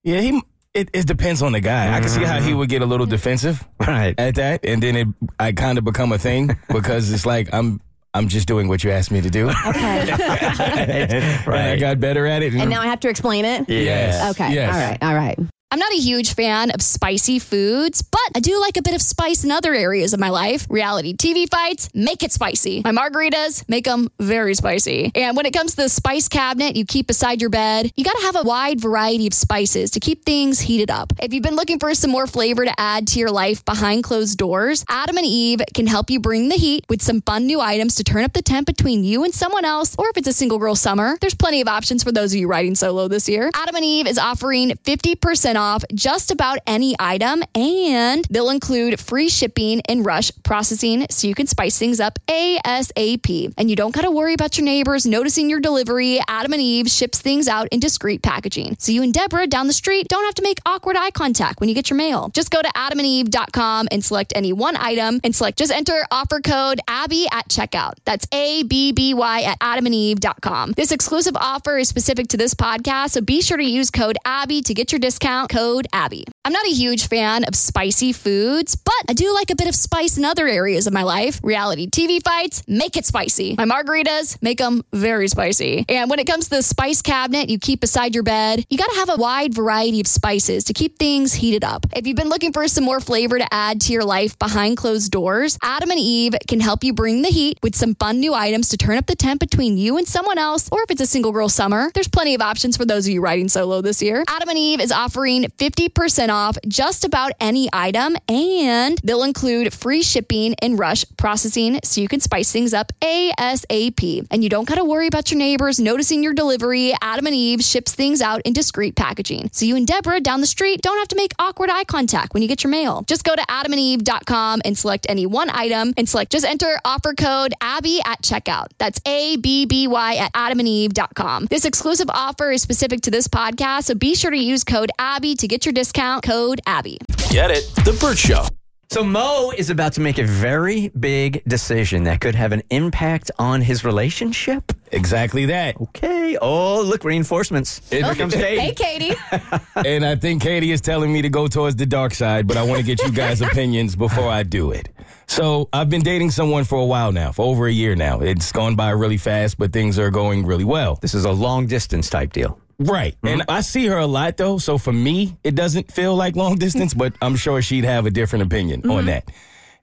yeah, 0.04 0.20
he. 0.20 0.42
It, 0.74 0.90
it 0.92 1.06
depends 1.06 1.44
on 1.44 1.52
the 1.52 1.60
guy. 1.60 1.96
I 1.96 2.00
can 2.00 2.10
see 2.10 2.24
how 2.24 2.40
he 2.40 2.50
mm-hmm. 2.50 2.58
would 2.60 2.70
get 2.70 2.82
a 2.82 2.86
little 2.86 3.06
defensive 3.06 3.64
Right. 3.80 4.16
at 4.20 4.36
that, 4.36 4.66
and 4.66 4.82
then 4.82 4.96
it 4.96 5.08
I 5.40 5.52
kind 5.52 5.78
of 5.78 5.84
become 5.84 6.12
a 6.12 6.18
thing 6.18 6.48
because 6.70 7.12
it's 7.12 7.26
like 7.28 7.54
I'm 7.54 7.80
I'm 8.16 8.28
just 8.28 8.48
doing 8.48 8.68
what 8.68 8.84
you 8.84 8.90
asked 8.92 9.12
me 9.12 9.22
to 9.22 9.30
do, 9.30 9.50
Okay. 9.50 10.10
and 10.12 11.54
I 11.54 11.76
got 11.78 12.00
better 12.00 12.26
at 12.26 12.42
it. 12.44 12.54
and 12.54 12.70
now 12.70 12.82
I 12.82 12.88
have 12.88 13.00
to 13.02 13.10
explain 13.10 13.46
it? 13.46 13.70
yes, 13.70 14.32
Okay. 14.36 14.54
yes. 14.54 14.74
All 14.74 14.80
right. 14.82 14.98
All 15.04 15.16
right. 15.16 15.40
I'm 15.74 15.80
not 15.80 15.92
a 15.92 15.98
huge 15.98 16.36
fan 16.36 16.70
of 16.70 16.84
spicy 16.84 17.40
foods, 17.40 18.04
but 18.04 18.22
I 18.36 18.42
do 18.42 18.60
like 18.62 18.78
a 18.78 18.84
bit 18.84 18.94
of 18.94 19.02
spice 19.02 19.44
in 19.44 19.50
other 19.50 19.74
areas 19.74 20.14
of 20.14 20.20
my 20.20 20.30
life. 20.30 20.68
Reality 20.70 21.16
TV 21.16 21.50
fights 21.50 21.90
make 21.96 22.22
it 22.22 22.32
spicy. 22.32 22.84
My 22.84 22.92
margaritas 22.92 23.68
make 23.68 23.86
them 23.86 24.10
very 24.20 24.54
spicy. 24.54 25.12
And 25.16 25.36
when 25.36 25.48
it 25.48 25.52
comes 25.52 25.72
to 25.72 25.78
the 25.78 25.90
spice 25.90 26.28
cabinet 26.28 26.76
you 26.76 26.86
keep 26.86 27.08
beside 27.08 27.42
your 27.42 27.50
bed, 27.50 27.92
you 27.96 28.04
got 28.04 28.16
to 28.18 28.22
have 28.22 28.36
a 28.36 28.44
wide 28.44 28.82
variety 28.82 29.26
of 29.26 29.34
spices 29.34 29.90
to 29.90 30.00
keep 30.00 30.26
things 30.26 30.60
heated 30.60 30.92
up. 30.92 31.12
If 31.20 31.34
you've 31.34 31.42
been 31.42 31.56
looking 31.56 31.80
for 31.80 31.92
some 31.96 32.12
more 32.12 32.28
flavor 32.28 32.66
to 32.66 32.80
add 32.80 33.08
to 33.08 33.20
your 33.20 33.32
life 33.32 33.66
behind 33.66 34.04
closed 34.04 34.38
doors, 34.38 34.86
Adam 34.90 35.18
and 35.18 35.26
Eve 35.26 35.62
can 35.74 35.88
help 35.88 36.12
you 36.12 36.20
bring 36.20 36.50
the 36.50 36.56
heat 36.56 36.86
with 36.88 37.02
some 37.02 37.22
fun 37.22 37.48
new 37.48 37.60
items 37.60 37.96
to 37.96 38.04
turn 38.04 38.24
up 38.24 38.34
the 38.34 38.44
temp 38.44 38.68
between 38.68 39.04
you 39.04 39.24
and 39.24 39.34
someone 39.34 39.66
else, 39.66 39.96
or 39.98 40.08
if 40.10 40.18
it's 40.18 40.28
a 40.28 40.34
single 40.34 40.60
girl 40.60 40.76
summer, 40.76 41.18
there's 41.20 41.34
plenty 41.34 41.62
of 41.62 41.68
options 41.68 42.04
for 42.04 42.12
those 42.12 42.32
of 42.32 42.40
you 42.40 42.48
riding 42.48 42.76
solo 42.76 43.08
this 43.08 43.28
year. 43.28 43.50
Adam 43.56 43.76
and 43.76 43.84
Eve 43.84 44.06
is 44.06 44.20
offering 44.20 44.70
50% 44.70 45.56
off 45.56 45.63
just 45.94 46.32
about 46.32 46.60
any 46.68 46.96
item, 47.00 47.44
and 47.56 48.26
they'll 48.30 48.50
include 48.50 49.00
free 49.00 49.30
shipping 49.30 49.82
and 49.88 50.06
rush 50.06 50.32
processing 50.44 51.06
so 51.10 51.28
you 51.28 51.36
can 51.36 51.48
spice 51.48 51.78
things 51.78 52.00
up 52.00 52.20
ASAP. 52.28 53.54
And 53.58 53.70
you 53.70 53.76
don't 53.76 53.94
got 53.94 54.02
to 54.02 54.12
worry 54.12 54.34
about 54.34 54.58
your 54.58 54.66
neighbors 54.66 55.06
noticing 55.06 55.50
your 55.50 55.60
delivery. 55.60 56.20
Adam 56.28 56.54
and 56.54 56.62
Eve 56.62 56.88
ships 56.90 57.22
things 57.22 57.48
out 57.48 57.68
in 57.72 57.80
discreet 57.80 58.22
packaging. 58.22 58.76
So 58.80 58.92
you 58.92 59.04
and 59.04 59.14
Deborah 59.14 59.48
down 59.48 59.68
the 59.68 59.74
street 59.74 60.08
don't 60.08 60.26
have 60.26 60.36
to 60.36 60.44
make 60.44 60.60
awkward 60.66 60.96
eye 60.98 61.12
contact 61.12 61.60
when 61.60 61.70
you 61.70 61.76
get 61.76 61.90
your 61.90 61.98
mail. 61.98 62.30
Just 62.34 62.52
go 62.52 62.62
to 62.62 62.70
adamandeve.com 62.70 63.88
and 63.92 64.04
select 64.04 64.34
any 64.36 64.54
one 64.54 64.76
item 64.78 65.20
and 65.24 65.36
select 65.36 65.58
just 65.58 65.72
enter 65.72 66.06
offer 66.12 66.42
code 66.42 66.80
Abby 66.88 67.28
at 67.32 67.48
checkout. 67.50 67.94
That's 68.06 68.28
A 68.32 68.64
B 68.64 68.92
B 68.92 69.14
Y 69.14 69.42
at 69.44 69.60
adamandeve.com. 69.60 70.74
This 70.74 70.92
exclusive 70.92 71.36
offer 71.36 71.78
is 71.78 71.90
specific 71.90 72.28
to 72.30 72.38
this 72.38 72.54
podcast, 72.54 73.12
so 73.12 73.22
be 73.22 73.42
sure 73.42 73.58
to 73.58 73.64
use 73.64 73.90
code 73.90 74.18
Abby 74.26 74.62
to 74.62 74.74
get 74.74 74.92
your 74.92 75.00
discount. 75.00 75.50
Code 75.54 75.86
Abby. 75.94 76.24
I'm 76.46 76.52
not 76.52 76.66
a 76.66 76.72
huge 76.72 77.08
fan 77.08 77.44
of 77.44 77.54
spicy 77.54 78.12
foods, 78.12 78.76
but 78.76 78.94
I 79.08 79.14
do 79.14 79.32
like 79.36 79.52
a 79.52 79.56
bit 79.56 79.68
of 79.68 79.76
spice 79.76 80.18
in 80.18 80.26
other 80.26 80.48
areas 80.48 80.88
of 80.88 80.94
my 80.94 81.04
life. 81.04 81.40
Reality 81.44 81.88
TV 81.88 82.22
fights 82.24 82.64
make 82.68 82.98
it 82.98 83.06
spicy. 83.06 83.54
My 83.56 83.66
margaritas 83.66 84.42
make 84.42 84.58
them 84.58 84.82
very 84.92 85.28
spicy. 85.28 85.86
And 85.88 86.10
when 86.10 86.18
it 86.18 86.26
comes 86.26 86.46
to 86.46 86.56
the 86.56 86.64
spice 86.64 87.04
cabinet 87.04 87.50
you 87.50 87.60
keep 87.60 87.82
beside 87.82 88.16
your 88.16 88.24
bed, 88.24 88.66
you 88.68 88.80
got 88.80 88.90
to 88.90 88.96
have 88.96 89.10
a 89.10 89.16
wide 89.16 89.54
variety 89.54 90.02
of 90.02 90.08
spices 90.08 90.64
to 90.64 90.74
keep 90.74 90.98
things 90.98 91.34
heated 91.34 91.64
up. 91.64 91.86
If 91.96 92.08
you've 92.08 92.18
been 92.18 92.30
looking 92.30 92.52
for 92.52 92.68
some 92.68 92.84
more 92.84 93.00
flavor 93.00 93.38
to 93.38 93.54
add 93.54 93.80
to 93.82 93.94
your 93.94 94.04
life 94.04 94.38
behind 94.40 94.78
closed 94.78 95.12
doors, 95.12 95.60
Adam 95.62 95.92
and 95.92 96.00
Eve 96.00 96.34
can 96.48 96.62
help 96.62 96.84
you 96.84 96.94
bring 96.94 97.22
the 97.22 97.30
heat 97.30 97.60
with 97.62 97.76
some 97.76 97.94
fun 97.94 98.20
new 98.20 98.34
items 98.34 98.70
to 98.70 98.78
turn 98.78 98.98
up 98.98 99.06
the 99.06 99.16
temp 99.16 99.40
between 99.40 99.78
you 99.78 99.98
and 99.98 100.08
someone 100.08 100.40
else, 100.40 100.68
or 100.72 100.82
if 100.82 100.90
it's 100.90 101.02
a 101.02 101.06
single 101.06 101.32
girl 101.32 101.48
summer, 101.48 101.92
there's 101.94 102.08
plenty 102.08 102.34
of 102.34 102.42
options 102.42 102.76
for 102.76 102.86
those 102.86 103.06
of 103.06 103.14
you 103.14 103.22
riding 103.22 103.48
solo 103.48 103.82
this 103.82 104.02
year. 104.02 104.24
Adam 104.28 104.50
and 104.50 104.58
Eve 104.58 104.82
is 104.82 104.92
offering 104.92 105.33
offering 105.34 105.50
50% 105.58 106.30
off 106.30 106.58
just 106.68 107.06
about 107.06 107.32
any 107.40 107.70
item, 107.74 108.16
and 108.28 109.00
they'll 109.04 109.24
include 109.24 109.74
free 109.74 110.04
shipping 110.04 110.56
and 110.62 110.78
rush 110.78 111.06
processing 111.18 111.80
so 111.84 112.02
you 112.02 112.08
can 112.08 112.20
spice 112.20 112.52
things 112.52 112.74
up 112.74 112.92
ASAP. 113.02 114.28
And 114.32 114.44
you 114.44 114.50
don't 114.50 114.68
got 114.68 114.76
to 114.76 114.84
worry 114.84 115.08
about 115.08 115.32
your 115.32 115.38
neighbors 115.38 115.80
noticing 115.80 116.24
your 116.24 116.34
delivery. 116.34 116.94
Adam 117.02 117.28
and 117.28 117.36
Eve 117.36 117.62
ships 117.62 117.94
things 117.94 118.22
out 118.22 118.42
in 118.46 118.54
discreet 118.54 118.96
packaging. 118.96 119.50
So 119.52 119.66
you 119.66 119.76
and 119.76 119.88
Deborah 119.88 120.20
down 120.20 120.42
the 120.42 120.48
street 120.48 120.82
don't 120.82 120.98
have 120.98 121.08
to 121.10 121.16
make 121.16 121.34
awkward 121.40 121.70
eye 121.70 121.84
contact 121.86 122.34
when 122.34 122.42
you 122.42 122.48
get 122.48 122.64
your 122.64 122.72
mail. 122.72 123.04
Just 123.08 123.24
go 123.24 123.36
to 123.36 123.42
adamandeve.com 123.42 124.62
and 124.66 124.78
select 124.78 125.06
any 125.10 125.26
one 125.26 125.50
item 125.50 125.94
and 125.98 126.08
select 126.08 126.32
just 126.32 126.46
enter 126.46 126.80
offer 126.86 127.14
code 127.14 127.54
Abby 127.62 128.00
at 128.06 128.22
checkout. 128.22 128.68
That's 128.78 129.00
A 129.06 129.38
B 129.38 129.66
B 129.66 129.88
Y 129.88 130.16
at 130.16 130.34
adamandeve.com. 130.34 131.48
This 131.50 131.66
exclusive 131.66 132.10
offer 132.10 132.52
is 132.52 132.62
specific 132.62 133.02
to 133.02 133.12
this 133.12 133.28
podcast, 133.28 133.86
so 133.86 133.96
be 133.96 134.16
sure 134.16 134.32
to 134.32 134.38
use 134.38 134.64
code 134.64 134.92
Abby 135.00 135.23
to 135.24 135.48
get 135.48 135.66
your 135.66 135.74
discount. 135.74 136.24
Code 136.24 136.60
Abby. 136.66 136.98
Get 137.30 137.50
it? 137.50 137.64
The 137.86 137.98
Burt 138.00 138.18
Show. 138.18 138.46
So 138.92 139.04
Mo 139.04 139.52
is 139.58 139.72
about 139.72 139.94
to 139.94 140.02
make 140.02 140.20
a 140.20 140.24
very 140.24 140.90
big 140.90 141.44
decision 141.46 142.04
that 142.04 142.22
could 142.22 142.36
have 142.36 142.52
an 142.52 142.62
impact 142.70 143.32
on 143.40 143.62
his 143.62 143.84
relationship. 143.84 144.72
Exactly 144.92 145.46
that. 145.48 145.82
Okay. 145.82 146.38
Oh, 146.40 146.84
look, 146.84 147.04
reinforcements. 147.04 147.82
Here 147.90 148.14
comes 148.14 148.36
Kate. 148.36 148.60
Hey, 148.60 148.74
Katie. 148.74 149.16
And 149.86 150.06
I 150.06 150.16
think 150.16 150.44
Katie 150.44 150.72
is 150.72 150.80
telling 150.80 151.12
me 151.12 151.24
to 151.24 151.30
go 151.30 151.48
towards 151.48 151.76
the 151.76 151.88
dark 151.88 152.14
side, 152.14 152.46
but 152.48 152.56
I 152.56 152.64
want 152.64 152.82
to 152.82 152.86
get 152.86 153.02
you 153.02 153.12
guys' 153.12 153.42
opinions 153.50 153.96
before 153.96 154.30
I 154.30 154.44
do 154.44 154.70
it. 154.72 154.90
So 155.26 155.70
I've 155.74 155.90
been 155.90 156.04
dating 156.04 156.30
someone 156.30 156.64
for 156.64 156.78
a 156.80 156.86
while 156.86 157.12
now, 157.12 157.32
for 157.32 157.46
over 157.48 157.66
a 157.66 157.72
year 157.72 157.96
now. 157.96 158.20
It's 158.20 158.52
gone 158.52 158.76
by 158.76 158.92
really 158.92 159.18
fast, 159.18 159.58
but 159.58 159.74
things 159.74 159.98
are 159.98 160.12
going 160.12 160.46
really 160.46 160.66
well. 160.66 161.00
This 161.02 161.16
is 161.16 161.26
a 161.26 161.32
long 161.32 161.66
distance 161.66 162.10
type 162.12 162.32
deal. 162.32 162.60
Right. 162.80 163.16
And 163.24 163.44
I 163.48 163.62
see 163.62 163.86
her 163.88 163.98
a 163.98 164.08
lot 164.08 164.38
though, 164.38 164.58
so 164.58 164.78
for 164.78 164.94
me, 164.94 165.38
it 165.44 165.56
doesn't 165.56 165.92
feel 165.92 166.16
like 166.16 166.36
long 166.36 166.56
distance, 166.56 166.94
but 166.94 167.14
I'm 167.22 167.36
sure 167.36 167.62
she'd 167.62 167.86
have 167.86 168.06
a 168.06 168.12
different 168.12 168.44
opinion 168.46 168.90
on 168.90 169.06
that. 169.06 169.30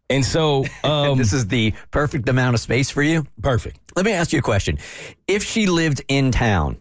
And 0.08 0.24
so, 0.24 0.64
um, 0.84 1.18
this 1.18 1.32
is 1.32 1.46
the 1.46 1.72
perfect 1.90 2.28
amount 2.28 2.54
of 2.54 2.60
space 2.60 2.90
for 2.90 3.02
you. 3.02 3.26
perfect. 3.40 3.78
Let 3.96 4.04
me 4.04 4.12
ask 4.12 4.32
you 4.32 4.40
a 4.40 4.42
question. 4.42 4.78
If 5.26 5.44
she 5.44 5.66
lived 5.66 6.02
in 6.08 6.32
town, 6.32 6.78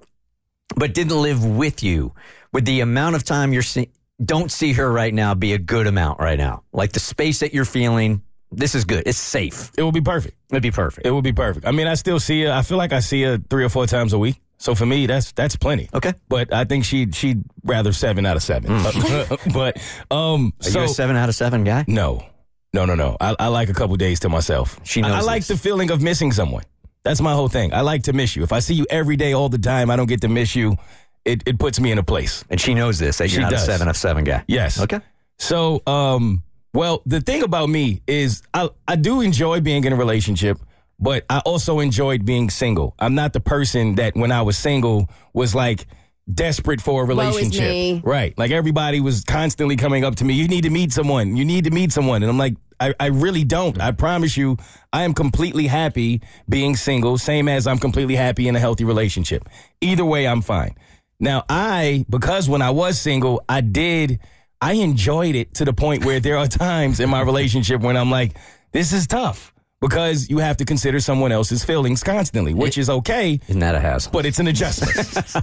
but 0.75 0.93
didn't 0.93 1.21
live 1.21 1.45
with 1.45 1.83
you, 1.83 2.13
would 2.53 2.65
the 2.65 2.81
amount 2.81 3.15
of 3.15 3.23
time 3.23 3.53
you're 3.53 3.61
see- 3.61 3.89
don't 4.23 4.51
see 4.51 4.73
her 4.73 4.91
right 4.91 5.13
now 5.13 5.33
be 5.35 5.53
a 5.53 5.57
good 5.57 5.87
amount 5.87 6.19
right 6.19 6.37
now? 6.37 6.63
Like 6.73 6.91
the 6.91 6.99
space 6.99 7.39
that 7.39 7.53
you're 7.53 7.65
feeling, 7.65 8.23
this 8.51 8.73
is 8.75 8.83
good. 8.83 9.03
It's 9.05 9.17
safe. 9.17 9.71
It 9.77 9.83
would 9.83 9.93
be 9.93 10.01
perfect. 10.01 10.35
It'd 10.51 10.63
be 10.63 10.71
perfect. 10.71 11.05
It 11.05 11.11
would 11.11 11.23
be 11.23 11.33
perfect. 11.33 11.65
I 11.67 11.71
mean, 11.71 11.87
I 11.87 11.93
still 11.93 12.19
see 12.19 12.43
her. 12.43 12.51
I 12.51 12.63
feel 12.63 12.77
like 12.77 12.93
I 12.93 12.99
see 12.99 13.21
her 13.23 13.37
three 13.37 13.63
or 13.63 13.69
four 13.69 13.85
times 13.85 14.13
a 14.13 14.19
week. 14.19 14.41
So 14.59 14.75
for 14.75 14.85
me, 14.85 15.05
that's 15.07 15.31
that's 15.31 15.55
plenty. 15.55 15.89
Okay. 15.93 16.13
But 16.27 16.53
I 16.53 16.65
think 16.65 16.83
she 16.85 17.09
she'd 17.11 17.43
rather 17.63 17.93
seven 17.93 18.25
out 18.25 18.35
of 18.35 18.43
seven. 18.43 18.69
but 19.53 19.77
um, 20.11 20.53
Are 20.61 20.69
so 20.69 20.79
you 20.79 20.85
a 20.85 20.87
seven 20.89 21.15
out 21.15 21.29
of 21.29 21.35
seven 21.35 21.63
guy? 21.63 21.85
no, 21.87 22.25
no, 22.73 22.85
no, 22.85 22.93
no. 22.95 23.15
I, 23.21 23.35
I 23.39 23.47
like 23.47 23.69
a 23.69 23.73
couple 23.73 23.95
days 23.95 24.19
to 24.21 24.29
myself. 24.29 24.79
She 24.83 25.01
I- 25.01 25.19
I, 25.19 25.21
like 25.21 25.45
the 25.45 25.57
feeling 25.57 25.89
of 25.91 26.01
missing 26.01 26.31
someone. 26.33 26.63
That's 27.03 27.21
my 27.21 27.33
whole 27.33 27.47
thing. 27.47 27.73
I 27.73 27.81
like 27.81 28.03
to 28.03 28.13
miss 28.13 28.35
you. 28.35 28.43
If 28.43 28.51
I 28.51 28.59
see 28.59 28.73
you 28.73 28.85
every 28.89 29.15
day, 29.15 29.31
all 29.33 29.47
the 29.49 29.57
time, 29.57 29.89
I 29.89 29.95
don't 29.95 30.09
get 30.09 30.21
to 30.21 30.27
miss 30.27 30.55
you. 30.55 30.75
It 31.23 31.41
it 31.47 31.57
puts 31.57 31.79
me 31.79 31.91
in 31.91 31.97
a 31.97 32.03
place. 32.03 32.43
And 32.49 32.59
she 32.59 32.73
knows 32.73 32.99
this. 32.99 33.17
That 33.19 33.29
She 33.29 33.39
not 33.39 33.51
does. 33.51 33.63
a 33.63 33.65
seven 33.65 33.87
of 33.87 33.95
seven 33.95 34.23
guy. 34.25 34.43
Yes. 34.47 34.79
Okay. 34.81 34.99
So, 35.37 35.81
um, 35.87 36.43
well, 36.73 37.01
the 37.05 37.21
thing 37.21 37.43
about 37.43 37.69
me 37.69 38.01
is 38.07 38.43
I, 38.53 38.69
I 38.87 38.97
do 38.97 39.21
enjoy 39.21 39.61
being 39.61 39.85
in 39.85 39.93
a 39.93 39.95
relationship, 39.95 40.59
but 40.99 41.25
I 41.29 41.39
also 41.39 41.79
enjoyed 41.79 42.25
being 42.25 42.49
single. 42.49 42.93
I'm 42.99 43.15
not 43.15 43.33
the 43.33 43.39
person 43.39 43.95
that 43.95 44.15
when 44.15 44.31
I 44.31 44.41
was 44.41 44.57
single 44.57 45.09
was 45.33 45.55
like 45.55 45.87
desperate 46.31 46.81
for 46.81 47.03
a 47.03 47.05
relationship. 47.05 47.61
me. 47.61 48.01
Right. 48.03 48.37
Like 48.37 48.51
everybody 48.51 48.99
was 48.99 49.23
constantly 49.23 49.75
coming 49.75 50.03
up 50.03 50.15
to 50.17 50.25
me, 50.25 50.33
you 50.33 50.47
need 50.47 50.63
to 50.63 50.69
meet 50.69 50.91
someone. 50.91 51.35
You 51.35 51.45
need 51.45 51.63
to 51.65 51.71
meet 51.71 51.91
someone. 51.91 52.21
And 52.21 52.29
I'm 52.29 52.37
like, 52.37 52.55
I, 52.79 52.93
I 52.99 53.07
really 53.07 53.43
don't. 53.43 53.79
I 53.79 53.91
promise 53.91 54.37
you, 54.37 54.57
I 54.93 55.03
am 55.03 55.13
completely 55.13 55.67
happy 55.67 56.21
being 56.47 56.75
single, 56.75 57.17
same 57.17 57.47
as 57.47 57.67
I'm 57.67 57.79
completely 57.79 58.15
happy 58.15 58.47
in 58.47 58.55
a 58.55 58.59
healthy 58.59 58.85
relationship. 58.85 59.47
Either 59.81 60.05
way, 60.05 60.27
I'm 60.27 60.41
fine. 60.41 60.75
Now, 61.19 61.43
I, 61.49 62.05
because 62.09 62.47
when 62.47 62.61
I 62.61 62.69
was 62.69 62.99
single, 62.99 63.43
I 63.49 63.59
did, 63.61 64.19
I 64.61 64.73
enjoyed 64.73 65.35
it 65.35 65.55
to 65.55 65.65
the 65.65 65.73
point 65.73 66.05
where 66.05 66.21
there 66.21 66.37
are 66.37 66.47
times 66.47 66.99
in 66.99 67.09
my 67.09 67.21
relationship 67.21 67.81
when 67.81 67.97
I'm 67.97 68.11
like, 68.11 68.37
this 68.71 68.93
is 68.93 69.07
tough 69.07 69.53
because 69.81 70.29
you 70.29 70.39
have 70.39 70.57
to 70.57 70.65
consider 70.65 70.99
someone 70.99 71.31
else's 71.31 71.63
feelings 71.63 72.03
constantly, 72.03 72.53
which 72.53 72.77
is 72.77 72.89
okay 72.89 73.39
Isn't 73.47 73.59
that 73.59 73.75
a 73.75 73.79
hassle? 73.79 74.11
but 74.11 74.25
it's 74.25 74.39
an 74.39 74.47
adjustment, 74.47 74.97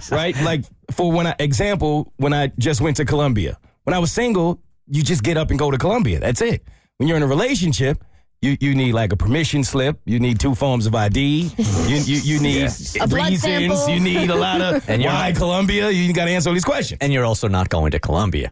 right? 0.11 0.39
Like 0.41 0.65
for 0.91 1.11
when 1.11 1.27
I 1.27 1.35
example, 1.39 2.11
when 2.17 2.33
I 2.33 2.47
just 2.57 2.81
went 2.81 2.97
to 2.97 3.05
Colombia. 3.05 3.57
When 3.83 3.93
I 3.93 3.99
was 3.99 4.11
single, 4.11 4.59
you 4.87 5.01
just 5.01 5.23
get 5.23 5.37
up 5.37 5.49
and 5.49 5.57
go 5.57 5.71
to 5.71 5.77
Colombia. 5.77 6.19
That's 6.19 6.41
it. 6.41 6.63
When 6.97 7.07
you're 7.07 7.17
in 7.17 7.23
a 7.23 7.27
relationship, 7.27 8.03
you, 8.41 8.55
you 8.59 8.75
need 8.75 8.91
like 8.93 9.11
a 9.13 9.15
permission 9.15 9.63
slip. 9.63 9.99
You 10.05 10.19
need 10.19 10.39
two 10.39 10.53
forms 10.55 10.85
of 10.85 10.93
ID. 10.93 11.49
You 11.87 11.97
you, 11.97 12.17
you 12.21 12.39
need 12.47 12.69
A 13.01 13.07
blood 13.07 13.29
reasons. 13.31 13.41
sample. 13.41 13.89
You 13.89 13.99
need 13.99 14.29
a 14.29 14.35
lot 14.35 14.61
of 14.61 14.87
And 14.89 15.01
you're 15.01 15.11
why 15.11 15.31
Colombia. 15.31 15.89
You 15.89 16.13
got 16.13 16.25
to 16.25 16.31
answer 16.31 16.49
all 16.49 16.53
these 16.53 16.65
questions. 16.65 16.99
and 17.01 17.11
you're 17.13 17.25
also 17.25 17.47
not 17.47 17.69
going 17.69 17.91
to 17.91 17.99
Colombia. 17.99 18.51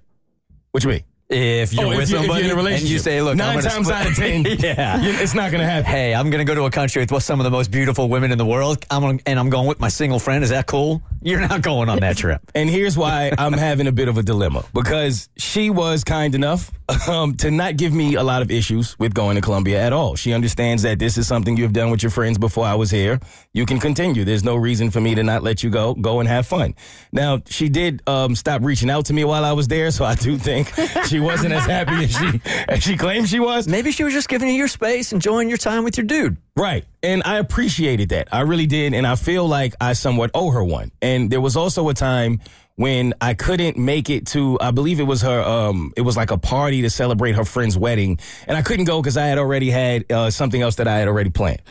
What 0.71 0.83
you 0.83 0.89
mean? 0.89 1.03
If 1.27 1.73
you're 1.73 1.85
Oh, 1.85 1.89
with 1.89 2.01
if, 2.03 2.09
you, 2.11 2.17
somebody 2.17 2.43
you're 2.43 2.51
in 2.51 2.53
a 2.53 2.55
relationship, 2.55 2.83
and 2.83 2.91
you 2.91 2.99
say, 2.99 3.19
"Look, 3.21 3.35
nine 3.35 3.57
I'm 3.57 3.63
times 3.63 3.87
split- 3.87 3.99
out 3.99 4.07
of 4.07 4.15
ten, 4.15 4.43
yeah, 4.59 4.99
it's 5.01 5.33
not 5.33 5.49
going 5.49 5.61
to 5.61 5.67
happen. 5.67 5.85
hey, 5.89 6.13
I'm 6.13 6.29
going 6.29 6.45
to 6.45 6.45
go 6.45 6.53
to 6.53 6.65
a 6.65 6.69
country 6.71 7.03
with 7.09 7.23
some 7.23 7.39
of 7.39 7.45
the 7.45 7.49
most 7.49 7.71
beautiful 7.71 8.09
women 8.09 8.31
in 8.31 8.37
the 8.37 8.45
world. 8.45 8.85
I'm 8.91 9.01
gonna, 9.01 9.19
and 9.25 9.39
I'm 9.39 9.49
going 9.49 9.67
with 9.67 9.79
my 9.79 9.87
single 9.89 10.19
friend. 10.19 10.43
Is 10.43 10.51
that 10.51 10.67
cool? 10.67 11.01
You're 11.23 11.39
not 11.41 11.63
going 11.63 11.89
on 11.89 11.97
that 12.01 12.17
trip. 12.17 12.41
And 12.53 12.69
here's 12.69 12.95
why 12.95 13.31
I'm 13.39 13.53
having 13.53 13.87
a 13.87 13.91
bit 13.91 14.07
of 14.07 14.19
a 14.19 14.23
dilemma 14.23 14.65
because 14.75 15.27
she 15.37 15.71
was 15.71 16.03
kind 16.03 16.35
enough 16.35 16.71
um, 17.09 17.35
to 17.37 17.49
not 17.49 17.77
give 17.77 17.91
me 17.91 18.13
a 18.13 18.21
lot 18.21 18.43
of 18.43 18.51
issues 18.51 18.95
with 18.99 19.15
going 19.15 19.33
to 19.35 19.41
Colombia 19.41 19.81
at 19.81 19.91
all. 19.93 20.15
She 20.15 20.31
understands 20.33 20.83
that 20.83 20.99
this 20.99 21.17
is 21.17 21.25
something 21.27 21.57
you've 21.57 21.73
done 21.73 21.89
with 21.89 22.03
your 22.03 22.11
friends 22.11 22.37
before 22.37 22.65
I 22.65 22.75
was 22.75 22.91
here. 22.91 23.19
You 23.53 23.65
can 23.65 23.79
continue. 23.79 24.23
There's 24.23 24.43
no 24.43 24.55
reason 24.55 24.91
for 24.91 25.01
me 25.01 25.15
to 25.15 25.23
not 25.23 25.41
let 25.41 25.63
you 25.63 25.71
go. 25.71 25.95
Go 25.95 26.19
and 26.19 26.29
have 26.29 26.45
fun. 26.45 26.75
Now, 27.11 27.41
she 27.47 27.69
did 27.69 28.03
um, 28.07 28.35
stop 28.35 28.61
reaching 28.61 28.91
out 28.91 29.05
to 29.07 29.13
me 29.13 29.23
while 29.23 29.43
I 29.43 29.53
was 29.53 29.67
there, 29.67 29.89
so 29.89 30.05
I 30.05 30.13
do 30.13 30.37
think 30.37 30.71
she 31.07 31.14
wasn't 31.19 31.53
as 31.53 31.65
happy 31.65 32.03
as 32.03 32.11
she 32.11 32.41
as 32.67 32.83
she 32.83 32.97
claimed 32.97 33.29
she 33.29 33.39
was. 33.39 33.67
Maybe 33.67 33.91
she 33.91 34.03
was 34.03 34.13
just 34.13 34.29
giving 34.29 34.49
you 34.49 34.55
your 34.55 34.67
space, 34.67 35.13
enjoying 35.13 35.49
your 35.49 35.57
time 35.57 35.83
with 35.83 35.97
your 35.97 36.05
dude. 36.05 36.37
Right. 36.55 36.85
And 37.03 37.21
I 37.23 37.37
appreciated 37.37 38.09
that. 38.09 38.29
I 38.31 38.41
really 38.41 38.65
did. 38.67 38.93
And 38.93 39.05
I 39.05 39.15
feel 39.15 39.47
like 39.47 39.75
I 39.81 39.93
somewhat 39.93 40.31
owe 40.33 40.51
her 40.51 40.63
one. 40.63 40.91
And 41.01 41.29
there 41.29 41.41
was 41.41 41.55
also 41.55 41.89
a 41.89 41.93
time 41.93 42.39
when 42.75 43.13
I 43.21 43.33
couldn't 43.33 43.77
make 43.77 44.09
it 44.09 44.27
to, 44.27 44.57
I 44.59 44.71
believe 44.71 44.99
it 44.99 45.03
was 45.03 45.21
her, 45.21 45.41
um, 45.41 45.93
it 45.95 46.01
was 46.01 46.17
like 46.17 46.31
a 46.31 46.37
party 46.37 46.81
to 46.81 46.89
celebrate 46.89 47.35
her 47.35 47.45
friend's 47.45 47.77
wedding. 47.77 48.19
And 48.47 48.57
I 48.57 48.61
couldn't 48.61 48.85
go 48.85 49.01
because 49.01 49.17
I 49.17 49.27
had 49.27 49.37
already 49.37 49.69
had 49.69 50.11
uh, 50.11 50.29
something 50.29 50.61
else 50.61 50.75
that 50.75 50.87
I 50.87 50.97
had 50.97 51.07
already 51.07 51.29
planned. 51.29 51.61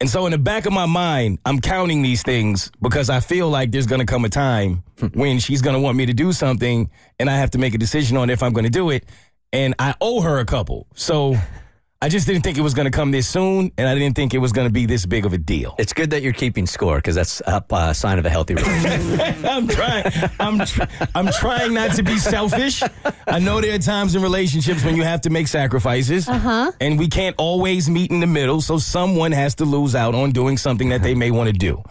And 0.00 0.10
so 0.10 0.26
in 0.26 0.32
the 0.32 0.38
back 0.38 0.66
of 0.66 0.72
my 0.72 0.84
mind, 0.84 1.38
I'm 1.46 1.60
counting 1.60 2.02
these 2.02 2.22
things 2.22 2.70
because 2.82 3.08
I 3.08 3.20
feel 3.20 3.48
like 3.48 3.70
there's 3.70 3.86
going 3.86 4.00
to 4.00 4.06
come 4.06 4.24
a 4.26 4.28
time 4.28 4.82
hmm. 4.98 5.06
when 5.08 5.38
she's 5.38 5.62
going 5.62 5.74
to 5.74 5.80
want 5.80 5.96
me 5.96 6.04
to 6.06 6.12
do 6.12 6.32
something 6.32 6.90
and 7.18 7.30
I 7.30 7.36
have 7.36 7.50
to 7.52 7.58
make 7.58 7.74
a 7.74 7.78
decision 7.78 8.16
on 8.16 8.28
if 8.28 8.42
I'm 8.42 8.52
going 8.52 8.64
to 8.64 8.70
do 8.70 8.90
it. 8.90 9.04
And 9.52 9.74
I 9.78 9.94
owe 10.00 10.20
her 10.20 10.38
a 10.38 10.44
couple. 10.44 10.86
So 10.94 11.36
I 12.02 12.10
just 12.10 12.26
didn't 12.26 12.42
think 12.42 12.58
it 12.58 12.60
was 12.60 12.74
going 12.74 12.84
to 12.84 12.90
come 12.90 13.10
this 13.10 13.26
soon. 13.26 13.72
And 13.78 13.88
I 13.88 13.94
didn't 13.94 14.16
think 14.16 14.34
it 14.34 14.38
was 14.38 14.52
going 14.52 14.68
to 14.68 14.72
be 14.72 14.84
this 14.84 15.06
big 15.06 15.24
of 15.24 15.32
a 15.32 15.38
deal. 15.38 15.74
It's 15.78 15.94
good 15.94 16.10
that 16.10 16.22
you're 16.22 16.34
keeping 16.34 16.66
score 16.66 16.96
because 16.96 17.14
that's 17.14 17.40
a 17.40 17.64
uh, 17.70 17.92
sign 17.94 18.18
of 18.18 18.26
a 18.26 18.30
healthy 18.30 18.54
relationship. 18.54 19.44
I'm 19.44 19.66
trying. 19.66 20.04
I'm 20.38 20.58
tr- 20.66 20.82
I'm 21.14 21.28
trying 21.28 21.72
not 21.72 21.92
to 21.96 22.02
be 22.02 22.18
selfish. 22.18 22.82
I 23.26 23.38
know 23.38 23.62
there 23.62 23.74
are 23.74 23.78
times 23.78 24.14
in 24.14 24.22
relationships 24.22 24.84
when 24.84 24.94
you 24.94 25.04
have 25.04 25.22
to 25.22 25.30
make 25.30 25.48
sacrifices, 25.48 26.28
uh-huh. 26.28 26.72
and 26.80 26.98
we 26.98 27.08
can't 27.08 27.34
always 27.38 27.88
meet 27.88 28.10
in 28.10 28.20
the 28.20 28.26
middle. 28.26 28.60
So 28.60 28.76
someone 28.76 29.32
has 29.32 29.54
to 29.56 29.64
lose 29.64 29.94
out 29.94 30.14
on 30.14 30.32
doing 30.32 30.58
something 30.58 30.90
that 30.90 31.02
they 31.02 31.14
may 31.14 31.30
want 31.30 31.48
to 31.48 31.54
do. 31.54 31.82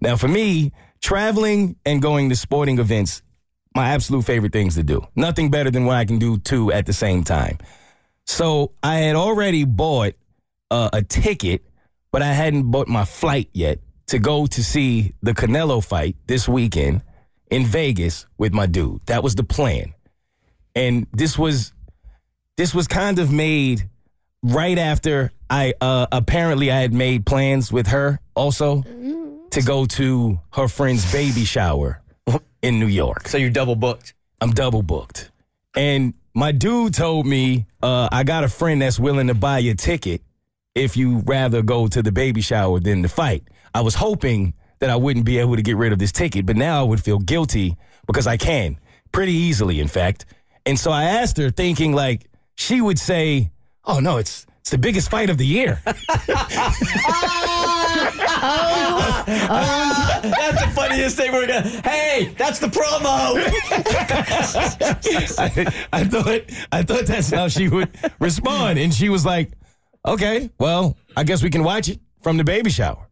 Now, 0.00 0.16
for 0.16 0.28
me, 0.28 0.72
traveling 1.00 1.76
and 1.86 2.02
going 2.02 2.28
to 2.28 2.36
sporting 2.36 2.78
events, 2.78 3.22
my 3.74 3.88
absolute 3.88 4.26
favorite 4.26 4.52
things 4.52 4.74
to 4.74 4.82
do. 4.82 5.06
Nothing 5.16 5.50
better 5.50 5.70
than 5.70 5.86
what 5.86 5.96
I 5.96 6.04
can 6.04 6.18
do 6.18 6.36
two 6.38 6.70
at 6.70 6.84
the 6.84 6.92
same 6.92 7.24
time. 7.24 7.58
So 8.26 8.72
I 8.82 8.96
had 8.96 9.16
already 9.16 9.64
bought 9.64 10.14
uh, 10.70 10.90
a 10.92 11.02
ticket, 11.02 11.62
but 12.10 12.22
I 12.22 12.32
hadn't 12.32 12.70
bought 12.70 12.88
my 12.88 13.04
flight 13.04 13.50
yet 13.52 13.80
to 14.06 14.18
go 14.18 14.46
to 14.46 14.64
see 14.64 15.12
the 15.22 15.32
Canelo 15.32 15.84
fight 15.84 16.16
this 16.26 16.48
weekend 16.48 17.02
in 17.50 17.64
Vegas 17.64 18.26
with 18.38 18.52
my 18.52 18.66
dude. 18.66 19.00
That 19.06 19.22
was 19.22 19.34
the 19.34 19.44
plan. 19.44 19.94
And 20.74 21.06
this 21.12 21.38
was 21.38 21.72
this 22.56 22.74
was 22.74 22.86
kind 22.86 23.18
of 23.18 23.30
made 23.32 23.88
right 24.42 24.78
after 24.78 25.32
I 25.48 25.74
uh, 25.80 26.06
apparently 26.10 26.70
I 26.70 26.80
had 26.80 26.92
made 26.92 27.26
plans 27.26 27.72
with 27.72 27.88
her 27.88 28.20
also 28.34 28.82
to 29.50 29.62
go 29.62 29.86
to 29.86 30.40
her 30.52 30.68
friend's 30.68 31.10
baby 31.12 31.44
shower 31.44 32.02
in 32.62 32.78
New 32.80 32.86
York. 32.86 33.28
so 33.28 33.38
you're 33.38 33.50
double 33.50 33.76
booked. 33.76 34.14
I'm 34.40 34.50
double 34.50 34.82
booked. 34.82 35.30
And 35.76 36.14
my 36.34 36.52
dude 36.52 36.94
told 36.94 37.26
me, 37.26 37.66
uh, 37.82 38.08
I 38.10 38.24
got 38.24 38.44
a 38.44 38.48
friend 38.48 38.82
that's 38.82 38.98
willing 38.98 39.28
to 39.28 39.34
buy 39.34 39.58
your 39.58 39.74
ticket 39.74 40.22
if 40.74 40.96
you 40.96 41.18
rather 41.26 41.62
go 41.62 41.86
to 41.86 42.02
the 42.02 42.10
baby 42.12 42.40
shower 42.40 42.80
than 42.80 43.02
the 43.02 43.08
fight. 43.08 43.44
I 43.74 43.80
was 43.82 43.94
hoping 43.94 44.54
that 44.80 44.90
I 44.90 44.96
wouldn't 44.96 45.24
be 45.24 45.38
able 45.38 45.56
to 45.56 45.62
get 45.62 45.76
rid 45.76 45.92
of 45.92 45.98
this 45.98 46.12
ticket, 46.12 46.46
but 46.46 46.56
now 46.56 46.80
I 46.80 46.82
would 46.82 47.02
feel 47.02 47.18
guilty 47.18 47.76
because 48.06 48.26
I 48.26 48.36
can. 48.36 48.78
pretty 49.12 49.32
easily, 49.32 49.78
in 49.78 49.86
fact. 49.86 50.26
And 50.66 50.76
so 50.78 50.90
I 50.90 51.04
asked 51.04 51.36
her, 51.38 51.50
thinking 51.50 51.92
like 51.92 52.26
she 52.56 52.80
would 52.80 52.98
say, 52.98 53.52
"Oh 53.84 54.00
no, 54.00 54.16
it's 54.16 54.44
it's 54.64 54.70
the 54.70 54.78
biggest 54.78 55.10
fight 55.10 55.28
of 55.28 55.36
the 55.36 55.44
year." 55.46 55.82
That's 60.24 60.64
the 60.64 60.70
funniest 60.74 61.16
thing 61.16 61.32
we're 61.32 61.46
gonna. 61.46 61.62
Hey, 61.68 62.34
that's 62.36 62.58
the 62.58 62.66
promo. 62.68 63.36
I, 65.38 65.86
I 65.92 66.04
thought 66.04 66.40
I 66.72 66.82
thought 66.82 67.06
that's 67.06 67.30
how 67.30 67.48
she 67.48 67.68
would 67.68 67.90
respond, 68.20 68.78
and 68.78 68.92
she 68.92 69.08
was 69.08 69.24
like, 69.24 69.52
"Okay, 70.06 70.50
well, 70.58 70.96
I 71.16 71.24
guess 71.24 71.42
we 71.42 71.50
can 71.50 71.64
watch 71.64 71.88
it 71.88 72.00
from 72.22 72.36
the 72.36 72.44
baby 72.44 72.70
shower." 72.70 73.08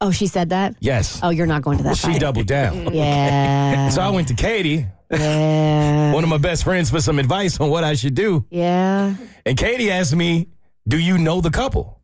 Oh, 0.00 0.10
she 0.10 0.26
said 0.26 0.50
that? 0.50 0.74
Yes. 0.80 1.20
Oh, 1.22 1.30
you're 1.30 1.46
not 1.46 1.62
going 1.62 1.78
to 1.78 1.84
that 1.84 1.96
She 1.96 2.08
fight. 2.08 2.20
doubled 2.20 2.46
down. 2.46 2.84
Yeah. 2.94 3.88
So 3.90 4.02
I 4.02 4.10
went 4.10 4.28
to 4.28 4.34
Katie, 4.34 4.86
Yeah. 5.10 6.12
one 6.12 6.24
of 6.24 6.28
my 6.30 6.36
best 6.36 6.64
friends, 6.64 6.90
for 6.90 7.00
some 7.00 7.18
advice 7.18 7.58
on 7.60 7.70
what 7.70 7.84
I 7.84 7.94
should 7.94 8.14
do. 8.14 8.44
Yeah. 8.50 9.14
And 9.46 9.56
Katie 9.56 9.90
asked 9.90 10.14
me, 10.14 10.48
"Do 10.86 10.98
you 10.98 11.18
know 11.18 11.40
the 11.40 11.50
couple?" 11.50 12.00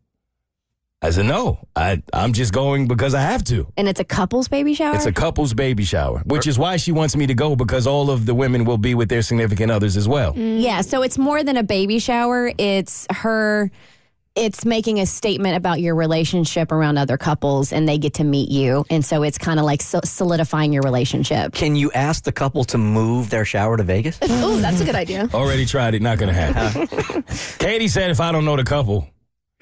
I 1.03 1.09
said, 1.09 1.25
"No, 1.25 1.67
I 1.75 2.03
I'm 2.13 2.31
just 2.31 2.53
going 2.53 2.87
because 2.87 3.15
I 3.15 3.21
have 3.21 3.43
to." 3.45 3.71
And 3.75 3.87
it's 3.87 3.99
a 3.99 4.03
couple's 4.03 4.47
baby 4.47 4.75
shower? 4.75 4.95
It's 4.95 5.07
a 5.07 5.11
couple's 5.11 5.53
baby 5.53 5.83
shower, 5.83 6.19
which 6.25 6.45
is 6.45 6.59
why 6.59 6.77
she 6.77 6.91
wants 6.91 7.15
me 7.15 7.25
to 7.25 7.33
go 7.33 7.55
because 7.55 7.87
all 7.87 8.11
of 8.11 8.27
the 8.27 8.35
women 8.35 8.65
will 8.65 8.77
be 8.77 8.93
with 8.93 9.09
their 9.09 9.23
significant 9.23 9.71
others 9.71 9.97
as 9.97 10.07
well. 10.07 10.33
Mm. 10.33 10.61
Yeah, 10.61 10.81
so 10.81 11.01
it's 11.01 11.17
more 11.17 11.43
than 11.43 11.57
a 11.57 11.63
baby 11.63 11.97
shower. 11.97 12.53
It's 12.57 13.07
her 13.09 13.71
it's 14.35 14.63
making 14.63 14.99
a 14.99 15.05
statement 15.05 15.57
about 15.57 15.81
your 15.81 15.93
relationship 15.93 16.71
around 16.71 16.97
other 16.97 17.17
couples 17.17 17.73
and 17.73 17.87
they 17.87 17.97
get 17.97 18.13
to 18.13 18.23
meet 18.23 18.49
you. 18.49 18.85
And 18.89 19.03
so 19.03 19.23
it's 19.23 19.37
kind 19.37 19.59
of 19.59 19.65
like 19.65 19.81
so- 19.81 19.99
solidifying 20.05 20.71
your 20.71 20.83
relationship. 20.83 21.53
Can 21.53 21.75
you 21.75 21.91
ask 21.91 22.23
the 22.23 22.31
couple 22.31 22.63
to 22.65 22.77
move 22.77 23.29
their 23.29 23.43
shower 23.43 23.75
to 23.77 23.83
Vegas? 23.83 24.17
Oh, 24.43 24.57
that's 24.57 24.81
a 24.81 24.85
good 24.85 24.95
idea. 24.95 25.29
Already 25.33 25.65
tried 25.65 25.93
it, 25.93 26.01
not 26.01 26.17
gonna 26.17 26.33
happen. 26.33 26.87
Katie 27.59 27.87
said 27.87 28.09
if 28.09 28.19
I 28.19 28.31
don't 28.31 28.43
know 28.43 28.55
the 28.55 28.63
couple, 28.63 29.07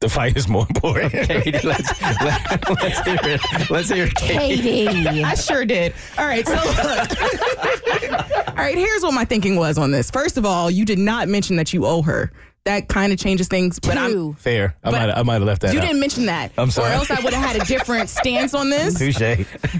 the 0.00 0.08
fight 0.08 0.36
is 0.36 0.48
more 0.48 0.66
important. 0.68 1.12
Katie, 1.12 1.66
let's, 1.66 2.00
let, 2.00 2.68
let's 2.70 3.00
hear 3.00 3.18
it. 3.22 3.70
Let's 3.70 3.90
hear 3.90 4.04
it, 4.06 4.14
Katie. 4.14 4.62
Katie. 4.86 5.22
I 5.24 5.34
sure 5.34 5.64
did. 5.64 5.92
All 6.16 6.24
right, 6.24 6.46
so 6.46 6.54
look. 6.54 8.48
all 8.48 8.54
right, 8.54 8.76
here's 8.76 9.02
what 9.02 9.12
my 9.12 9.24
thinking 9.24 9.56
was 9.56 9.76
on 9.76 9.90
this. 9.90 10.10
First 10.10 10.38
of 10.38 10.46
all, 10.46 10.70
you 10.70 10.84
did 10.84 10.98
not 10.98 11.28
mention 11.28 11.56
that 11.56 11.72
you 11.72 11.84
owe 11.84 12.02
her. 12.02 12.32
That 12.68 12.86
kind 12.86 13.14
of 13.14 13.18
changes 13.18 13.48
things, 13.48 13.80
but 13.80 13.96
I'm 13.96 14.34
Fair. 14.34 14.76
I 14.84 14.90
might 14.90 15.10
I 15.10 15.22
might 15.22 15.34
have 15.34 15.42
left 15.44 15.62
that 15.62 15.72
you 15.72 15.78
out. 15.80 15.86
didn't 15.86 16.00
mention 16.00 16.26
that. 16.26 16.52
I'm 16.58 16.70
sorry. 16.70 16.90
Or 16.90 16.96
else 16.96 17.10
I 17.10 17.18
would 17.22 17.32
have 17.32 17.42
had 17.56 17.62
a 17.62 17.64
different 17.64 18.10
stance 18.10 18.52
on 18.52 18.68
this. 18.68 18.98
Touche. 18.98 19.18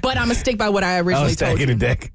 But 0.01 0.16
I'm 0.16 0.24
gonna 0.28 0.34
stick 0.34 0.57
by 0.57 0.70
what 0.70 0.82
I 0.82 0.97
originally 0.97 0.97
I 0.97 1.01
originally 1.01 1.26
was 1.26 1.36
told 1.36 1.51
taking 1.59 1.68
you. 1.68 1.74
the 1.74 1.80
deck. 1.86 2.12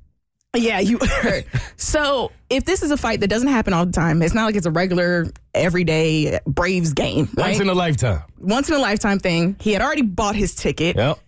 Yeah, 0.56 0.80
you 0.80 0.98
heard. 1.22 1.46
So 1.78 2.32
if 2.50 2.66
this 2.66 2.82
is 2.82 2.90
a 2.90 2.98
fight 2.98 3.20
that 3.20 3.28
doesn't 3.28 3.50
happen 3.50 3.74
all 3.74 3.86
the 3.86 3.92
time, 3.92 4.24
it's 4.24 4.34
not 4.34 4.46
like 4.46 4.56
it's 4.56 4.66
a 4.66 4.72
regular 4.72 5.28
everyday 5.54 6.40
Braves 6.48 6.94
game, 6.94 7.30
right? 7.36 7.50
Once 7.50 7.60
in 7.60 7.70
a 7.70 7.74
lifetime. 7.76 8.24
Once 8.40 8.68
in 8.70 8.76
a 8.76 8.80
lifetime 8.80 9.20
thing. 9.20 9.56
He 9.60 9.74
had 9.74 9.82
already 9.84 10.02
bought 10.02 10.36
his 10.36 10.56
ticket. 10.56 10.96
Yep. 10.96 11.20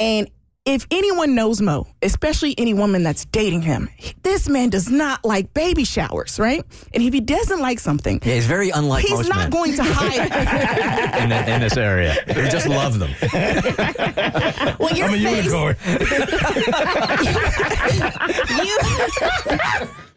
And 0.00 0.30
if 0.66 0.86
anyone 0.90 1.34
knows 1.34 1.60
Mo, 1.62 1.86
especially 2.02 2.54
any 2.58 2.74
woman 2.74 3.02
that's 3.02 3.24
dating 3.26 3.62
him, 3.62 3.88
this 4.22 4.46
man 4.48 4.68
does 4.68 4.90
not 4.90 5.24
like 5.24 5.52
baby 5.54 5.84
showers, 5.84 6.38
right? 6.38 6.62
And 6.92 7.02
if 7.02 7.14
he 7.14 7.20
doesn't 7.20 7.60
like 7.60 7.78
something, 7.80 8.20
Yeah, 8.22 8.34
he's 8.34 8.46
very 8.46 8.68
unlike 8.70 9.02
he's 9.02 9.10
most 9.12 9.28
not 9.30 9.38
men 9.38 9.50
going 9.50 9.74
to 9.76 9.82
hide. 9.86 11.22
in, 11.22 11.28
the, 11.30 11.54
in 11.54 11.60
this 11.62 11.76
area. 11.78 12.14
They 12.26 12.48
just 12.50 12.68
love 12.68 12.98
them. 12.98 13.10
Well, 14.78 14.94
your 14.96 15.08
I'm 15.08 15.14
a 15.14 15.18
face, 15.18 15.44
unicorn. 15.44 15.76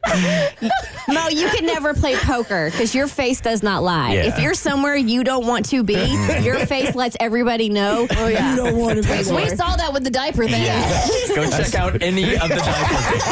No, 1.10 1.28
you 1.28 1.48
can 1.50 1.66
never 1.66 1.94
play 1.94 2.16
poker 2.16 2.72
because 2.72 2.96
your 2.96 3.08
face 3.08 3.42
does 3.42 3.62
not 3.62 3.84
lie. 3.84 4.14
Yeah. 4.14 4.24
If 4.24 4.40
you're 4.40 4.54
somewhere 4.54 4.96
you 4.96 5.24
don't 5.24 5.46
want 5.46 5.66
to 5.68 5.84
be, 5.84 5.94
your 6.42 6.66
face 6.66 6.96
lets 6.96 7.18
everybody 7.20 7.68
know. 7.70 8.08
Oh 8.18 8.28
yeah, 8.28 8.52
you 8.52 8.64
don't 8.64 8.78
want 8.78 9.04
to 9.04 9.08
be. 9.08 9.18
We 9.32 9.50
saw 9.50 9.76
that 9.76 9.92
with 9.94 10.04
the 10.06 10.10
diaper 10.10 10.48
thing. 10.48 10.64
Go 11.36 11.50
check 11.58 11.76
out 11.76 12.02
any 12.02 12.36
of 12.36 12.48
the 12.50 12.56
diapers. 12.56 13.24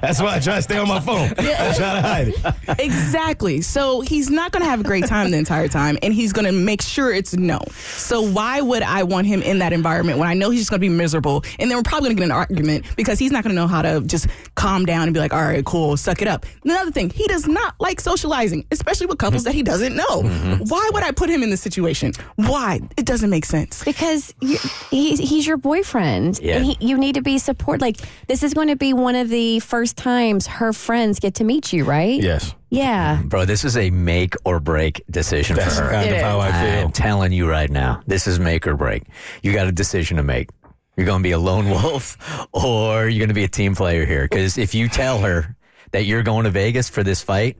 That's 0.00 0.22
why 0.22 0.36
I 0.36 0.38
try 0.38 0.56
to 0.56 0.62
stay 0.62 0.78
on 0.78 0.88
my 0.88 1.00
phone. 1.00 1.30
I 1.36 1.74
try 1.74 1.94
to 1.94 2.00
hide 2.02 2.28
it. 2.28 2.80
exactly. 2.80 3.60
So 3.62 4.00
he's 4.00 4.30
not 4.30 4.52
going 4.52 4.62
to 4.62 4.70
have 4.70 4.80
a 4.80 4.84
great 4.84 5.06
time 5.06 5.30
the 5.32 5.38
entire 5.38 5.68
time, 5.68 5.98
and 6.02 6.14
he's 6.14 6.32
going 6.32 6.46
to 6.46 6.52
make 6.52 6.82
sure 6.82 7.12
it's 7.12 7.34
no. 7.34 7.60
So 7.72 8.22
why 8.22 8.60
would 8.60 8.82
I 8.82 9.02
want 9.02 9.26
him 9.26 9.42
in 9.42 9.58
that 9.58 9.72
environment 9.72 10.18
when 10.18 10.28
I 10.28 10.34
know 10.34 10.50
he's 10.50 10.60
just 10.60 10.70
going 10.70 10.80
to 10.80 10.88
be 10.88 10.94
miserable, 10.94 11.44
and 11.58 11.68
then 11.70 11.76
we're 11.76 11.82
probably 11.82 12.10
going 12.10 12.16
to 12.16 12.20
get 12.22 12.26
an 12.26 12.32
argument 12.32 12.86
because 12.96 13.18
he's 13.18 13.32
not 13.32 13.42
going 13.42 13.54
to 13.54 13.60
know 13.60 13.66
how 13.66 13.82
to 13.82 14.00
just 14.02 14.28
calm 14.54 14.86
down 14.86 15.11
and 15.12 15.14
be 15.14 15.20
like, 15.20 15.32
all 15.34 15.42
right, 15.42 15.64
cool, 15.64 15.96
suck 15.96 16.22
it 16.22 16.28
up. 16.28 16.46
Another 16.64 16.90
thing, 16.90 17.10
he 17.10 17.26
does 17.26 17.46
not 17.46 17.74
like 17.78 18.00
socializing, 18.00 18.64
especially 18.70 19.06
with 19.06 19.18
couples 19.18 19.44
that 19.44 19.54
he 19.54 19.62
doesn't 19.62 19.94
know. 19.94 20.22
Mm-hmm. 20.22 20.64
Why 20.64 20.90
would 20.94 21.02
I 21.02 21.10
put 21.12 21.28
him 21.28 21.42
in 21.42 21.50
this 21.50 21.60
situation? 21.60 22.12
Why? 22.36 22.80
It 22.96 23.04
doesn't 23.06 23.28
make 23.30 23.44
sense. 23.44 23.84
because 23.84 24.34
you, 24.40 24.56
he's 24.90 25.18
he's 25.18 25.46
your 25.46 25.58
boyfriend, 25.58 26.38
Yeah. 26.42 26.56
and 26.56 26.64
he, 26.64 26.76
you 26.80 26.96
need 26.96 27.14
to 27.16 27.22
be 27.22 27.38
support. 27.38 27.80
Like 27.80 27.98
this 28.26 28.42
is 28.42 28.54
going 28.54 28.68
to 28.68 28.76
be 28.76 28.92
one 28.94 29.14
of 29.14 29.28
the 29.28 29.60
first 29.60 29.96
times 29.96 30.46
her 30.46 30.72
friends 30.72 31.20
get 31.20 31.34
to 31.36 31.44
meet 31.44 31.72
you, 31.72 31.84
right? 31.84 32.20
Yes. 32.20 32.54
Yeah. 32.70 33.20
Bro, 33.24 33.44
this 33.44 33.64
is 33.64 33.76
a 33.76 33.90
make 33.90 34.34
or 34.46 34.58
break 34.58 35.02
decision 35.10 35.56
That's 35.56 35.76
for 35.76 35.84
her. 35.84 35.90
kind 35.90 36.10
of 36.14 36.20
how 36.22 36.40
I 36.40 36.50
feel. 36.52 36.84
I'm 36.86 36.92
telling 36.92 37.30
you 37.32 37.46
right 37.48 37.68
now, 37.70 38.02
this 38.06 38.26
is 38.26 38.40
make 38.40 38.66
or 38.66 38.76
break. 38.76 39.02
You 39.42 39.52
got 39.52 39.66
a 39.66 39.72
decision 39.72 40.16
to 40.16 40.22
make. 40.22 40.48
You're 40.96 41.06
going 41.06 41.22
to 41.22 41.26
be 41.26 41.32
a 41.32 41.38
lone 41.38 41.70
wolf 41.70 42.16
or 42.52 43.08
you're 43.08 43.18
going 43.18 43.28
to 43.28 43.34
be 43.34 43.44
a 43.44 43.48
team 43.48 43.74
player 43.74 44.04
here. 44.04 44.24
Because 44.24 44.58
if 44.58 44.74
you 44.74 44.88
tell 44.88 45.18
her 45.18 45.56
that 45.92 46.04
you're 46.04 46.22
going 46.22 46.44
to 46.44 46.50
Vegas 46.50 46.88
for 46.88 47.02
this 47.02 47.22
fight, 47.22 47.56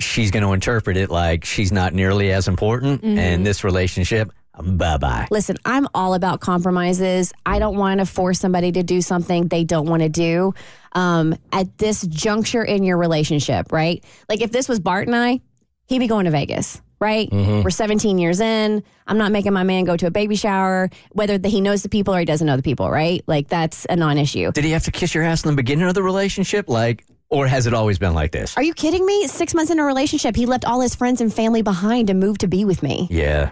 she's 0.00 0.30
going 0.30 0.42
to 0.42 0.52
interpret 0.52 0.96
it 0.96 1.10
like 1.10 1.44
she's 1.44 1.72
not 1.72 1.94
nearly 1.94 2.32
as 2.32 2.48
important. 2.48 3.02
And 3.04 3.46
this 3.46 3.64
relationship, 3.64 4.32
bye 4.60 4.96
bye. 4.96 5.28
Listen, 5.30 5.56
I'm 5.64 5.86
all 5.94 6.14
about 6.14 6.40
compromises. 6.40 7.32
I 7.46 7.58
don't 7.58 7.76
want 7.76 8.00
to 8.00 8.06
force 8.06 8.40
somebody 8.40 8.72
to 8.72 8.82
do 8.82 9.00
something 9.00 9.48
they 9.48 9.64
don't 9.64 9.86
want 9.86 10.02
to 10.02 10.08
do. 10.08 10.54
Um, 10.94 11.36
at 11.52 11.78
this 11.78 12.02
juncture 12.02 12.62
in 12.62 12.84
your 12.84 12.98
relationship, 12.98 13.72
right? 13.72 14.04
Like 14.28 14.42
if 14.42 14.52
this 14.52 14.68
was 14.68 14.78
Bart 14.78 15.06
and 15.06 15.16
I, 15.16 15.40
he'd 15.86 16.00
be 16.00 16.06
going 16.06 16.26
to 16.26 16.30
Vegas, 16.30 16.82
right? 17.02 17.28
Mm-hmm. 17.28 17.62
We're 17.62 17.70
17 17.70 18.16
years 18.16 18.40
in. 18.40 18.82
I'm 19.06 19.18
not 19.18 19.32
making 19.32 19.52
my 19.52 19.64
man 19.64 19.84
go 19.84 19.96
to 19.96 20.06
a 20.06 20.10
baby 20.10 20.36
shower, 20.36 20.88
whether 21.10 21.36
the, 21.36 21.48
he 21.48 21.60
knows 21.60 21.82
the 21.82 21.88
people 21.88 22.14
or 22.14 22.20
he 22.20 22.24
doesn't 22.24 22.46
know 22.46 22.56
the 22.56 22.62
people, 22.62 22.88
right? 22.88 23.22
Like 23.26 23.48
that's 23.48 23.86
a 23.90 23.96
non-issue. 23.96 24.52
Did 24.52 24.64
he 24.64 24.70
have 24.70 24.84
to 24.84 24.92
kiss 24.92 25.14
your 25.14 25.24
ass 25.24 25.44
in 25.44 25.50
the 25.50 25.56
beginning 25.56 25.88
of 25.88 25.94
the 25.94 26.02
relationship? 26.02 26.68
Like, 26.68 27.04
or 27.28 27.48
has 27.48 27.66
it 27.66 27.74
always 27.74 27.98
been 27.98 28.14
like 28.14 28.30
this? 28.30 28.56
Are 28.56 28.62
you 28.62 28.72
kidding 28.72 29.04
me? 29.04 29.26
Six 29.26 29.52
months 29.52 29.72
in 29.72 29.80
a 29.80 29.84
relationship, 29.84 30.36
he 30.36 30.46
left 30.46 30.64
all 30.64 30.80
his 30.80 30.94
friends 30.94 31.20
and 31.20 31.34
family 31.34 31.62
behind 31.62 32.06
to 32.06 32.14
move 32.14 32.38
to 32.38 32.46
be 32.46 32.64
with 32.64 32.82
me. 32.82 33.08
Yeah. 33.10 33.50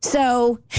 So, 0.00 0.58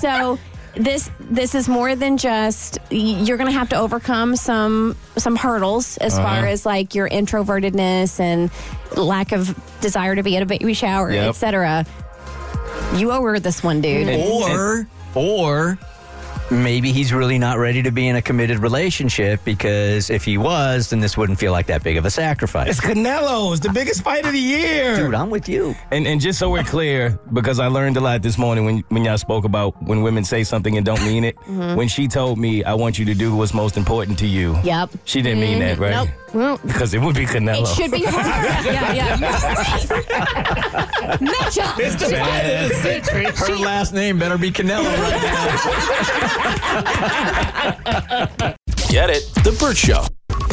so 0.00 0.38
this 0.74 1.10
this 1.20 1.54
is 1.54 1.68
more 1.68 1.94
than 1.94 2.16
just 2.16 2.78
you're 2.90 3.36
going 3.36 3.50
to 3.50 3.58
have 3.58 3.68
to 3.70 3.76
overcome 3.76 4.36
some 4.36 4.96
some 5.18 5.36
hurdles 5.36 5.96
as 5.98 6.14
Uh-huh. 6.14 6.22
far 6.26 6.46
as 6.46 6.64
like 6.64 6.94
your 6.94 7.08
introvertedness 7.08 8.18
and 8.18 8.50
lack 8.96 9.32
of 9.32 9.54
desire 9.80 10.14
to 10.16 10.22
be 10.22 10.36
at 10.36 10.42
a 10.42 10.46
baby 10.46 10.72
shower, 10.74 11.10
Yep. 11.12 11.28
etc. 11.30 11.84
You 12.94 13.10
owe 13.12 13.22
her 13.22 13.38
this 13.38 13.62
one, 13.62 13.80
dude. 13.82 14.08
or 14.08 14.86
or 15.14 15.78
maybe 16.52 16.92
he's 16.92 17.12
really 17.12 17.38
not 17.38 17.58
ready 17.58 17.82
to 17.82 17.90
be 17.90 18.06
in 18.08 18.16
a 18.16 18.22
committed 18.22 18.58
relationship 18.58 19.40
because 19.44 20.10
if 20.10 20.24
he 20.24 20.38
was, 20.38 20.90
then 20.90 21.00
this 21.00 21.16
wouldn't 21.16 21.38
feel 21.38 21.52
like 21.52 21.66
that 21.66 21.82
big 21.82 21.96
of 21.96 22.04
a 22.04 22.10
sacrifice. 22.10 22.68
It's 22.70 22.80
Canelo's, 22.80 23.60
the 23.60 23.70
biggest 23.70 24.02
fight 24.02 24.26
of 24.26 24.32
the 24.32 24.38
year. 24.38 24.96
Dude, 24.96 25.14
I'm 25.14 25.30
with 25.30 25.48
you. 25.48 25.74
And 25.90 26.06
and 26.06 26.20
just 26.20 26.38
so 26.38 26.50
we're 26.50 26.62
clear, 26.64 27.18
because 27.32 27.58
I 27.58 27.68
learned 27.68 27.96
a 27.96 28.00
lot 28.00 28.22
this 28.22 28.38
morning 28.38 28.64
when 28.64 28.84
when 28.88 29.04
y'all 29.04 29.18
spoke 29.18 29.44
about 29.44 29.80
when 29.82 30.02
women 30.02 30.24
say 30.24 30.44
something 30.44 30.76
and 30.76 30.84
don't 30.84 31.02
mean 31.02 31.24
it. 31.24 31.36
Mm-hmm. 31.36 31.76
When 31.76 31.88
she 31.88 32.08
told 32.08 32.38
me, 32.38 32.62
"I 32.64 32.74
want 32.74 32.98
you 32.98 33.04
to 33.06 33.14
do 33.14 33.34
what's 33.34 33.54
most 33.54 33.76
important 33.76 34.18
to 34.20 34.26
you," 34.26 34.56
Yep. 34.64 34.90
she 35.04 35.22
didn't 35.22 35.40
mean 35.40 35.58
that, 35.60 35.78
right? 35.78 35.90
Nope. 35.92 36.08
Well, 36.34 36.58
Because 36.64 36.94
it 36.94 37.00
would 37.00 37.14
be 37.14 37.26
Canelo. 37.26 37.62
it 37.62 37.68
should 37.76 37.90
be 37.90 38.04
her. 38.04 38.12
Yeah, 38.72 38.92
yeah. 38.92 39.16
Matchup. 41.18 41.76
Her 43.48 43.56
last 43.56 43.92
name 43.92 44.18
better 44.18 44.38
be 44.38 44.50
Canelo 44.50 44.84
right 44.98 45.22
now. 48.42 48.54
Get 48.88 49.10
it? 49.10 49.22
The 49.44 49.52
Burt 49.58 49.76
Show. 49.76 50.04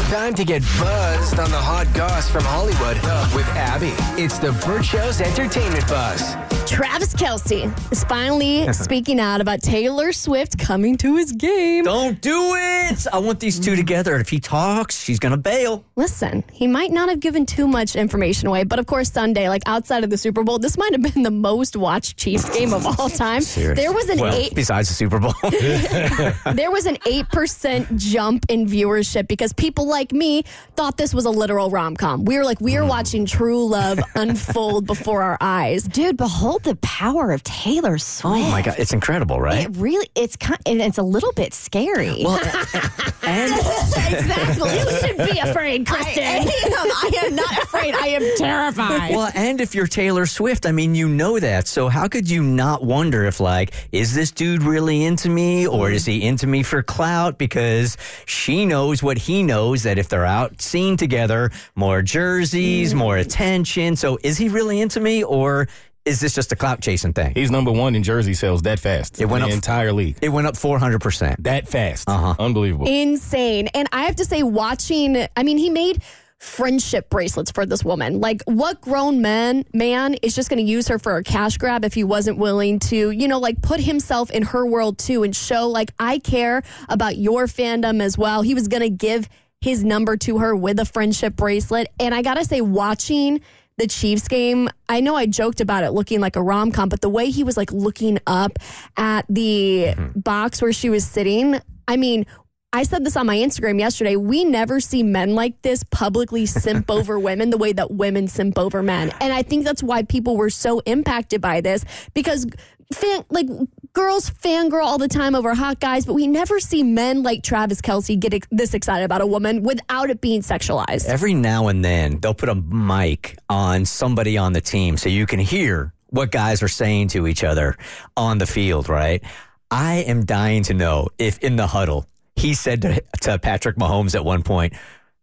Time 0.10 0.34
to 0.34 0.44
get 0.44 0.62
buzzed 0.80 1.40
on 1.40 1.52
the 1.52 1.58
hot 1.58 1.88
goss 1.94 2.30
from 2.30 2.44
Hollywood 2.44 2.96
with 3.36 3.48
Abby. 3.56 3.94
It's 4.22 4.38
the 4.40 4.52
Burt 4.66 4.84
Show's 4.84 5.22
entertainment 5.22 5.88
buzz. 5.88 6.36
Travis 6.66 7.14
Kelce 7.14 7.92
is 7.92 8.04
finally 8.06 8.72
speaking 8.74 9.20
out 9.20 9.42
about 9.42 9.62
Taylor 9.62 10.12
Swift 10.12 10.58
coming 10.58 10.98
to 10.98 11.16
his 11.16 11.32
game. 11.32 11.84
Don't 11.84 12.20
do 12.22 12.56
it. 12.56 13.06
I 13.12 13.20
want 13.20 13.40
these 13.40 13.60
two 13.60 13.76
together. 13.76 14.16
If 14.16 14.30
he 14.30 14.40
talks, 14.40 14.98
she's 14.98 15.20
going 15.20 15.32
to 15.32 15.38
bail. 15.38 15.86
Listen, 15.96 16.44
he 16.52 16.68
might 16.68 16.92
not 16.92 17.10
have 17.10 17.20
given 17.20 17.46
too 17.46 17.68
much 17.68 17.96
information 17.96 18.48
away, 18.48 18.64
but 18.64 18.80
of 18.80 18.88
course, 18.88 19.12
Sunday, 19.12 19.50
like 19.50 19.62
outside 19.66 20.04
of 20.04 20.10
the 20.10 20.18
Super 20.18 20.44
Bowl, 20.44 20.60
this 20.60 20.78
might 20.78 20.92
have 20.92 21.02
been 21.02 21.24
the 21.24 21.32
most 21.32 21.76
watched 21.76 22.18
Chiefs 22.18 22.50
game 22.58 22.74
of 22.74 22.86
all 22.86 23.10
time. 23.10 23.44
There 23.56 23.92
was 23.92 24.10
an 24.10 24.20
well, 24.20 24.34
eight. 24.34 24.56
besides 24.56 24.90
the 24.90 24.96
Super 24.96 25.20
Bowl. 25.20 25.34
there 26.54 26.72
was 26.72 26.86
an 26.86 26.96
8% 26.98 27.98
jump 27.98 28.46
in 28.50 28.66
viewership 28.66 29.28
because 29.28 29.54
people 29.54 29.88
like 29.88 30.12
me 30.12 30.44
thought 30.76 30.98
this 30.98 31.14
was 31.14 31.26
a 31.26 31.32
literal 31.32 31.70
rom 31.70 31.96
com. 31.96 32.26
We 32.26 32.38
were 32.38 32.44
like, 32.44 32.60
we 32.62 32.78
are 32.78 32.84
mm. 32.84 32.90
watching 32.90 33.26
true 33.26 33.68
love 33.68 34.00
unfold 34.16 34.86
before 34.86 35.22
our 35.22 35.38
eyes. 35.42 35.84
Dude, 35.84 36.18
behold 36.18 36.39
the 36.40 36.78
power 36.82 37.32
of 37.32 37.44
Taylor 37.44 37.98
Swift. 37.98 38.46
oh 38.46 38.52
my 38.52 38.62
God. 38.62 38.76
It's 38.78 38.94
incredible, 38.94 39.40
right? 39.42 39.66
It 39.66 39.76
really, 39.76 40.08
it's 40.16 40.36
kind, 40.36 40.60
and 40.66 40.82
it's 40.82 40.98
a 40.98 41.04
little 41.04 41.34
bit 41.34 41.54
scary. 41.54 42.24
Well, 42.24 42.40
and 43.24 43.54
exactly. 43.54 44.80
You 44.80 44.92
should 45.00 45.18
be 45.18 45.40
afraid, 45.40 45.86
Kristen. 45.86 46.24
I, 46.24 47.12
I 47.14 47.26
am 47.26 47.36
not 47.36 47.64
afraid. 47.64 47.94
I 47.94 48.08
am 48.08 48.38
terrified. 48.38 49.12
Well, 49.12 49.32
and 49.36 49.60
if 49.60 49.76
you're 49.76 49.88
Taylor 49.88 50.26
Swift, 50.26 50.66
I 50.66 50.72
mean, 50.72 50.96
you 50.96 51.10
know 51.10 51.40
that. 51.40 51.68
So 51.68 51.90
how 51.90 52.08
could 52.08 52.30
you 52.30 52.42
not 52.44 52.84
wonder 52.84 53.26
if, 53.26 53.40
like, 53.40 53.74
is 53.92 54.14
this 54.14 54.32
dude 54.32 54.64
really 54.64 55.04
into 55.04 55.30
me 55.30 55.68
or 55.68 55.92
is 55.92 56.06
he 56.06 56.24
into 56.24 56.48
me 56.48 56.64
for 56.64 56.82
clout? 56.82 57.38
Because 57.38 57.98
she 58.26 58.66
knows 58.66 59.04
what 59.04 59.18
he 59.18 59.44
knows 59.44 59.84
that 59.84 59.98
if 59.98 60.10
they're 60.10 60.26
out 60.26 60.62
seen 60.62 60.98
together, 60.98 61.52
more 61.76 62.02
jerseys, 62.02 62.94
mm. 62.94 62.98
more 62.98 63.18
attention. 63.18 63.96
So 63.96 64.18
is 64.24 64.38
he 64.38 64.50
really 64.50 64.80
into 64.82 65.00
me 65.00 65.24
or 65.24 65.68
is 66.10 66.20
this 66.20 66.34
just 66.34 66.52
a 66.52 66.56
clout 66.56 66.82
chasing 66.82 67.14
thing? 67.14 67.32
He's 67.36 67.52
number 67.52 67.72
one 67.72 67.96
in 67.96 68.02
jersey 68.04 68.34
sales 68.34 68.64
that 68.64 68.80
fast. 68.80 69.22
It 69.22 69.26
went 69.26 69.44
the 69.44 69.50
up- 69.50 69.54
entire 69.56 69.94
league. 69.94 70.18
It 70.22 70.30
went 70.30 70.48
up 70.48 70.56
400%. 70.56 71.36
That 71.44 71.68
fast. 71.68 72.10
Uh-huh. 72.10 72.36
Unbelievable. 72.40 72.88
insane. 72.88 73.68
And 73.76 73.88
I 73.92 74.04
have 74.06 74.16
to 74.18 74.26
say, 74.26 74.42
watching, 74.44 75.28
I 75.38 75.44
mean, 75.44 75.58
he 75.60 75.70
made 75.70 76.02
friendship 76.40 77.10
bracelets 77.10 77.52
for 77.52 77.66
this 77.66 77.84
woman. 77.84 78.22
Like, 78.22 78.42
what 78.46 78.82
grown 78.82 79.22
man 79.22 79.66
man 79.74 80.16
is 80.16 80.34
just 80.34 80.50
going 80.50 80.66
to 80.66 80.70
use 80.72 80.88
her 80.88 80.98
for 80.98 81.18
a 81.18 81.24
cash 81.24 81.58
grab 81.58 81.86
if 81.86 81.94
he 81.94 82.04
wasn't 82.04 82.38
willing 82.38 82.80
to, 82.80 83.12
you 83.12 83.28
know, 83.28 83.40
like 83.40 83.62
put 83.62 83.80
himself 83.80 84.32
in 84.32 84.44
her 84.44 84.66
world 84.66 84.98
too 84.98 85.24
and 85.24 85.36
show 85.36 85.68
like 85.68 85.92
I 86.00 86.18
care 86.20 86.64
about 86.88 87.18
your 87.18 87.46
fandom 87.46 88.02
as 88.02 88.18
well. 88.18 88.42
He 88.42 88.54
was 88.56 88.68
going 88.68 88.82
to 88.84 88.90
give 88.90 89.30
his 89.62 89.84
number 89.84 90.16
to 90.18 90.38
her 90.40 90.56
with 90.56 90.80
a 90.80 90.86
friendship 90.86 91.36
bracelet, 91.36 91.90
and 92.00 92.16
I 92.16 92.22
gotta 92.22 92.46
say, 92.46 92.62
watching. 92.62 93.42
The 93.80 93.88
Chiefs 93.88 94.28
game, 94.28 94.68
I 94.90 95.00
know 95.00 95.16
I 95.16 95.26
joked 95.26 95.62
about 95.62 95.86
it 95.86 95.92
looking 95.92 96.20
like 96.20 96.36
a 96.36 96.44
rom 96.44 96.70
com, 96.70 96.90
but 96.90 97.00
the 97.00 97.08
way 97.08 97.30
he 97.30 97.46
was 97.46 97.56
like 97.56 97.72
looking 97.72 98.20
up 98.28 98.60
at 98.98 99.26
the 99.30 99.94
mm-hmm. 99.96 100.20
box 100.20 100.62
where 100.62 100.74
she 100.74 100.90
was 100.90 101.06
sitting, 101.06 101.62
I 101.88 101.96
mean, 101.96 102.26
I 102.72 102.84
said 102.84 103.04
this 103.04 103.18
on 103.18 103.26
my 103.26 103.36
Instagram 103.36 103.80
yesterday. 103.80 104.16
We 104.16 104.46
never 104.46 104.80
see 104.80 105.02
men 105.02 105.34
like 105.34 105.60
this 105.64 105.84
publicly 105.90 106.46
simp 106.46 106.92
over 106.92 107.18
women 107.18 107.50
the 107.50 107.58
way 107.58 107.74
that 107.74 107.90
women 107.90 108.28
simp 108.28 108.60
over 108.60 108.84
men. 108.84 109.12
And 109.20 109.34
I 109.34 109.42
think 109.42 109.66
that's 109.66 109.82
why 109.82 110.04
people 110.04 110.38
were 110.38 110.52
so 110.52 110.80
impacted 110.82 111.42
by 111.42 111.62
this 111.62 111.84
because 112.14 112.46
fan, 112.94 113.26
like 113.32 113.48
girls 113.94 114.30
fangirl 114.30 114.84
all 114.84 115.00
the 115.00 115.08
time 115.08 115.34
over 115.34 115.56
hot 115.56 115.80
guys, 115.80 116.06
but 116.06 116.14
we 116.14 116.28
never 116.28 116.60
see 116.60 116.84
men 116.84 117.24
like 117.24 117.42
Travis 117.42 117.82
Kelce 117.82 118.20
get 118.20 118.36
ex- 118.36 118.48
this 118.52 118.76
excited 118.76 119.04
about 119.06 119.22
a 119.22 119.28
woman 119.28 119.64
without 119.64 120.12
it 120.12 120.22
being 120.22 120.42
sexualized. 120.42 121.06
Every 121.06 121.34
now 121.34 121.70
and 121.70 121.84
then, 121.84 122.20
they'll 122.20 122.36
put 122.36 122.50
a 122.50 122.56
mic 122.56 123.36
on 123.50 123.86
somebody 123.86 124.38
on 124.38 124.54
the 124.54 124.62
team 124.62 124.96
so 124.96 125.10
you 125.10 125.26
can 125.26 125.40
hear 125.40 125.92
what 126.10 126.32
guys 126.32 126.62
are 126.62 126.68
saying 126.68 127.08
to 127.10 127.26
each 127.26 127.44
other 127.44 127.78
on 128.16 128.38
the 128.38 128.46
field, 128.48 128.90
right? 128.90 129.24
I 129.72 129.98
am 130.08 130.26
dying 130.26 130.64
to 130.64 130.76
know 130.76 131.10
if 131.18 131.40
in 131.40 131.56
the 131.56 131.68
huddle, 131.68 132.06
he 132.40 132.54
said 132.54 132.82
to, 132.82 133.04
to 133.22 133.38
Patrick 133.38 133.76
Mahomes 133.76 134.16
at 134.16 134.24
one 134.24 134.44
point, 134.44 134.74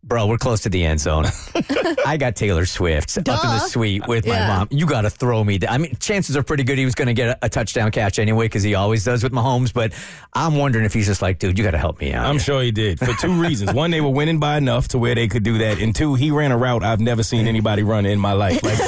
Bro, 0.09 0.29
we're 0.29 0.39
close 0.39 0.61
to 0.61 0.69
the 0.69 0.85
end 0.85 1.01
zone. 1.01 1.25
I 2.07 2.17
got 2.17 2.37
Taylor 2.37 2.65
Swift 2.65 3.19
up 3.19 3.27
in 3.27 3.51
the 3.51 3.59
suite 3.59 4.07
with 4.07 4.25
my 4.25 4.35
Yeah. 4.37 4.47
mom. 4.59 4.69
You 4.71 4.87
got 4.87 5.01
to 5.03 5.11
throw 5.11 5.43
me. 5.43 5.59
th- 5.59 5.69
I 5.71 5.79
mean, 5.79 5.97
chances 5.99 6.37
are 6.37 6.45
pretty 6.45 6.63
good 6.63 6.79
he 6.79 6.85
was 6.85 6.95
going 6.95 7.09
to 7.09 7.13
get 7.15 7.31
a, 7.43 7.47
a 7.47 7.49
touchdown 7.49 7.91
catch 7.91 8.21
anyway 8.21 8.45
because 8.45 8.63
he 8.63 8.77
always 8.77 9.03
does 9.03 9.25
with 9.25 9.33
Mahomes. 9.33 9.73
But 9.75 9.93
I'm 10.33 10.55
wondering 10.55 10.85
if 10.85 10.95
he's 10.95 11.07
just 11.07 11.23
like, 11.23 11.41
dude, 11.41 11.59
you 11.59 11.65
got 11.65 11.73
to 11.73 11.79
help 11.79 11.99
me 12.01 12.13
out. 12.13 12.25
I'm 12.25 12.39
sure 12.39 12.63
he 12.63 12.71
did 12.71 13.01
for 13.01 13.13
two 13.15 13.33
reasons. 13.43 13.75
One, 13.75 13.91
they 13.91 14.01
were 14.01 14.11
winning 14.11 14.39
by 14.39 14.59
enough 14.59 14.87
to 14.89 14.99
where 14.99 15.17
they 15.17 15.27
could 15.27 15.43
do 15.43 15.59
that, 15.59 15.81
and 15.81 15.93
two, 15.93 16.15
he 16.15 16.31
ran 16.31 16.53
a 16.53 16.57
route 16.57 16.85
I've 16.85 17.01
never 17.01 17.25
seen 17.25 17.49
anybody 17.49 17.83
run 17.83 18.07
in 18.07 18.21
my 18.21 18.33
life. 18.33 18.63
Like 18.63 18.79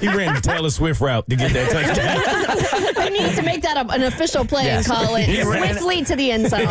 he, 0.00 0.08
he 0.08 0.16
ran 0.16 0.34
the 0.34 0.40
Taylor 0.40 0.70
Swift 0.70 1.00
route 1.00 1.30
to 1.30 1.36
get 1.36 1.52
that 1.52 1.70
touchdown. 1.70 3.04
we 3.04 3.10
need 3.18 3.36
to 3.36 3.42
make 3.42 3.62
that 3.62 3.76
a, 3.76 3.88
an 3.92 4.02
official 4.02 4.44
play 4.44 4.64
Yes. 4.64 4.88
and 4.88 4.96
call 4.96 5.14
it 5.14 5.26
He 5.26 5.42
ran- 5.44 5.74
swiftly 5.74 6.02
to 6.06 6.16
the 6.16 6.32
end 6.32 6.50
zone. 6.50 6.66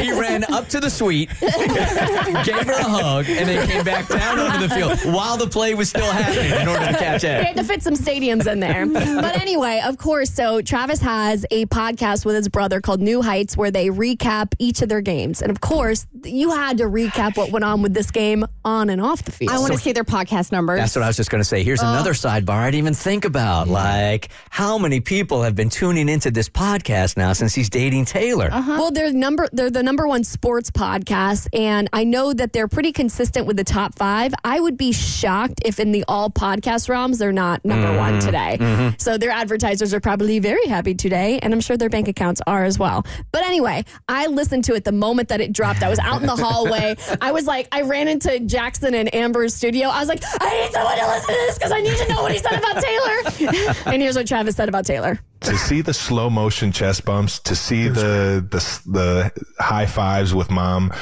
he 0.00 0.12
ran 0.12 0.44
up 0.52 0.68
to 0.68 0.78
the 0.78 0.88
suite, 0.90 1.30
gave 1.40 2.66
her 2.66 2.72
a 2.78 2.91
hug, 2.92 3.26
and 3.28 3.48
then 3.48 3.68
came 3.68 3.84
back 3.84 4.08
down 4.08 4.38
onto 4.38 4.66
the 4.66 4.74
field 4.74 5.14
while 5.14 5.36
the 5.36 5.46
play 5.46 5.74
was 5.74 5.88
still 5.88 6.10
happening 6.10 6.52
in 6.60 6.68
order 6.68 6.86
to 6.86 6.98
catch 6.98 7.22
They 7.22 7.40
it. 7.40 7.44
had 7.44 7.56
to 7.56 7.64
fit 7.64 7.82
some 7.82 7.94
stadiums 7.94 8.50
in 8.50 8.60
there. 8.60 8.86
But 8.86 9.40
anyway, 9.40 9.82
of 9.84 9.98
course, 9.98 10.30
so 10.30 10.60
Travis 10.62 11.00
has 11.00 11.46
a 11.50 11.66
podcast 11.66 12.24
with 12.24 12.36
his 12.36 12.48
brother 12.48 12.80
called 12.80 13.00
New 13.00 13.22
Heights 13.22 13.56
where 13.56 13.70
they 13.70 13.88
recap 13.88 14.54
each 14.58 14.82
of 14.82 14.88
their 14.88 15.00
games. 15.00 15.42
And 15.42 15.50
of 15.50 15.60
course, 15.60 16.06
you 16.24 16.50
had 16.50 16.78
to 16.78 16.84
recap 16.84 17.36
what 17.36 17.50
went 17.50 17.64
on 17.64 17.82
with 17.82 17.94
this 17.94 18.10
game 18.10 18.44
on 18.64 18.90
and 18.90 19.00
off 19.00 19.22
the 19.24 19.32
field. 19.32 19.52
I 19.52 19.58
want 19.58 19.72
to 19.72 19.78
see 19.78 19.92
their 19.92 20.04
podcast 20.04 20.52
numbers. 20.52 20.78
That's 20.78 20.96
what 20.96 21.02
I 21.02 21.06
was 21.06 21.16
just 21.16 21.30
going 21.30 21.40
to 21.40 21.48
say. 21.48 21.62
Here's 21.62 21.82
oh. 21.82 21.88
another 21.88 22.12
sidebar 22.12 22.56
I 22.56 22.70
didn't 22.70 22.78
even 22.78 22.94
think 22.94 23.24
about. 23.24 23.68
Like, 23.68 24.30
how 24.50 24.78
many 24.78 25.00
people 25.00 25.42
have 25.42 25.54
been 25.54 25.70
tuning 25.70 26.08
into 26.08 26.30
this 26.30 26.48
podcast 26.48 27.16
now 27.16 27.32
since 27.32 27.54
he's 27.54 27.70
dating 27.70 28.06
Taylor? 28.06 28.48
Uh-huh. 28.50 28.76
Well, 28.78 28.90
they're 28.90 29.12
number 29.12 29.48
they're 29.52 29.70
the 29.70 29.82
number 29.82 30.06
one 30.06 30.24
sports 30.24 30.70
podcast, 30.70 31.48
and 31.52 31.88
I 31.92 32.04
know 32.04 32.32
that 32.32 32.52
they're 32.52 32.68
pretty 32.68 32.81
consistent 32.90 33.46
with 33.46 33.56
the 33.56 33.64
top 33.64 33.94
five. 33.96 34.32
I 34.44 34.58
would 34.58 34.76
be 34.76 34.92
shocked 34.92 35.60
if 35.64 35.78
in 35.78 35.92
the 35.92 36.04
all 36.08 36.30
podcast 36.30 36.88
realms 36.88 37.18
they're 37.18 37.32
not 37.32 37.64
number 37.64 37.86
mm-hmm. 37.86 37.96
one 37.98 38.18
today. 38.20 38.56
Mm-hmm. 38.58 38.96
So 38.98 39.18
their 39.18 39.30
advertisers 39.30 39.94
are 39.94 40.00
probably 40.00 40.38
very 40.40 40.66
happy 40.66 40.94
today, 40.94 41.38
and 41.40 41.52
I'm 41.52 41.60
sure 41.60 41.76
their 41.76 41.90
bank 41.90 42.08
accounts 42.08 42.40
are 42.46 42.64
as 42.64 42.78
well. 42.78 43.06
But 43.30 43.44
anyway, 43.44 43.84
I 44.08 44.26
listened 44.26 44.64
to 44.64 44.74
it 44.74 44.84
the 44.84 44.92
moment 44.92 45.28
that 45.28 45.40
it 45.40 45.52
dropped. 45.52 45.82
I 45.82 45.90
was 45.90 45.98
out 45.98 46.20
in 46.22 46.26
the 46.26 46.36
hallway. 46.44 46.96
I 47.20 47.30
was 47.32 47.46
like, 47.46 47.68
I 47.70 47.82
ran 47.82 48.08
into 48.08 48.40
Jackson 48.40 48.94
and 48.94 49.14
Amber's 49.14 49.54
studio. 49.54 49.88
I 49.88 50.00
was 50.00 50.08
like, 50.08 50.22
I 50.40 50.62
need 50.62 50.72
someone 50.72 50.96
to 50.98 51.06
listen 51.06 51.28
to 51.28 51.40
this 51.46 51.58
because 51.58 51.72
I 51.72 51.80
need 51.80 51.96
to 51.98 52.08
know 52.08 52.22
what 52.22 52.32
he 52.32 52.38
said 52.38 52.54
about 52.54 52.82
Taylor. 52.82 53.74
and 53.92 54.02
here's 54.02 54.16
what 54.16 54.26
Travis 54.26 54.56
said 54.56 54.68
about 54.68 54.86
Taylor. 54.86 55.20
To 55.44 55.56
see 55.56 55.80
the 55.80 55.94
slow 55.94 56.30
motion 56.30 56.72
chest 56.72 57.04
bumps, 57.04 57.38
to 57.40 57.56
see 57.56 57.88
the 57.88 58.46
the 58.50 58.80
the 58.86 59.32
high 59.62 59.86
fives 59.86 60.34
with 60.34 60.50
mom, 60.50 60.92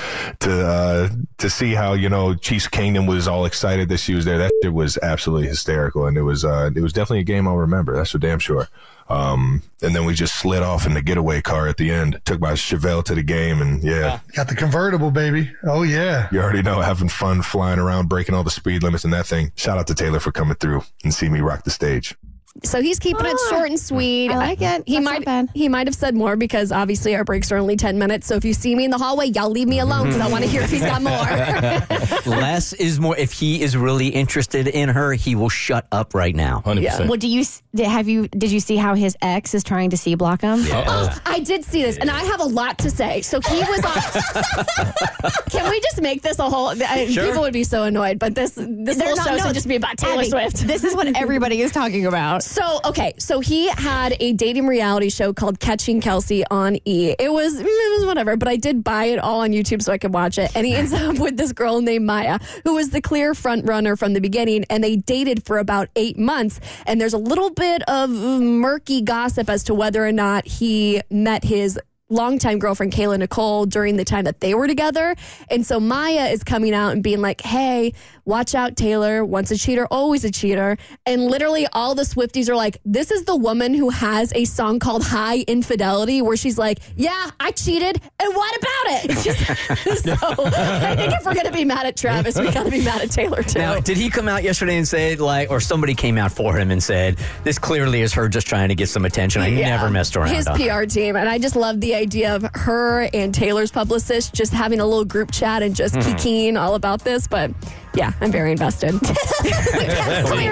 to 0.40 0.66
uh, 0.66 1.08
to 1.38 1.50
see 1.50 1.74
how 1.74 1.92
you 1.92 2.08
know 2.08 2.34
Chiefs 2.34 2.68
Kingdom 2.68 3.06
was 3.06 3.28
all 3.28 3.44
excited 3.44 3.88
that 3.88 3.98
she 3.98 4.14
was 4.14 4.24
there. 4.24 4.38
That 4.38 4.52
shit 4.62 4.72
was 4.72 4.98
absolutely 5.02 5.48
hysterical, 5.48 6.06
and 6.06 6.16
it 6.16 6.22
was 6.22 6.44
uh, 6.44 6.70
it 6.74 6.80
was 6.80 6.92
definitely 6.92 7.20
a 7.20 7.24
game 7.24 7.46
I'll 7.46 7.56
remember. 7.56 7.94
That's 7.96 8.10
for 8.10 8.18
damn 8.18 8.38
sure. 8.38 8.68
Um, 9.08 9.64
and 9.82 9.94
then 9.94 10.04
we 10.04 10.14
just 10.14 10.36
slid 10.36 10.62
off 10.62 10.86
in 10.86 10.94
the 10.94 11.02
getaway 11.02 11.40
car 11.42 11.66
at 11.66 11.78
the 11.78 11.90
end. 11.90 12.20
Took 12.24 12.40
my 12.40 12.52
Chevelle 12.52 13.02
to 13.04 13.14
the 13.14 13.24
game, 13.24 13.60
and 13.60 13.82
yeah, 13.82 14.20
Got 14.36 14.48
the 14.48 14.54
convertible, 14.54 15.10
baby. 15.10 15.50
Oh 15.64 15.82
yeah. 15.82 16.28
you 16.30 16.40
already 16.40 16.62
know 16.62 16.80
having 16.80 17.08
fun 17.08 17.42
flying 17.42 17.80
around, 17.80 18.08
breaking 18.08 18.36
all 18.36 18.44
the 18.44 18.50
speed 18.50 18.84
limits 18.84 19.02
and 19.02 19.12
that 19.12 19.26
thing. 19.26 19.50
Shout 19.56 19.78
out 19.78 19.88
to 19.88 19.94
Taylor 19.94 20.20
for 20.20 20.30
coming 20.30 20.54
through 20.54 20.82
and 21.02 21.12
see 21.12 21.28
me 21.28 21.40
rock 21.40 21.64
the 21.64 21.70
stage. 21.70 22.16
So 22.64 22.82
he's 22.82 22.98
keeping 22.98 23.24
it 23.26 23.38
short 23.48 23.66
and 23.70 23.74
ah. 23.74 23.82
sweet. 23.82 24.30
I 24.30 24.36
like 24.36 24.60
it. 24.60 24.82
He 24.86 24.94
That's 24.94 25.04
might 25.04 25.24
bad. 25.24 25.48
he 25.54 25.68
might 25.68 25.86
have 25.86 25.94
said 25.94 26.14
more 26.14 26.36
because 26.36 26.72
obviously 26.72 27.14
our 27.14 27.24
breaks 27.24 27.50
are 27.52 27.56
only 27.56 27.76
ten 27.76 27.98
minutes. 27.98 28.26
So 28.26 28.34
if 28.34 28.44
you 28.44 28.52
see 28.54 28.74
me 28.74 28.84
in 28.84 28.90
the 28.90 28.98
hallway, 28.98 29.26
y'all 29.26 29.50
leave 29.50 29.68
me 29.68 29.78
alone 29.78 30.06
because 30.08 30.20
I 30.20 30.28
want 30.28 30.44
to 30.44 30.50
hear 30.50 30.62
if 30.62 30.70
he's 30.70 30.82
got 30.82 31.00
more. 31.00 31.10
Less 32.26 32.72
is 32.74 32.98
more. 33.00 33.16
If 33.16 33.32
he 33.32 33.62
is 33.62 33.76
really 33.76 34.08
interested 34.08 34.66
in 34.66 34.88
her, 34.88 35.12
he 35.12 35.34
will 35.34 35.48
shut 35.48 35.86
up 35.92 36.12
right 36.14 36.34
now. 36.34 36.62
100%. 36.66 37.08
Well, 37.08 37.16
do 37.16 37.28
you 37.28 37.40
s- 37.42 37.62
did, 37.74 37.86
have 37.86 38.08
you 38.08 38.28
did 38.28 38.50
you 38.50 38.60
see 38.60 38.76
how 38.76 38.94
his 38.94 39.16
ex 39.22 39.54
is 39.54 39.62
trying 39.62 39.90
to 39.90 39.96
see 39.96 40.14
block 40.16 40.42
him? 40.42 40.58
Oh, 40.70 41.18
I 41.26 41.38
did 41.40 41.64
see 41.64 41.82
this, 41.82 41.96
and 41.98 42.10
I 42.10 42.24
have 42.24 42.40
a 42.40 42.46
lot 42.46 42.78
to 42.80 42.90
say. 42.90 43.22
So 43.22 43.40
he 43.40 43.58
was 43.60 43.84
on. 43.84 45.32
Can 45.50 45.70
we 45.70 45.80
just 45.80 46.00
make 46.02 46.22
this 46.22 46.38
a 46.38 46.50
whole? 46.50 46.68
Uh, 46.68 46.76
I, 46.80 47.06
People 47.06 47.42
would 47.42 47.52
be 47.52 47.64
so 47.64 47.84
annoyed, 47.84 48.18
but 48.18 48.34
this 48.34 48.52
this 48.54 48.96
They're 48.96 49.06
whole 49.06 49.16
not- 49.16 49.26
show 49.28 49.36
no, 49.36 49.42
should 49.44 49.54
just 49.54 49.68
be 49.68 49.76
about 49.76 49.96
Taylor 49.98 50.20
Abby, 50.20 50.30
Swift. 50.30 50.56
This 50.66 50.84
is 50.84 50.94
what 50.94 51.06
everybody 51.16 51.60
is 51.60 51.70
talking 51.72 52.06
about. 52.06 52.39
So 52.40 52.80
okay, 52.84 53.12
so 53.18 53.40
he 53.40 53.68
had 53.68 54.16
a 54.20 54.32
dating 54.32 54.66
reality 54.66 55.10
show 55.10 55.32
called 55.32 55.60
Catching 55.60 56.00
Kelce 56.00 56.42
on 56.50 56.78
E. 56.84 57.14
It 57.18 57.32
was 57.32 57.60
it 57.60 57.64
was 57.64 58.06
whatever, 58.06 58.36
but 58.36 58.48
I 58.48 58.56
did 58.56 58.82
buy 58.82 59.04
it 59.06 59.18
all 59.18 59.40
on 59.40 59.50
YouTube 59.50 59.82
so 59.82 59.92
I 59.92 59.98
could 59.98 60.14
watch 60.14 60.38
it. 60.38 60.50
And 60.54 60.66
he 60.66 60.74
ends 60.74 60.92
up 60.92 61.18
with 61.20 61.36
this 61.36 61.52
girl 61.52 61.80
named 61.80 62.06
Maya, 62.06 62.38
who 62.64 62.74
was 62.74 62.90
the 62.90 63.00
clear 63.00 63.34
front 63.34 63.66
runner 63.66 63.96
from 63.96 64.14
the 64.14 64.20
beginning, 64.20 64.64
and 64.70 64.82
they 64.82 64.96
dated 64.96 65.44
for 65.44 65.58
about 65.58 65.88
eight 65.96 66.18
months. 66.18 66.60
And 66.86 67.00
there's 67.00 67.14
a 67.14 67.18
little 67.18 67.50
bit 67.50 67.82
of 67.88 68.10
murky 68.10 69.02
gossip 69.02 69.50
as 69.50 69.64
to 69.64 69.74
whether 69.74 70.04
or 70.04 70.12
not 70.12 70.46
he 70.46 71.02
met 71.10 71.44
his 71.44 71.78
longtime 72.10 72.58
girlfriend 72.58 72.92
Kayla 72.92 73.18
Nicole 73.18 73.66
during 73.66 73.96
the 73.96 74.04
time 74.04 74.24
that 74.24 74.40
they 74.40 74.54
were 74.54 74.66
together. 74.66 75.14
And 75.50 75.64
so 75.64 75.80
Maya 75.80 76.26
is 76.26 76.44
coming 76.44 76.74
out 76.74 76.92
and 76.92 77.02
being 77.02 77.20
like, 77.20 77.40
hey, 77.40 77.94
watch 78.24 78.54
out, 78.54 78.76
Taylor. 78.76 79.24
Once 79.24 79.50
a 79.50 79.56
cheater, 79.56 79.86
always 79.90 80.24
a 80.24 80.30
cheater. 80.30 80.76
And 81.06 81.24
literally 81.24 81.66
all 81.72 81.94
the 81.94 82.02
Swifties 82.02 82.48
are 82.48 82.56
like, 82.56 82.78
this 82.84 83.10
is 83.10 83.24
the 83.24 83.36
woman 83.36 83.74
who 83.74 83.90
has 83.90 84.32
a 84.34 84.44
song 84.44 84.78
called 84.78 85.04
High 85.04 85.40
Infidelity 85.40 86.20
where 86.20 86.36
she's 86.36 86.58
like, 86.58 86.80
yeah, 86.96 87.30
I 87.38 87.52
cheated. 87.52 88.00
And 88.20 88.34
what 88.34 88.56
about 88.56 88.89
it? 88.89 88.89
It's 89.10 89.24
just, 89.24 89.38
so 90.04 90.12
I 90.46 90.96
think 90.96 91.12
if 91.12 91.24
we're 91.24 91.34
going 91.34 91.46
to 91.46 91.52
be 91.52 91.64
mad 91.64 91.86
at 91.86 91.96
Travis, 91.96 92.38
we 92.38 92.50
got 92.52 92.64
to 92.64 92.70
be 92.70 92.84
mad 92.84 93.02
at 93.02 93.10
Taylor 93.10 93.42
too. 93.42 93.58
Now, 93.58 93.80
did 93.80 93.96
he 93.96 94.08
come 94.08 94.28
out 94.28 94.42
yesterday 94.42 94.76
and 94.76 94.86
say 94.86 95.16
like, 95.16 95.50
or 95.50 95.60
somebody 95.60 95.94
came 95.94 96.16
out 96.16 96.32
for 96.32 96.56
him 96.56 96.70
and 96.70 96.82
said, 96.82 97.18
"This 97.44 97.58
clearly 97.58 98.02
is 98.02 98.12
her 98.12 98.28
just 98.28 98.46
trying 98.46 98.68
to 98.68 98.74
get 98.74 98.88
some 98.88 99.04
attention. 99.04 99.42
I 99.42 99.48
Yeah. 99.48 99.76
never 99.76 99.90
messed 99.90 100.16
around." 100.16 100.34
His 100.34 100.46
on 100.46 100.60
her." 100.60 100.82
PR 100.82 100.86
team. 100.86 101.16
And 101.16 101.28
I 101.28 101.38
just 101.38 101.56
love 101.56 101.80
the 101.80 101.94
idea 101.94 102.34
of 102.34 102.46
her 102.54 103.08
and 103.12 103.34
Taylor's 103.34 103.70
publicist 103.70 104.32
just 104.32 104.52
having 104.52 104.80
a 104.80 104.86
little 104.86 105.04
group 105.04 105.30
chat 105.32 105.62
and 105.62 105.74
just 105.74 105.94
mm-hmm. 105.94 106.10
kikiing 106.12 106.60
all 106.60 106.74
about 106.74 107.00
this. 107.00 107.26
But 107.26 107.50
yeah, 107.94 108.12
I'm 108.20 108.30
very 108.30 108.52
invested. 108.52 108.94
See. 109.06 110.50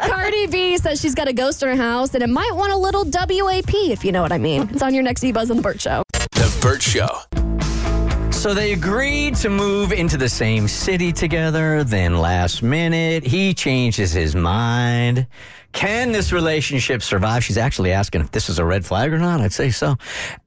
Cardi 0.00 0.46
B 0.48 0.78
says 0.78 1.00
she's 1.00 1.14
got 1.14 1.28
a 1.28 1.32
ghost 1.32 1.62
in 1.62 1.68
her 1.68 1.76
house 1.76 2.14
and 2.14 2.22
it 2.22 2.28
might 2.28 2.52
want 2.54 2.72
a 2.72 2.76
little 2.76 3.04
WAP, 3.04 3.72
if 3.74 4.04
you 4.04 4.12
know 4.12 4.22
what 4.22 4.32
I 4.32 4.38
mean. 4.38 4.68
It's 4.72 4.82
on 4.82 4.94
your 4.94 5.02
next 5.02 5.22
E-Buzz 5.22 5.50
on 5.50 5.56
the 5.56 5.62
Burt 5.62 5.80
Show. 5.80 6.02
The 6.32 6.58
Burt 6.62 6.82
Show. 6.82 7.08
So 8.30 8.54
they 8.54 8.72
agreed 8.72 9.34
to 9.36 9.50
move 9.50 9.92
into 9.92 10.16
the 10.16 10.28
same 10.28 10.66
city 10.68 11.12
together. 11.12 11.84
Then 11.84 12.18
last 12.18 12.62
minute, 12.62 13.24
he 13.24 13.52
changes 13.52 14.12
his 14.12 14.34
mind. 14.34 15.26
Can 15.72 16.12
this 16.12 16.32
relationship 16.32 17.02
survive? 17.02 17.44
She's 17.44 17.58
actually 17.58 17.92
asking 17.92 18.22
if 18.22 18.30
this 18.30 18.48
is 18.48 18.58
a 18.58 18.64
red 18.64 18.86
flag 18.86 19.12
or 19.12 19.18
not. 19.18 19.40
I'd 19.40 19.52
say 19.52 19.70
so. 19.70 19.96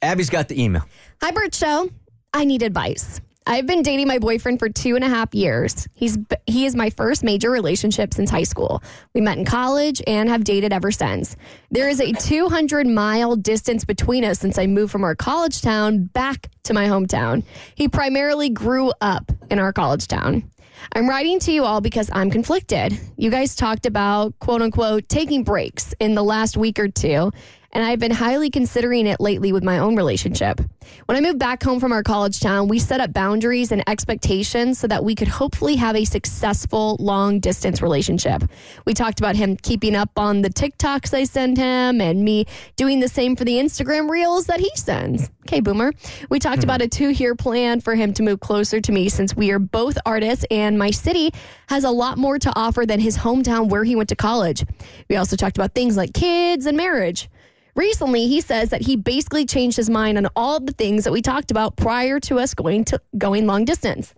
Abby's 0.01 0.29
got 0.29 0.47
the 0.47 0.61
email. 0.61 0.83
Hi, 1.21 1.31
Burt 1.31 1.53
Show. 1.53 1.89
I 2.33 2.45
need 2.45 2.63
advice. 2.63 3.21
I've 3.45 3.67
been 3.67 3.81
dating 3.81 4.07
my 4.07 4.19
boyfriend 4.19 4.59
for 4.59 4.69
two 4.69 4.95
and 4.95 5.03
a 5.03 5.09
half 5.09 5.33
years. 5.33 5.87
He's 5.93 6.17
he 6.47 6.65
is 6.65 6.75
my 6.75 6.89
first 6.89 7.23
major 7.23 7.51
relationship 7.51 8.13
since 8.13 8.29
high 8.29 8.43
school. 8.43 8.81
We 9.13 9.21
met 9.21 9.37
in 9.37 9.45
college 9.45 10.01
and 10.07 10.29
have 10.29 10.43
dated 10.43 10.71
ever 10.71 10.91
since. 10.91 11.35
There 11.69 11.89
is 11.89 11.99
a 11.99 12.13
200 12.13 12.87
mile 12.87 13.35
distance 13.35 13.83
between 13.83 14.23
us 14.23 14.39
since 14.39 14.57
I 14.57 14.67
moved 14.67 14.91
from 14.91 15.03
our 15.03 15.15
college 15.15 15.61
town 15.61 16.05
back 16.05 16.49
to 16.63 16.73
my 16.73 16.85
hometown. 16.85 17.43
He 17.75 17.87
primarily 17.87 18.49
grew 18.49 18.93
up 19.01 19.31
in 19.49 19.59
our 19.59 19.73
college 19.73 20.07
town. 20.07 20.49
I'm 20.93 21.09
writing 21.09 21.39
to 21.39 21.51
you 21.51 21.63
all 21.65 21.81
because 21.81 22.09
I'm 22.13 22.29
conflicted. 22.29 22.97
You 23.17 23.29
guys 23.29 23.55
talked 23.55 23.85
about 23.85 24.37
quote 24.39 24.61
unquote 24.61 25.09
taking 25.09 25.43
breaks 25.43 25.93
in 25.99 26.15
the 26.15 26.23
last 26.23 26.57
week 26.57 26.79
or 26.79 26.87
two, 26.87 27.31
and 27.73 27.83
I've 27.83 27.99
been 27.99 28.11
highly 28.11 28.49
considering 28.49 29.07
it 29.07 29.19
lately 29.19 29.51
with 29.51 29.63
my 29.63 29.79
own 29.79 29.95
relationship. 29.95 30.61
When 31.05 31.17
I 31.17 31.21
moved 31.21 31.39
back 31.39 31.63
home 31.63 31.79
from 31.79 31.91
our 31.91 32.03
college 32.03 32.39
town, 32.39 32.67
we 32.67 32.79
set 32.79 33.01
up 33.01 33.11
boundaries 33.13 33.71
and 33.71 33.83
expectations 33.89 34.77
so 34.79 34.87
that 34.87 35.03
we 35.03 35.15
could 35.15 35.27
hopefully 35.27 35.75
have 35.77 35.95
a 35.95 36.05
successful 36.05 36.97
long 36.99 37.39
distance 37.39 37.81
relationship. 37.81 38.43
We 38.85 38.93
talked 38.93 39.19
about 39.19 39.35
him 39.35 39.57
keeping 39.57 39.95
up 39.95 40.11
on 40.17 40.43
the 40.43 40.49
TikToks 40.49 41.13
I 41.13 41.23
send 41.23 41.57
him 41.57 41.99
and 41.99 42.23
me 42.23 42.45
doing 42.75 42.99
the 42.99 43.07
same 43.07 43.35
for 43.35 43.43
the 43.43 43.57
Instagram 43.57 44.09
reels 44.09 44.45
that 44.45 44.59
he 44.59 44.69
sends. 44.75 45.29
Okay, 45.47 45.59
boomer. 45.59 45.91
We 46.29 46.39
talked 46.39 46.59
hmm. 46.59 46.63
about 46.63 46.81
a 46.81 46.87
two 46.87 47.09
year 47.09 47.35
plan 47.35 47.81
for 47.81 47.95
him 47.95 48.13
to 48.13 48.23
move 48.23 48.39
closer 48.39 48.79
to 48.81 48.91
me 48.91 49.09
since 49.09 49.35
we 49.35 49.51
are 49.51 49.59
both 49.59 49.97
artists 50.05 50.45
and 50.51 50.77
my 50.77 50.91
city 50.91 51.31
has 51.69 51.83
a 51.83 51.91
lot 51.91 52.17
more 52.17 52.37
to 52.39 52.53
offer 52.55 52.85
than 52.85 52.99
his 52.99 53.17
hometown 53.17 53.69
where 53.69 53.83
he 53.83 53.95
went 53.95 54.09
to 54.09 54.15
college. 54.15 54.63
We 55.09 55.15
also 55.15 55.35
talked 55.35 55.57
about 55.57 55.73
things 55.73 55.97
like 55.97 56.13
kids 56.13 56.65
and 56.65 56.77
marriage. 56.77 57.29
Recently, 57.75 58.27
he 58.27 58.39
says 58.39 58.69
that 58.69 58.81
he 58.81 58.95
basically 58.95 59.45
changed 59.45 59.77
his 59.77 59.89
mind 59.89 60.17
on 60.17 60.27
all 60.35 60.59
the 60.59 60.73
things 60.73 61.03
that 61.03 61.11
we 61.13 61.21
talked 61.21 61.49
about 61.49 61.75
prior 61.75 62.19
to 62.21 62.39
us 62.39 62.53
going 62.53 62.85
to 62.85 63.01
going 63.17 63.47
long 63.47 63.65
distance. 63.65 64.13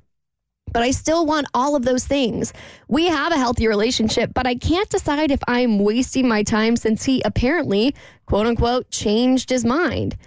But 0.73 0.83
I 0.83 0.91
still 0.91 1.25
want 1.25 1.47
all 1.53 1.75
of 1.75 1.85
those 1.85 2.05
things. 2.05 2.51
We 2.89 3.07
have 3.07 3.31
a 3.31 3.37
healthy 3.37 3.67
relationship, 3.67 4.33
but 4.33 4.45
I 4.45 4.55
can't 4.55 4.89
decide 4.89 5.31
if 5.31 5.39
I'm 5.47 5.79
wasting 5.79 6.27
my 6.27 6.43
time 6.43 6.75
since 6.75 7.05
he 7.05 7.21
apparently, 7.23 7.95
quote 8.25 8.45
unquote, 8.45 8.91
changed 8.91 9.49
his 9.49 9.63
mind. 9.63 10.17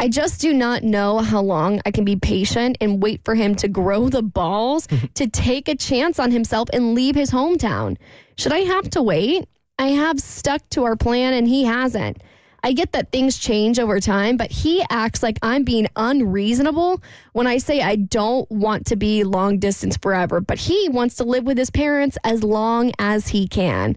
I 0.00 0.08
just 0.08 0.40
do 0.40 0.52
not 0.52 0.82
know 0.82 1.18
how 1.18 1.40
long 1.40 1.80
I 1.86 1.90
can 1.90 2.04
be 2.04 2.16
patient 2.16 2.76
and 2.80 3.02
wait 3.02 3.22
for 3.24 3.34
him 3.34 3.54
to 3.56 3.68
grow 3.68 4.08
the 4.08 4.22
balls 4.22 4.86
to 5.14 5.26
take 5.26 5.68
a 5.68 5.74
chance 5.74 6.18
on 6.18 6.30
himself 6.30 6.68
and 6.72 6.94
leave 6.94 7.14
his 7.14 7.30
hometown. 7.30 7.96
Should 8.36 8.52
I 8.52 8.60
have 8.60 8.90
to 8.90 9.02
wait? 9.02 9.48
I 9.78 9.88
have 9.88 10.20
stuck 10.20 10.68
to 10.70 10.84
our 10.84 10.96
plan 10.96 11.32
and 11.32 11.48
he 11.48 11.64
hasn't. 11.64 12.22
I 12.68 12.72
get 12.72 12.92
that 12.92 13.10
things 13.10 13.38
change 13.38 13.78
over 13.78 13.98
time, 13.98 14.36
but 14.36 14.50
he 14.50 14.84
acts 14.90 15.22
like 15.22 15.38
I'm 15.40 15.64
being 15.64 15.88
unreasonable 15.96 17.02
when 17.32 17.46
I 17.46 17.56
say 17.56 17.80
I 17.80 17.96
don't 17.96 18.48
want 18.50 18.84
to 18.88 18.96
be 18.96 19.24
long 19.24 19.58
distance 19.58 19.96
forever, 19.96 20.42
but 20.42 20.58
he 20.58 20.90
wants 20.90 21.14
to 21.14 21.24
live 21.24 21.44
with 21.44 21.56
his 21.56 21.70
parents 21.70 22.18
as 22.24 22.44
long 22.44 22.92
as 22.98 23.26
he 23.26 23.48
can. 23.48 23.96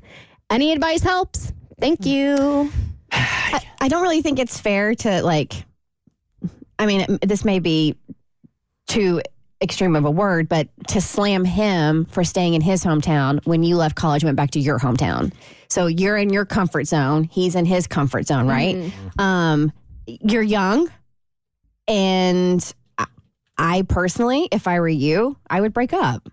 Any 0.50 0.72
advice 0.72 1.04
helps? 1.04 1.52
Thank 1.82 2.06
you. 2.06 2.72
I, 3.12 3.62
I 3.82 3.90
don't 3.90 4.04
really 4.04 4.22
think 4.22 4.40
it's 4.40 4.58
fair 4.58 4.96
to 4.96 5.22
like. 5.22 5.66
I 6.80 6.86
mean, 6.86 7.20
this 7.22 7.44
may 7.44 7.60
be 7.60 7.98
too 8.88 9.22
extreme 9.62 9.98
of 9.98 10.06
a 10.06 10.12
word, 10.12 10.48
but 10.48 10.70
to 10.88 11.02
slam 11.02 11.44
him 11.44 12.06
for 12.06 12.24
staying 12.24 12.54
in 12.54 12.62
his 12.62 12.86
hometown 12.86 13.46
when 13.46 13.64
you 13.64 13.76
left 13.76 13.98
college, 13.98 14.24
and 14.24 14.30
went 14.30 14.38
back 14.38 14.52
to 14.52 14.62
your 14.62 14.80
hometown. 14.80 15.34
So 15.72 15.88
you're 15.88 16.18
in 16.18 16.32
your 16.32 16.44
comfort 16.46 16.86
zone. 16.86 17.24
He's 17.24 17.56
in 17.56 17.64
his 17.66 17.88
comfort 17.88 18.28
zone, 18.28 18.46
right? 18.48 18.76
Um, 19.18 19.72
you're 20.06 20.42
young, 20.44 20.90
and 21.88 22.74
I, 22.98 23.06
I 23.58 23.82
personally, 23.84 24.48
if 24.52 24.68
I 24.68 24.80
were 24.82 24.90
you, 24.90 25.38
I 25.50 25.62
would 25.62 25.74
break 25.74 25.94
up. 25.94 26.30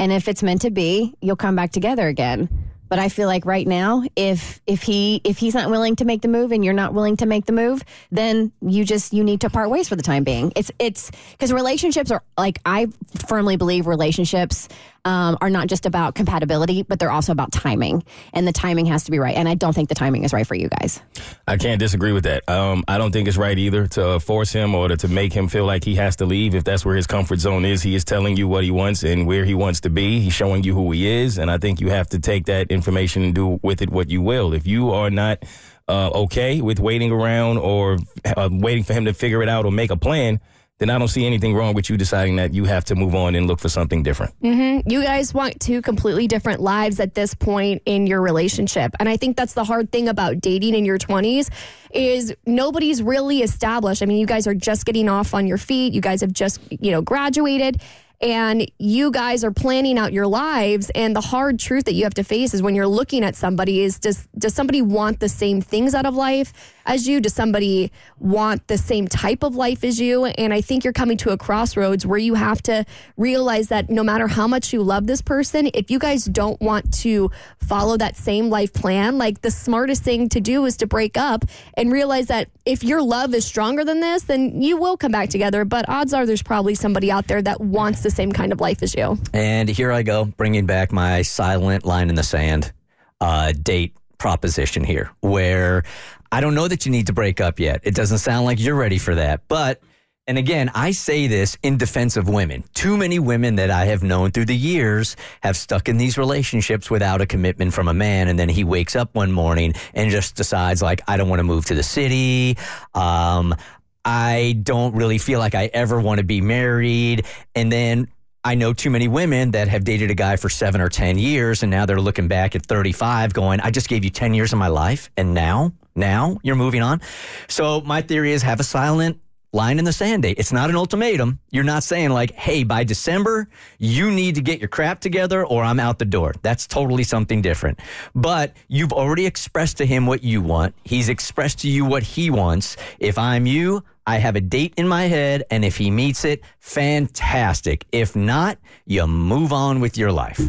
And 0.00 0.10
if 0.10 0.26
it's 0.28 0.42
meant 0.42 0.62
to 0.62 0.70
be, 0.70 1.14
you'll 1.20 1.36
come 1.36 1.54
back 1.56 1.70
together 1.72 2.08
again. 2.08 2.48
But 2.88 2.98
I 2.98 3.08
feel 3.08 3.28
like 3.28 3.46
right 3.46 3.68
now, 3.68 4.02
if 4.16 4.60
if 4.66 4.82
he 4.82 5.20
if 5.22 5.38
he's 5.38 5.54
not 5.54 5.70
willing 5.70 5.94
to 5.96 6.04
make 6.04 6.22
the 6.22 6.28
move 6.28 6.50
and 6.50 6.64
you're 6.64 6.74
not 6.74 6.92
willing 6.92 7.16
to 7.18 7.26
make 7.26 7.44
the 7.46 7.52
move, 7.52 7.84
then 8.10 8.50
you 8.60 8.84
just 8.84 9.12
you 9.12 9.22
need 9.22 9.42
to 9.42 9.50
part 9.50 9.70
ways 9.70 9.88
for 9.88 9.94
the 9.94 10.02
time 10.02 10.24
being. 10.24 10.52
It's 10.56 10.72
it's 10.80 11.12
because 11.30 11.52
relationships 11.52 12.10
are 12.10 12.24
like 12.36 12.58
I 12.66 12.88
firmly 13.28 13.56
believe 13.56 13.86
relationships 13.86 14.66
um, 15.04 15.38
are 15.40 15.50
not 15.50 15.68
just 15.68 15.86
about 15.86 16.14
compatibility, 16.14 16.82
but 16.82 16.98
they're 16.98 17.10
also 17.10 17.32
about 17.32 17.52
timing, 17.52 18.04
and 18.32 18.46
the 18.46 18.52
timing 18.52 18.86
has 18.86 19.04
to 19.04 19.10
be 19.10 19.18
right. 19.18 19.36
And 19.36 19.48
I 19.48 19.54
don't 19.54 19.72
think 19.72 19.88
the 19.88 19.94
timing 19.94 20.24
is 20.24 20.32
right 20.32 20.46
for 20.46 20.54
you 20.54 20.68
guys. 20.68 21.00
I 21.46 21.56
can't 21.56 21.78
disagree 21.78 22.12
with 22.12 22.24
that. 22.24 22.48
Um, 22.48 22.84
I 22.88 22.98
don't 22.98 23.12
think 23.12 23.28
it's 23.28 23.36
right 23.36 23.56
either 23.56 23.86
to 23.88 24.20
force 24.20 24.52
him 24.52 24.74
or 24.74 24.88
to, 24.88 24.96
to 24.96 25.08
make 25.08 25.32
him 25.32 25.48
feel 25.48 25.64
like 25.64 25.84
he 25.84 25.94
has 25.96 26.16
to 26.16 26.26
leave. 26.26 26.54
If 26.54 26.64
that's 26.64 26.84
where 26.84 26.96
his 26.96 27.06
comfort 27.06 27.38
zone 27.40 27.64
is, 27.64 27.82
he 27.82 27.94
is 27.94 28.04
telling 28.04 28.36
you 28.36 28.48
what 28.48 28.64
he 28.64 28.70
wants 28.70 29.02
and 29.02 29.26
where 29.26 29.44
he 29.44 29.54
wants 29.54 29.80
to 29.80 29.90
be. 29.90 30.20
He's 30.20 30.34
showing 30.34 30.62
you 30.62 30.74
who 30.74 30.90
he 30.92 31.08
is. 31.08 31.38
And 31.38 31.50
I 31.50 31.58
think 31.58 31.80
you 31.80 31.90
have 31.90 32.08
to 32.08 32.18
take 32.18 32.46
that 32.46 32.70
information 32.70 33.22
and 33.22 33.34
do 33.34 33.58
with 33.62 33.82
it 33.82 33.90
what 33.90 34.10
you 34.10 34.22
will. 34.22 34.52
If 34.52 34.66
you 34.66 34.90
are 34.90 35.10
not 35.10 35.44
uh, 35.88 36.10
okay 36.14 36.60
with 36.60 36.78
waiting 36.78 37.10
around 37.10 37.58
or 37.58 37.98
uh, 38.24 38.48
waiting 38.50 38.84
for 38.84 38.92
him 38.92 39.06
to 39.06 39.12
figure 39.12 39.42
it 39.42 39.48
out 39.48 39.64
or 39.64 39.72
make 39.72 39.90
a 39.90 39.96
plan, 39.96 40.40
then 40.80 40.88
I 40.88 40.98
don't 40.98 41.08
see 41.08 41.26
anything 41.26 41.54
wrong 41.54 41.74
with 41.74 41.90
you 41.90 41.98
deciding 41.98 42.36
that 42.36 42.54
you 42.54 42.64
have 42.64 42.86
to 42.86 42.94
move 42.94 43.14
on 43.14 43.34
and 43.34 43.46
look 43.46 43.60
for 43.60 43.68
something 43.68 44.02
different. 44.02 44.34
hmm 44.40 44.78
You 44.86 45.02
guys 45.02 45.34
want 45.34 45.60
two 45.60 45.82
completely 45.82 46.26
different 46.26 46.60
lives 46.60 46.98
at 47.00 47.14
this 47.14 47.34
point 47.34 47.82
in 47.84 48.06
your 48.06 48.22
relationship. 48.22 48.94
And 48.98 49.06
I 49.06 49.18
think 49.18 49.36
that's 49.36 49.52
the 49.52 49.64
hard 49.64 49.92
thing 49.92 50.08
about 50.08 50.40
dating 50.40 50.74
in 50.74 50.86
your 50.86 50.96
20s 50.98 51.50
is 51.92 52.34
nobody's 52.46 53.02
really 53.02 53.42
established. 53.42 54.02
I 54.02 54.06
mean, 54.06 54.18
you 54.18 54.26
guys 54.26 54.46
are 54.46 54.54
just 54.54 54.86
getting 54.86 55.08
off 55.10 55.34
on 55.34 55.46
your 55.46 55.58
feet. 55.58 55.92
You 55.92 56.00
guys 56.00 56.22
have 56.22 56.32
just, 56.32 56.60
you 56.70 56.90
know, 56.92 57.02
graduated 57.02 57.82
and 58.22 58.70
you 58.78 59.10
guys 59.10 59.44
are 59.44 59.50
planning 59.50 59.98
out 59.98 60.12
your 60.12 60.26
lives 60.26 60.90
and 60.94 61.16
the 61.16 61.20
hard 61.20 61.58
truth 61.58 61.84
that 61.84 61.94
you 61.94 62.04
have 62.04 62.14
to 62.14 62.24
face 62.24 62.52
is 62.52 62.62
when 62.62 62.74
you're 62.74 62.86
looking 62.86 63.24
at 63.24 63.34
somebody 63.34 63.80
is 63.80 63.98
does 63.98 64.28
does 64.36 64.52
somebody 64.52 64.82
want 64.82 65.20
the 65.20 65.28
same 65.28 65.62
things 65.62 65.94
out 65.94 66.04
of 66.04 66.14
life 66.14 66.52
as 66.86 67.06
you? 67.06 67.20
Does 67.20 67.34
somebody 67.34 67.92
want 68.18 68.66
the 68.66 68.78
same 68.78 69.08
type 69.08 69.42
of 69.42 69.54
life 69.54 69.84
as 69.84 70.00
you? 70.00 70.24
And 70.26 70.52
i 70.54 70.60
think 70.60 70.84
you're 70.84 70.92
coming 70.92 71.16
to 71.18 71.30
a 71.30 71.36
crossroads 71.36 72.06
where 72.06 72.18
you 72.18 72.34
have 72.34 72.62
to 72.62 72.84
realize 73.16 73.68
that 73.68 73.90
no 73.90 74.02
matter 74.02 74.26
how 74.26 74.46
much 74.46 74.72
you 74.72 74.82
love 74.82 75.06
this 75.06 75.22
person 75.22 75.70
if 75.74 75.90
you 75.90 75.98
guys 75.98 76.24
don't 76.24 76.60
want 76.60 76.92
to 76.94 77.30
follow 77.58 77.96
that 77.96 78.16
same 78.16 78.48
life 78.50 78.72
plan 78.72 79.18
like 79.18 79.42
the 79.42 79.50
smartest 79.50 80.02
thing 80.02 80.28
to 80.28 80.40
do 80.40 80.64
is 80.64 80.76
to 80.78 80.86
break 80.86 81.16
up 81.16 81.44
and 81.74 81.92
realize 81.92 82.26
that 82.26 82.48
if 82.64 82.82
your 82.84 83.02
love 83.02 83.34
is 83.34 83.44
stronger 83.44 83.84
than 83.84 84.00
this 84.00 84.24
then 84.24 84.62
you 84.62 84.76
will 84.76 84.96
come 84.96 85.12
back 85.12 85.28
together. 85.28 85.64
But 85.64 85.88
odds 85.88 86.14
are 86.14 86.26
there's 86.26 86.42
probably 86.42 86.74
somebody 86.74 87.10
out 87.10 87.26
there 87.26 87.42
that 87.42 87.60
wants 87.60 88.02
the 88.02 88.10
same 88.10 88.32
kind 88.32 88.52
of 88.52 88.60
life 88.60 88.82
as 88.82 88.94
you. 88.94 89.18
And 89.32 89.68
here 89.68 89.92
I 89.92 90.02
go, 90.02 90.24
bringing 90.24 90.66
back 90.66 90.92
my 90.92 91.22
silent 91.22 91.84
line 91.84 92.08
in 92.08 92.14
the 92.14 92.22
sand 92.22 92.72
uh, 93.20 93.52
date 93.52 93.94
proposition 94.18 94.84
here, 94.84 95.10
where 95.20 95.84
I 96.32 96.40
don't 96.40 96.54
know 96.54 96.68
that 96.68 96.86
you 96.86 96.92
need 96.92 97.06
to 97.08 97.12
break 97.12 97.40
up 97.40 97.58
yet. 97.58 97.80
It 97.82 97.94
doesn't 97.94 98.18
sound 98.18 98.44
like 98.44 98.60
you're 98.60 98.76
ready 98.76 98.98
for 98.98 99.14
that. 99.14 99.42
But 99.48 99.82
and 100.26 100.38
again, 100.38 100.70
I 100.74 100.92
say 100.92 101.26
this 101.26 101.58
in 101.62 101.76
defense 101.76 102.16
of 102.16 102.28
women. 102.28 102.62
Too 102.72 102.96
many 102.96 103.18
women 103.18 103.56
that 103.56 103.70
I 103.70 103.86
have 103.86 104.04
known 104.04 104.30
through 104.30 104.44
the 104.44 104.56
years 104.56 105.16
have 105.42 105.56
stuck 105.56 105.88
in 105.88 105.96
these 105.96 106.16
relationships 106.16 106.88
without 106.88 107.20
a 107.20 107.26
commitment 107.26 107.74
from 107.74 107.88
a 107.88 107.94
man. 107.94 108.28
And 108.28 108.38
then 108.38 108.48
he 108.48 108.62
wakes 108.62 108.94
up 108.94 109.12
one 109.14 109.32
morning 109.32 109.74
and 109.92 110.08
just 110.08 110.36
decides, 110.36 110.82
like, 110.82 111.00
I 111.08 111.16
don't 111.16 111.28
want 111.28 111.40
to 111.40 111.44
move 111.44 111.64
to 111.64 111.74
the 111.74 111.82
city. 111.82 112.56
Um, 112.94 113.56
I 114.04 114.56
don't 114.62 114.94
really 114.94 115.18
feel 115.18 115.40
like 115.40 115.56
I 115.56 115.68
ever 115.72 116.00
want 116.00 116.18
to 116.18 116.24
be 116.24 116.40
married. 116.40 117.26
And 117.56 117.72
then 117.72 118.06
I 118.44 118.54
know 118.54 118.72
too 118.72 118.90
many 118.90 119.08
women 119.08 119.50
that 119.50 119.68
have 119.68 119.84
dated 119.84 120.10
a 120.10 120.14
guy 120.14 120.36
for 120.36 120.48
seven 120.48 120.80
or 120.80 120.88
10 120.88 121.18
years, 121.18 121.62
and 121.62 121.70
now 121.70 121.84
they're 121.84 122.00
looking 122.00 122.28
back 122.28 122.54
at 122.56 122.64
35 122.64 123.34
going, 123.34 123.60
I 123.60 123.70
just 123.70 123.88
gave 123.88 124.04
you 124.04 124.10
10 124.10 124.32
years 124.32 124.52
of 124.52 124.58
my 124.58 124.68
life, 124.68 125.10
and 125.16 125.34
now, 125.34 125.72
now 125.94 126.38
you're 126.42 126.56
moving 126.56 126.82
on. 126.82 127.00
So 127.48 127.80
my 127.82 128.02
theory 128.02 128.32
is 128.32 128.42
have 128.42 128.60
a 128.60 128.64
silent 128.64 129.20
line 129.52 129.78
in 129.78 129.84
the 129.84 129.92
sand 129.92 130.22
date. 130.22 130.38
It's 130.38 130.52
not 130.52 130.70
an 130.70 130.76
ultimatum. 130.76 131.40
You're 131.50 131.64
not 131.64 131.82
saying, 131.82 132.10
like, 132.10 132.30
hey, 132.32 132.62
by 132.62 132.84
December, 132.84 133.48
you 133.78 134.10
need 134.10 134.36
to 134.36 134.42
get 134.42 134.60
your 134.60 134.68
crap 134.68 135.00
together 135.00 135.44
or 135.44 135.64
I'm 135.64 135.80
out 135.80 135.98
the 135.98 136.04
door. 136.04 136.34
That's 136.42 136.66
totally 136.66 137.02
something 137.02 137.42
different. 137.42 137.80
But 138.14 138.54
you've 138.68 138.92
already 138.92 139.26
expressed 139.26 139.78
to 139.78 139.86
him 139.86 140.06
what 140.06 140.22
you 140.22 140.40
want. 140.40 140.74
He's 140.84 141.08
expressed 141.08 141.58
to 141.60 141.68
you 141.68 141.84
what 141.84 142.02
he 142.02 142.30
wants. 142.30 142.76
If 142.98 143.18
I'm 143.18 143.46
you, 143.46 143.82
I 144.06 144.18
have 144.18 144.36
a 144.36 144.40
date 144.40 144.74
in 144.76 144.88
my 144.88 145.04
head, 145.04 145.44
and 145.50 145.64
if 145.64 145.76
he 145.76 145.90
meets 145.90 146.24
it, 146.24 146.42
fantastic. 146.58 147.86
If 147.92 148.16
not, 148.16 148.58
you 148.86 149.06
move 149.06 149.52
on 149.52 149.80
with 149.80 149.98
your 149.98 150.10
life. 150.10 150.40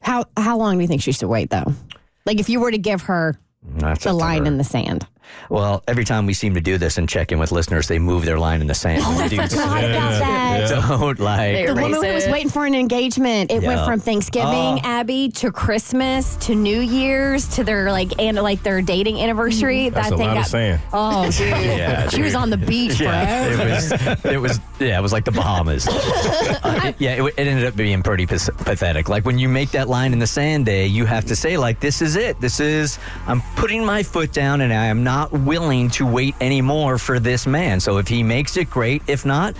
How 0.00 0.24
how 0.36 0.58
long 0.58 0.76
do 0.76 0.82
you 0.82 0.88
think 0.88 1.02
she 1.02 1.12
should 1.12 1.28
wait 1.28 1.50
though? 1.50 1.72
Like 2.26 2.40
if 2.40 2.48
you 2.48 2.60
were 2.60 2.70
to 2.70 2.78
give 2.78 3.02
her 3.02 3.38
That's 3.64 4.04
the 4.04 4.12
line 4.12 4.46
in 4.46 4.58
the 4.58 4.64
sand. 4.64 5.06
Well, 5.50 5.82
every 5.88 6.04
time 6.04 6.26
we 6.26 6.34
seem 6.34 6.54
to 6.54 6.60
do 6.60 6.78
this 6.78 6.98
and 6.98 7.08
check 7.08 7.32
in 7.32 7.38
with 7.38 7.52
listeners, 7.52 7.88
they 7.88 7.98
move 7.98 8.24
their 8.24 8.38
line 8.38 8.60
in 8.60 8.66
the 8.66 8.74
sand. 8.74 9.02
Oh, 9.12 9.18
I 9.20 9.28
forgot 9.28 9.52
about 9.52 10.18
that. 10.20 10.68
Don't 10.68 11.18
like. 11.18 11.66
The 11.66 11.74
woman 11.74 11.92
who 12.02 12.12
was 12.12 12.26
waiting 12.28 12.50
for 12.50 12.64
an 12.66 12.74
engagement. 12.74 13.50
It 13.50 13.62
went 13.62 13.84
from 13.84 14.00
Thanksgiving, 14.00 14.48
Oh. 14.52 14.80
Abby, 14.84 15.28
to 15.30 15.50
Christmas, 15.50 16.36
to 16.36 16.54
New 16.54 16.80
Year's, 16.80 17.48
to 17.56 17.64
their 17.64 17.90
like 17.90 18.12
and 18.20 18.36
like 18.38 18.62
their 18.62 18.80
dating 18.82 19.20
anniversary. 19.20 19.88
That's 19.88 20.08
that 20.10 20.14
a 20.14 20.16
thing 20.18 20.26
lot 20.28 20.36
of 20.36 20.42
got, 20.44 20.48
sand. 20.50 20.80
Oh, 20.92 21.30
dude, 21.30 21.48
Yeah, 21.48 22.08
she 22.08 22.22
was 22.22 22.34
on 22.34 22.50
the 22.50 22.56
beach 22.56 23.00
Yeah, 23.00 23.46
forever. 23.56 23.62
it 23.62 23.70
was. 23.70 24.24
It 24.24 24.40
was. 24.40 24.60
Yeah, 24.80 24.98
it 24.98 25.02
was 25.02 25.12
like 25.12 25.24
the 25.24 25.32
Bahamas. 25.32 25.88
Uh, 26.62 26.80
it- 26.84 26.96
yeah, 26.98 27.22
it, 27.24 27.34
it 27.36 27.46
ended 27.46 27.64
up 27.66 27.74
being 27.76 28.02
pretty 28.02 28.24
pathetic. 28.26 29.08
Like 29.08 29.24
when 29.24 29.38
you 29.38 29.48
make 29.48 29.70
that 29.72 29.88
line 29.88 30.12
in 30.12 30.18
the 30.18 30.26
sand 30.26 30.66
day, 30.66 30.86
you 30.86 31.04
have 31.06 31.24
to 31.26 31.34
say 31.36 31.56
like, 31.56 31.80
"This 31.80 32.00
is 32.02 32.14
it. 32.16 32.40
This 32.40 32.60
is. 32.60 32.98
I'm 33.26 33.40
putting 33.56 33.84
my 33.84 34.02
foot 34.02 34.32
down, 34.32 34.60
and 34.60 34.72
I 34.72 34.86
am 34.86 35.02
not 35.02 35.11
willing 35.32 35.90
to 35.90 36.06
wait 36.06 36.34
anymore 36.40 36.98
for 36.98 37.18
this 37.18 37.46
man. 37.46 37.80
So 37.80 37.98
if 37.98 38.08
he 38.08 38.22
makes 38.22 38.56
it, 38.56 38.70
great. 38.70 39.02
If 39.06 39.24
not, 39.24 39.54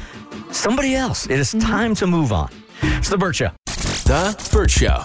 somebody 0.50 0.94
else. 0.94 1.26
It 1.26 1.38
is 1.38 1.50
mm-hmm. 1.50 1.60
time 1.60 1.94
to 1.96 2.06
move 2.06 2.32
on." 2.32 2.50
It's 2.82 3.08
the 3.08 3.18
Burt 3.18 3.36
Show. 3.36 3.50
The 3.66 4.50
Burt 4.52 4.70
Show. 4.70 5.04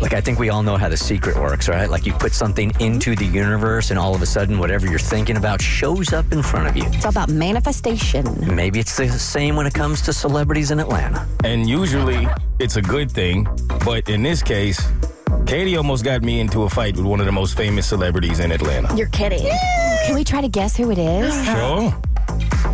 Like 0.00 0.14
I 0.14 0.20
think 0.20 0.38
we 0.38 0.48
all 0.48 0.62
know 0.62 0.76
how 0.76 0.88
the 0.88 0.96
secret 0.96 1.36
works, 1.36 1.68
right? 1.68 1.88
Like 1.90 2.06
you 2.06 2.12
put 2.14 2.32
something 2.32 2.72
into 2.80 3.14
the 3.14 3.26
universe, 3.26 3.90
and 3.90 3.98
all 3.98 4.14
of 4.14 4.22
a 4.22 4.26
sudden, 4.26 4.58
whatever 4.58 4.86
you're 4.86 4.98
thinking 4.98 5.36
about 5.36 5.60
shows 5.60 6.12
up 6.12 6.32
in 6.32 6.42
front 6.42 6.68
of 6.68 6.76
you. 6.76 6.84
It's 6.86 7.04
all 7.04 7.10
about 7.10 7.28
manifestation. 7.28 8.24
Maybe 8.54 8.78
it's 8.80 8.96
the 8.96 9.08
same 9.08 9.56
when 9.56 9.66
it 9.66 9.74
comes 9.74 10.00
to 10.02 10.12
celebrities 10.12 10.70
in 10.70 10.80
Atlanta. 10.80 11.26
And 11.44 11.68
usually 11.68 12.28
it's 12.58 12.76
a 12.76 12.82
good 12.82 13.10
thing, 13.10 13.46
but 13.84 14.08
in 14.08 14.22
this 14.22 14.42
case, 14.42 14.80
Katie 15.46 15.76
almost 15.76 16.04
got 16.04 16.22
me 16.22 16.40
into 16.40 16.62
a 16.62 16.70
fight 16.70 16.96
with 16.96 17.04
one 17.04 17.20
of 17.20 17.26
the 17.26 17.32
most 17.32 17.56
famous 17.56 17.86
celebrities 17.86 18.40
in 18.40 18.52
Atlanta. 18.52 18.94
You're 18.96 19.08
kidding. 19.08 19.40
Can 20.06 20.14
we 20.14 20.24
try 20.24 20.40
to 20.40 20.48
guess 20.48 20.76
who 20.76 20.90
it 20.90 20.98
is? 20.98 21.34
Sure. 21.50 21.92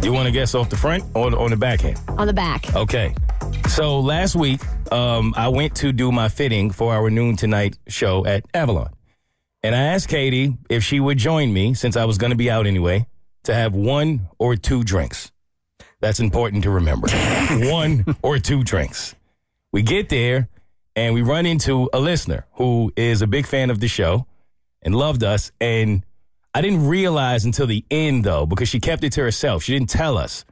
You 0.02 0.12
want 0.12 0.26
to 0.26 0.32
guess 0.32 0.54
off 0.54 0.68
the 0.68 0.76
front 0.76 1.04
or 1.14 1.34
on 1.38 1.50
the 1.50 1.56
back 1.56 1.84
end? 1.84 1.98
On 2.18 2.26
the 2.26 2.32
back. 2.32 2.74
Okay. 2.74 3.14
So 3.68 3.98
last 4.00 4.36
week, 4.36 4.60
um, 4.92 5.32
I 5.36 5.48
went 5.48 5.74
to 5.76 5.92
do 5.92 6.12
my 6.12 6.28
fitting 6.28 6.70
for 6.70 6.92
our 6.92 7.10
noon 7.10 7.36
tonight 7.36 7.78
show 7.88 8.24
at 8.26 8.44
Avalon. 8.54 8.90
And 9.62 9.74
I 9.74 9.80
asked 9.80 10.08
Katie 10.08 10.56
if 10.68 10.84
she 10.84 11.00
would 11.00 11.18
join 11.18 11.52
me, 11.52 11.74
since 11.74 11.96
I 11.96 12.04
was 12.04 12.18
going 12.18 12.30
to 12.30 12.36
be 12.36 12.50
out 12.50 12.66
anyway, 12.66 13.06
to 13.44 13.54
have 13.54 13.74
one 13.74 14.28
or 14.38 14.54
two 14.54 14.84
drinks. 14.84 15.32
That's 16.00 16.20
important 16.20 16.62
to 16.64 16.70
remember. 16.70 17.08
one 17.50 18.04
or 18.22 18.38
two 18.38 18.62
drinks. 18.62 19.14
We 19.72 19.82
get 19.82 20.08
there 20.08 20.48
and 20.96 21.14
we 21.14 21.20
run 21.20 21.44
into 21.44 21.90
a 21.92 22.00
listener 22.00 22.46
who 22.54 22.90
is 22.96 23.20
a 23.20 23.26
big 23.26 23.46
fan 23.46 23.68
of 23.68 23.78
the 23.78 23.86
show 23.86 24.26
and 24.82 24.94
loved 24.94 25.22
us. 25.22 25.52
And 25.60 26.04
I 26.54 26.62
didn't 26.62 26.88
realize 26.88 27.44
until 27.44 27.66
the 27.66 27.84
end, 27.90 28.24
though, 28.24 28.46
because 28.46 28.68
she 28.70 28.80
kept 28.80 29.04
it 29.04 29.12
to 29.12 29.20
herself. 29.20 29.62
She 29.62 29.74
didn't 29.74 29.90
tell 29.90 30.16
us. 30.16 30.46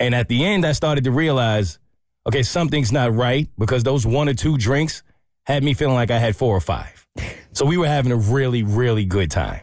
And 0.00 0.12
at 0.14 0.28
the 0.28 0.44
end, 0.44 0.66
I 0.66 0.72
started 0.72 1.04
to 1.04 1.12
realize, 1.12 1.78
okay, 2.26 2.42
something's 2.42 2.90
not 2.90 3.14
right 3.14 3.48
because 3.56 3.84
those 3.84 4.04
one 4.04 4.28
or 4.28 4.34
two 4.34 4.58
drinks 4.58 5.04
had 5.44 5.62
me 5.62 5.72
feeling 5.72 5.94
like 5.94 6.10
I 6.10 6.18
had 6.18 6.34
four 6.36 6.54
or 6.54 6.60
five. 6.60 7.06
So 7.52 7.66
we 7.66 7.76
were 7.76 7.88
having 7.88 8.12
a 8.12 8.16
really, 8.16 8.62
really 8.62 9.04
good 9.04 9.28
time. 9.28 9.62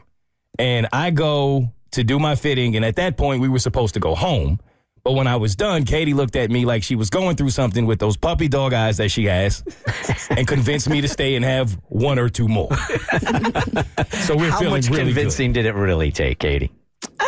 And 0.59 0.89
I 0.91 1.09
go 1.09 1.71
to 1.91 2.03
do 2.03 2.19
my 2.19 2.35
fitting, 2.35 2.75
and 2.75 2.83
at 2.83 2.97
that 2.97 3.15
point, 3.15 3.41
we 3.41 3.47
were 3.47 3.59
supposed 3.59 3.93
to 3.93 4.01
go 4.01 4.13
home. 4.13 4.59
But 5.07 5.13
when 5.13 5.25
I 5.25 5.37
was 5.37 5.55
done, 5.55 5.85
Katie 5.85 6.13
looked 6.13 6.35
at 6.35 6.51
me 6.51 6.65
like 6.65 6.83
she 6.83 6.97
was 6.97 7.09
going 7.09 7.37
through 7.37 7.51
something 7.51 7.85
with 7.85 7.97
those 7.97 8.17
puppy 8.17 8.49
dog 8.49 8.73
eyes 8.73 8.97
that 8.97 9.07
she 9.09 9.23
has 9.23 9.63
and 10.29 10.45
convinced 10.45 10.89
me 10.89 10.99
to 10.99 11.07
stay 11.07 11.35
and 11.35 11.45
have 11.45 11.79
one 11.87 12.19
or 12.19 12.27
two 12.27 12.49
more. 12.49 12.75
so 12.75 14.35
we're 14.35 14.51
How 14.51 14.59
feeling 14.59 14.73
much 14.73 14.89
really 14.89 14.89
good. 14.89 14.97
convincing 15.05 15.53
did 15.53 15.65
it 15.65 15.75
really 15.75 16.11
take, 16.11 16.39
Katie? 16.39 16.73
Uh, 17.21 17.25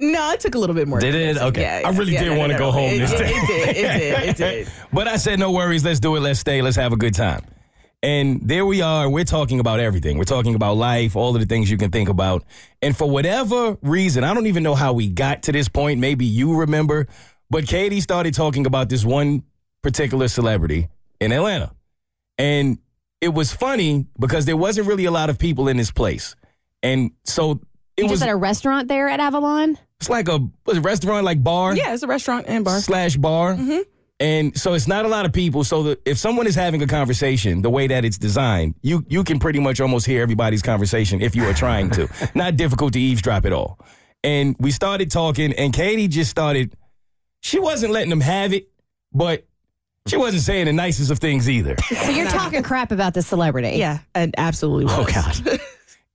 no, 0.00 0.32
it 0.32 0.40
took 0.40 0.56
a 0.56 0.58
little 0.58 0.74
bit 0.74 0.88
more. 0.88 0.98
Did 0.98 1.14
it? 1.14 1.36
Okay. 1.36 1.60
Yeah, 1.60 1.88
I 1.88 1.92
really 1.92 2.14
yeah, 2.14 2.24
did 2.24 2.32
no, 2.32 2.38
want 2.40 2.50
to 2.50 2.58
no, 2.58 2.64
go 2.64 2.66
no. 2.66 2.72
home 2.72 2.90
It, 2.90 2.98
this 2.98 3.12
it, 3.12 3.18
day. 3.18 3.30
it 3.36 3.46
did. 3.46 3.68
It 3.68 3.98
did. 4.00 4.28
It 4.30 4.36
did. 4.36 4.68
but 4.92 5.06
I 5.06 5.14
said, 5.14 5.38
no 5.38 5.52
worries, 5.52 5.84
let's 5.84 6.00
do 6.00 6.16
it, 6.16 6.20
let's 6.20 6.40
stay, 6.40 6.60
let's 6.60 6.74
have 6.74 6.92
a 6.92 6.96
good 6.96 7.14
time. 7.14 7.42
And 8.02 8.40
there 8.42 8.64
we 8.64 8.80
are, 8.80 9.10
we're 9.10 9.24
talking 9.24 9.60
about 9.60 9.78
everything. 9.78 10.16
We're 10.16 10.24
talking 10.24 10.54
about 10.54 10.78
life, 10.78 11.16
all 11.16 11.34
of 11.34 11.40
the 11.40 11.46
things 11.46 11.70
you 11.70 11.76
can 11.76 11.90
think 11.90 12.08
about. 12.08 12.44
And 12.80 12.96
for 12.96 13.08
whatever 13.10 13.76
reason, 13.82 14.24
I 14.24 14.32
don't 14.32 14.46
even 14.46 14.62
know 14.62 14.74
how 14.74 14.94
we 14.94 15.08
got 15.08 15.42
to 15.44 15.52
this 15.52 15.68
point. 15.68 16.00
Maybe 16.00 16.24
you 16.24 16.56
remember, 16.60 17.08
but 17.50 17.66
Katie 17.66 18.00
started 18.00 18.32
talking 18.32 18.64
about 18.64 18.88
this 18.88 19.04
one 19.04 19.42
particular 19.82 20.28
celebrity 20.28 20.88
in 21.20 21.30
Atlanta. 21.30 21.72
And 22.38 22.78
it 23.20 23.34
was 23.34 23.52
funny 23.52 24.06
because 24.18 24.46
there 24.46 24.56
wasn't 24.56 24.86
really 24.88 25.04
a 25.04 25.10
lot 25.10 25.28
of 25.28 25.38
people 25.38 25.68
in 25.68 25.76
this 25.76 25.90
place. 25.90 26.36
And 26.82 27.10
so 27.24 27.60
it 27.98 28.04
You 28.04 28.04
was 28.04 28.12
just 28.20 28.22
at 28.22 28.30
a 28.30 28.36
restaurant 28.36 28.88
there 28.88 29.10
at 29.10 29.20
Avalon? 29.20 29.76
it's 30.00 30.08
like 30.08 30.28
a 30.30 30.38
was 30.64 30.78
it 30.78 30.80
restaurant 30.80 31.26
like 31.26 31.44
bar? 31.44 31.76
Yeah, 31.76 31.92
it's 31.92 32.02
a 32.02 32.06
restaurant 32.06 32.46
and 32.48 32.64
bar. 32.64 32.80
slash 32.80 33.18
bar. 33.18 33.56
Mm-hmm. 33.56 33.80
And 34.20 34.56
so 34.56 34.74
it's 34.74 34.86
not 34.86 35.06
a 35.06 35.08
lot 35.08 35.24
of 35.24 35.32
people. 35.32 35.64
So 35.64 35.82
that 35.84 36.02
if 36.04 36.18
someone 36.18 36.46
is 36.46 36.54
having 36.54 36.82
a 36.82 36.86
conversation, 36.86 37.62
the 37.62 37.70
way 37.70 37.86
that 37.86 38.04
it's 38.04 38.18
designed, 38.18 38.74
you 38.82 39.04
you 39.08 39.24
can 39.24 39.38
pretty 39.38 39.58
much 39.58 39.80
almost 39.80 40.06
hear 40.06 40.22
everybody's 40.22 40.62
conversation 40.62 41.22
if 41.22 41.34
you 41.34 41.44
are 41.44 41.54
trying 41.54 41.90
to. 41.90 42.06
not 42.34 42.56
difficult 42.56 42.92
to 42.92 43.00
eavesdrop 43.00 43.46
at 43.46 43.52
all. 43.52 43.78
And 44.22 44.54
we 44.58 44.70
started 44.70 45.10
talking, 45.10 45.54
and 45.54 45.72
Katie 45.72 46.06
just 46.06 46.30
started. 46.30 46.74
She 47.40 47.58
wasn't 47.58 47.94
letting 47.94 48.10
them 48.10 48.20
have 48.20 48.52
it, 48.52 48.68
but 49.14 49.46
she 50.06 50.18
wasn't 50.18 50.42
saying 50.42 50.66
the 50.66 50.74
nicest 50.74 51.10
of 51.10 51.18
things 51.18 51.48
either. 51.48 51.76
So 51.78 52.10
you're 52.10 52.28
talking 52.28 52.62
crap 52.62 52.92
about 52.92 53.14
the 53.14 53.22
celebrity. 53.22 53.78
Yeah, 53.78 54.00
and 54.14 54.34
absolutely. 54.36 54.92
Oh, 54.92 55.04
was. 55.04 55.40
Oh 55.40 55.44
God! 55.44 55.60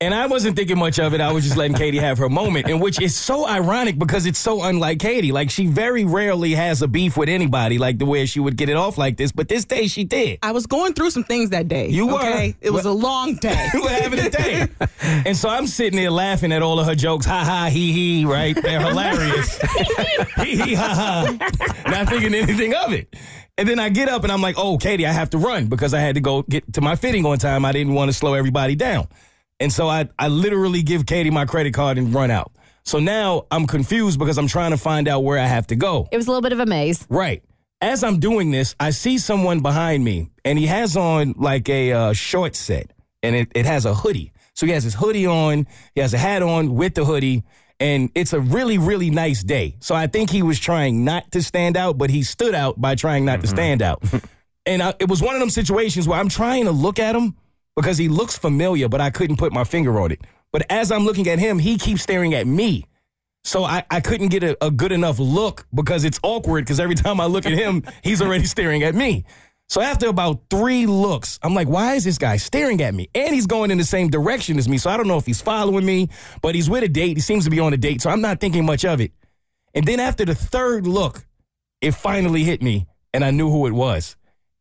And 0.05 0.13
I 0.13 0.27
wasn't 0.27 0.55
thinking 0.55 0.77
much 0.77 0.99
of 0.99 1.15
it. 1.15 1.19
I 1.19 1.31
was 1.31 1.43
just 1.45 1.57
letting 1.57 1.75
Katie 1.75 1.97
have 1.97 2.19
her 2.19 2.29
moment, 2.29 2.67
and 2.69 2.79
which 2.79 3.01
is 3.01 3.15
so 3.15 3.47
ironic 3.47 3.97
because 3.97 4.27
it's 4.27 4.37
so 4.37 4.61
unlike 4.61 4.99
Katie. 4.99 5.31
Like 5.31 5.49
she 5.49 5.65
very 5.65 6.05
rarely 6.05 6.51
has 6.51 6.83
a 6.83 6.87
beef 6.87 7.17
with 7.17 7.27
anybody, 7.27 7.79
like 7.79 7.97
the 7.97 8.05
way 8.05 8.27
she 8.27 8.39
would 8.39 8.55
get 8.55 8.69
it 8.69 8.75
off 8.75 8.99
like 8.99 9.17
this. 9.17 9.31
But 9.31 9.47
this 9.47 9.65
day 9.65 9.87
she 9.87 10.03
did. 10.03 10.37
I 10.43 10.51
was 10.51 10.67
going 10.67 10.93
through 10.93 11.09
some 11.09 11.23
things 11.23 11.49
that 11.49 11.67
day. 11.67 11.89
You 11.89 12.05
were. 12.05 12.19
Okay? 12.19 12.55
It 12.61 12.69
was 12.69 12.85
a 12.85 12.91
long 12.91 13.33
day. 13.37 13.69
we 13.73 13.81
were 13.81 13.89
having 13.89 14.19
a 14.19 14.29
day. 14.29 14.67
And 15.25 15.35
so 15.35 15.49
I'm 15.49 15.65
sitting 15.65 15.97
there 15.97 16.11
laughing 16.11 16.51
at 16.51 16.61
all 16.61 16.79
of 16.79 16.85
her 16.85 16.93
jokes. 16.93 17.25
Ha 17.25 17.43
ha, 17.43 17.69
he 17.71 17.91
he, 17.91 18.25
right? 18.25 18.55
They're 18.55 18.81
hilarious. 18.81 19.59
he 20.37 20.55
he, 20.55 20.73
ha 20.75 20.93
ha. 20.93 21.89
Not 21.89 22.09
thinking 22.09 22.35
anything 22.35 22.75
of 22.75 22.93
it. 22.93 23.15
And 23.57 23.67
then 23.67 23.79
I 23.79 23.89
get 23.89 24.07
up 24.07 24.23
and 24.23 24.31
I'm 24.31 24.41
like, 24.41 24.55
oh, 24.57 24.77
Katie, 24.77 25.07
I 25.07 25.11
have 25.11 25.31
to 25.31 25.39
run 25.39 25.65
because 25.65 25.95
I 25.95 25.99
had 25.99 26.15
to 26.15 26.21
go 26.21 26.43
get 26.43 26.73
to 26.73 26.81
my 26.81 26.95
fitting 26.95 27.25
on 27.25 27.39
time. 27.39 27.65
I 27.65 27.71
didn't 27.71 27.93
want 27.93 28.09
to 28.09 28.13
slow 28.13 28.35
everybody 28.35 28.75
down. 28.75 29.07
And 29.59 29.71
so 29.71 29.87
I, 29.87 30.09
I 30.19 30.27
literally 30.27 30.83
give 30.83 31.05
Katie 31.05 31.29
my 31.29 31.45
credit 31.45 31.73
card 31.73 31.97
and 31.97 32.13
run 32.13 32.31
out. 32.31 32.51
So 32.83 32.99
now 32.99 33.47
I'm 33.49 33.65
confused 33.65 34.19
because 34.19 34.37
I'm 34.37 34.47
trying 34.47 34.71
to 34.71 34.77
find 34.77 35.07
out 35.07 35.23
where 35.23 35.39
I 35.39 35.45
have 35.45 35.67
to 35.67 35.75
go. 35.75 36.07
It 36.11 36.17
was 36.17 36.27
a 36.27 36.29
little 36.29 36.41
bit 36.41 36.51
of 36.51 36.59
a 36.59 36.65
maze. 36.65 37.05
Right. 37.09 37.43
As 37.81 38.03
I'm 38.03 38.19
doing 38.19 38.51
this, 38.51 38.75
I 38.79 38.91
see 38.91 39.17
someone 39.17 39.61
behind 39.61 40.03
me, 40.03 40.29
and 40.43 40.57
he 40.57 40.67
has 40.67 40.95
on 40.95 41.33
like 41.37 41.67
a 41.67 41.91
uh, 41.91 42.13
short 42.13 42.55
set, 42.55 42.91
and 43.21 43.35
it, 43.35 43.51
it 43.53 43.65
has 43.65 43.85
a 43.85 43.93
hoodie. 43.93 44.31
So 44.53 44.65
he 44.65 44.71
has 44.71 44.83
his 44.83 44.93
hoodie 44.93 45.27
on, 45.27 45.67
he 45.93 46.01
has 46.01 46.13
a 46.13 46.17
hat 46.17 46.41
on 46.41 46.75
with 46.75 46.93
the 46.95 47.03
hoodie, 47.03 47.43
and 47.79 48.09
it's 48.15 48.33
a 48.33 48.39
really, 48.39 48.77
really 48.77 49.09
nice 49.09 49.43
day. 49.43 49.75
So 49.81 49.93
I 49.93 50.07
think 50.07 50.29
he 50.29 50.41
was 50.41 50.59
trying 50.59 51.03
not 51.03 51.31
to 51.31 51.43
stand 51.43 51.75
out, 51.75 51.97
but 51.97 52.09
he 52.09 52.23
stood 52.23 52.55
out 52.55 52.79
by 52.79 52.95
trying 52.95 53.25
not 53.25 53.41
to 53.41 53.47
stand 53.47 53.81
out. 53.81 54.01
and 54.65 54.81
I, 54.81 54.93
it 54.99 55.09
was 55.09 55.21
one 55.21 55.35
of 55.35 55.41
them 55.41 55.49
situations 55.49 56.07
where 56.07 56.19
I'm 56.19 56.29
trying 56.29 56.65
to 56.65 56.71
look 56.71 56.99
at 56.99 57.15
him 57.15 57.35
because 57.75 57.97
he 57.97 58.07
looks 58.07 58.37
familiar, 58.37 58.89
but 58.89 59.01
I 59.01 59.09
couldn't 59.09 59.37
put 59.37 59.51
my 59.53 59.63
finger 59.63 59.99
on 59.99 60.11
it. 60.11 60.21
But 60.51 60.65
as 60.71 60.91
I'm 60.91 61.03
looking 61.03 61.27
at 61.27 61.39
him, 61.39 61.59
he 61.59 61.77
keeps 61.77 62.01
staring 62.01 62.33
at 62.33 62.47
me. 62.47 62.85
So 63.43 63.63
I, 63.63 63.83
I 63.91 64.01
couldn't 64.01 64.29
get 64.29 64.43
a, 64.43 64.57
a 64.65 64.71
good 64.71 64.91
enough 64.91 65.19
look 65.19 65.67
because 65.73 66.03
it's 66.03 66.19
awkward 66.23 66.65
because 66.65 66.79
every 66.79 66.95
time 66.95 67.19
I 67.19 67.25
look 67.25 67.45
at 67.45 67.51
him, 67.51 67.83
he's 68.03 68.21
already 68.21 68.45
staring 68.45 68.83
at 68.83 68.95
me. 68.95 69.25
So 69.67 69.81
after 69.81 70.07
about 70.07 70.43
three 70.49 70.85
looks, 70.85 71.39
I'm 71.41 71.53
like, 71.53 71.67
why 71.67 71.95
is 71.95 72.03
this 72.03 72.17
guy 72.17 72.37
staring 72.37 72.81
at 72.81 72.93
me? 72.93 73.09
And 73.15 73.33
he's 73.33 73.47
going 73.47 73.71
in 73.71 73.77
the 73.77 73.83
same 73.83 74.09
direction 74.09 74.57
as 74.57 74.69
me. 74.69 74.77
So 74.77 74.89
I 74.89 74.97
don't 74.97 75.07
know 75.07 75.17
if 75.17 75.25
he's 75.25 75.41
following 75.41 75.85
me, 75.85 76.09
but 76.41 76.55
he's 76.55 76.69
with 76.69 76.83
a 76.83 76.87
date. 76.87 77.17
He 77.17 77.21
seems 77.21 77.45
to 77.45 77.49
be 77.49 77.59
on 77.59 77.73
a 77.73 77.77
date. 77.77 78.01
So 78.01 78.09
I'm 78.09 78.21
not 78.21 78.39
thinking 78.39 78.65
much 78.65 78.85
of 78.85 79.01
it. 79.01 79.11
And 79.73 79.85
then 79.85 79.99
after 79.99 80.23
the 80.23 80.35
third 80.35 80.87
look, 80.87 81.25
it 81.81 81.93
finally 81.93 82.43
hit 82.43 82.61
me 82.61 82.87
and 83.13 83.23
I 83.23 83.31
knew 83.31 83.49
who 83.49 83.67
it 83.67 83.73
was. 83.73 84.15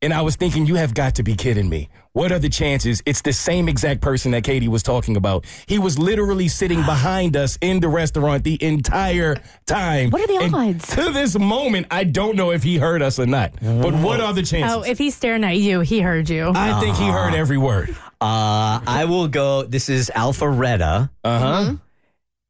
And 0.04 0.12
I 0.12 0.20
was 0.20 0.36
thinking, 0.36 0.66
you 0.66 0.74
have 0.74 0.92
got 0.92 1.14
to 1.14 1.22
be 1.22 1.34
kidding 1.34 1.66
me. 1.66 1.88
What 2.12 2.30
are 2.30 2.38
the 2.38 2.50
chances? 2.50 3.02
It's 3.06 3.22
the 3.22 3.32
same 3.32 3.70
exact 3.70 4.02
person 4.02 4.32
that 4.32 4.44
Katie 4.44 4.68
was 4.68 4.82
talking 4.82 5.16
about. 5.16 5.46
He 5.66 5.78
was 5.78 5.98
literally 5.98 6.46
sitting 6.48 6.80
behind 6.84 7.38
us 7.38 7.56
in 7.62 7.80
the 7.80 7.88
restaurant 7.88 8.44
the 8.44 8.62
entire 8.62 9.40
time. 9.64 10.10
What 10.10 10.20
are 10.20 10.26
the 10.26 10.44
And 10.44 10.54
odds? 10.54 10.94
To 10.94 11.10
this 11.10 11.38
moment, 11.38 11.86
I 11.90 12.04
don't 12.04 12.36
know 12.36 12.50
if 12.50 12.62
he 12.62 12.76
heard 12.76 13.00
us 13.00 13.18
or 13.18 13.24
not. 13.24 13.52
But 13.62 13.94
what 13.94 14.20
are 14.20 14.34
the 14.34 14.42
chances? 14.42 14.76
Oh, 14.76 14.82
if 14.82 14.98
he's 14.98 15.14
staring 15.14 15.42
at 15.42 15.56
you, 15.56 15.80
he 15.80 16.00
heard 16.00 16.28
you. 16.28 16.52
I 16.54 16.78
think 16.80 16.98
he 16.98 17.08
heard 17.08 17.34
every 17.34 17.56
word. 17.56 17.96
Uh, 18.20 18.80
I 18.86 19.06
will 19.08 19.28
go. 19.28 19.62
This 19.62 19.88
is 19.88 20.12
Alpharetta. 20.14 21.08
Uh 21.24 21.38
huh. 21.38 21.74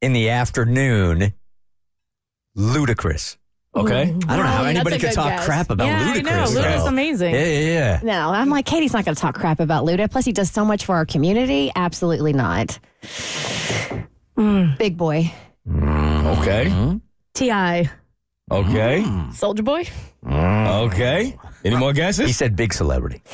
In 0.02 0.12
the 0.12 0.30
afternoon, 0.30 1.34
Ludacris. 2.58 3.36
Okay. 3.76 4.06
Mm-hmm. 4.06 4.30
I 4.30 4.36
don't 4.36 4.44
know 4.44 4.52
how 4.52 4.64
anybody 4.64 4.98
could 4.98 5.12
talk 5.12 5.28
guess. 5.30 5.44
crap 5.44 5.70
about 5.70 5.86
Yeah, 5.86 6.12
I 6.14 6.20
know. 6.20 6.30
Luda's 6.44 6.54
though. 6.54 6.86
amazing. 6.86 7.34
Yeah, 7.34 7.44
yeah, 7.44 7.58
yeah. 7.58 8.00
No, 8.04 8.30
I'm 8.30 8.48
like, 8.48 8.66
Katie's 8.66 8.92
not 8.92 9.04
going 9.04 9.14
to 9.16 9.20
talk 9.20 9.34
crap 9.34 9.58
about 9.58 9.84
Luda. 9.84 10.08
Plus, 10.10 10.24
he 10.24 10.32
does 10.32 10.50
so 10.50 10.64
much 10.64 10.84
for 10.84 10.94
our 10.94 11.04
community. 11.04 11.72
Absolutely 11.74 12.32
not. 12.32 12.78
Mm. 14.36 14.78
Big 14.78 14.96
boy. 14.96 15.32
Mm, 15.68 16.38
okay. 16.38 16.66
Mm-hmm. 16.66 16.96
T.I. 17.34 17.90
Okay. 18.50 19.02
Mm-hmm. 19.02 19.30
Soulja 19.30 19.64
Boy. 19.64 19.84
Mm. 20.24 20.86
Okay. 20.86 21.36
Any 21.64 21.76
more 21.76 21.92
guesses? 21.92 22.26
He 22.26 22.32
said 22.32 22.54
big 22.56 22.72
celebrity. 22.74 23.22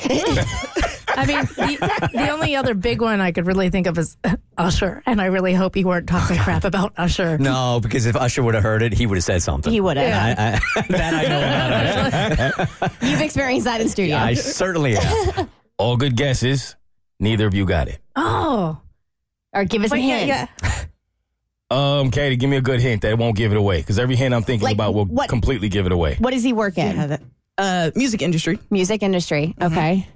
I 1.15 1.25
mean, 1.25 1.39
the, 1.41 2.09
the 2.13 2.29
only 2.29 2.55
other 2.55 2.73
big 2.73 3.01
one 3.01 3.19
I 3.21 3.31
could 3.31 3.45
really 3.45 3.69
think 3.69 3.87
of 3.87 3.97
is 3.97 4.17
Usher, 4.57 5.01
and 5.05 5.21
I 5.21 5.25
really 5.25 5.53
hope 5.53 5.75
you 5.75 5.85
weren't 5.87 6.07
talking 6.07 6.37
crap 6.39 6.63
about 6.63 6.93
Usher. 6.97 7.37
No, 7.37 7.79
because 7.81 8.05
if 8.05 8.15
Usher 8.15 8.43
would 8.43 8.53
have 8.55 8.63
heard 8.63 8.81
it, 8.81 8.93
he 8.93 9.05
would 9.05 9.15
have 9.17 9.23
said 9.23 9.41
something. 9.43 9.71
He 9.71 9.81
would 9.81 9.97
have. 9.97 10.37
I, 10.39 10.59
I, 10.79 10.81
that 10.89 11.13
I 11.13 11.23
know 11.27 11.39
about 12.59 12.81
Usher. 12.81 13.05
You've 13.05 13.21
experienced 13.21 13.65
that 13.65 13.81
in 13.81 13.89
studio. 13.89 14.15
Yeah, 14.17 14.23
I 14.23 14.33
certainly 14.35 14.95
have. 14.95 15.49
All 15.77 15.97
good 15.97 16.15
guesses. 16.15 16.75
Neither 17.19 17.45
of 17.47 17.53
you 17.53 17.65
got 17.65 17.87
it. 17.87 17.99
Oh, 18.15 18.79
or 19.53 19.63
give 19.65 19.83
us 19.83 19.91
a 19.91 19.93
Wait, 19.95 20.03
yeah, 20.05 20.17
hint. 20.17 20.49
yeah. 20.59 20.85
Um, 21.69 22.11
Katie, 22.11 22.35
give 22.35 22.49
me 22.49 22.57
a 22.57 22.61
good 22.61 22.79
hint 22.81 23.01
that 23.03 23.17
won't 23.17 23.35
give 23.37 23.51
it 23.51 23.57
away 23.57 23.77
because 23.77 23.97
every 23.97 24.15
hint 24.15 24.33
I'm 24.33 24.43
thinking 24.43 24.65
Like, 24.65 24.75
about 24.75 24.93
will 24.93 25.05
what- 25.05 25.29
completely 25.29 25.69
give 25.69 25.85
it 25.85 25.91
away. 25.91 26.15
What 26.19 26.31
does 26.31 26.43
he 26.43 26.51
work 26.51 26.77
in? 26.77 27.17
Uh, 27.57 27.91
music 27.95 28.21
industry. 28.21 28.59
Music 28.69 29.03
industry. 29.03 29.55
Okay. 29.61 30.07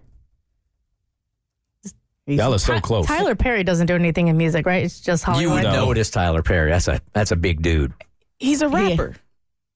Y'all 2.28 2.54
are 2.54 2.58
so 2.60 2.74
Ty- 2.74 2.80
close. 2.80 3.06
Tyler 3.06 3.36
Perry 3.36 3.64
doesn't 3.64 3.86
do 3.88 3.94
anything 3.96 4.28
in 4.30 4.38
music, 4.38 4.66
right? 4.66 4.84
It's 4.84 5.00
just 5.00 5.24
Hollywood. 5.24 5.42
You 5.44 5.50
Hollywood. 5.50 5.72
would 5.74 5.78
No. 5.80 5.86
notice 5.86 6.10
Tyler 6.10 6.42
Perry. 6.42 6.72
That's 6.72 6.88
a 6.88 7.00
that's 7.14 7.32
a 7.32 7.36
big 7.36 7.62
dude. 7.62 7.94
He's 8.40 8.62
a 8.64 8.68
rapper. 8.70 9.16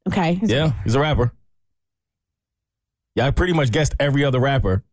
Okay. 0.08 0.40
Yeah, 0.42 0.74
he's 0.84 0.96
a 0.96 1.00
rapper. 1.00 1.32
Yeah, 3.16 3.28
I 3.28 3.32
pretty 3.32 3.54
much 3.54 3.72
guessed 3.72 3.94
every 4.00 4.24
other 4.24 4.40
rapper. 4.40 4.84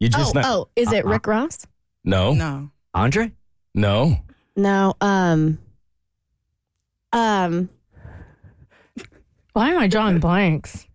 You 0.00 0.08
Oh, 0.14 0.18
just 0.18 0.34
not. 0.34 0.44
oh, 0.46 0.68
is 0.76 0.92
it 0.92 1.04
Rick 1.06 1.26
Ross? 1.26 1.66
No, 2.04 2.34
No. 2.34 2.70
Andre? 2.92 3.32
no. 3.74 4.18
No. 4.56 4.94
Um. 5.00 5.58
Um. 7.12 7.70
Why 9.54 9.70
am 9.70 9.78
I 9.78 9.86
drawing 9.86 10.18
blanks? 10.20 10.86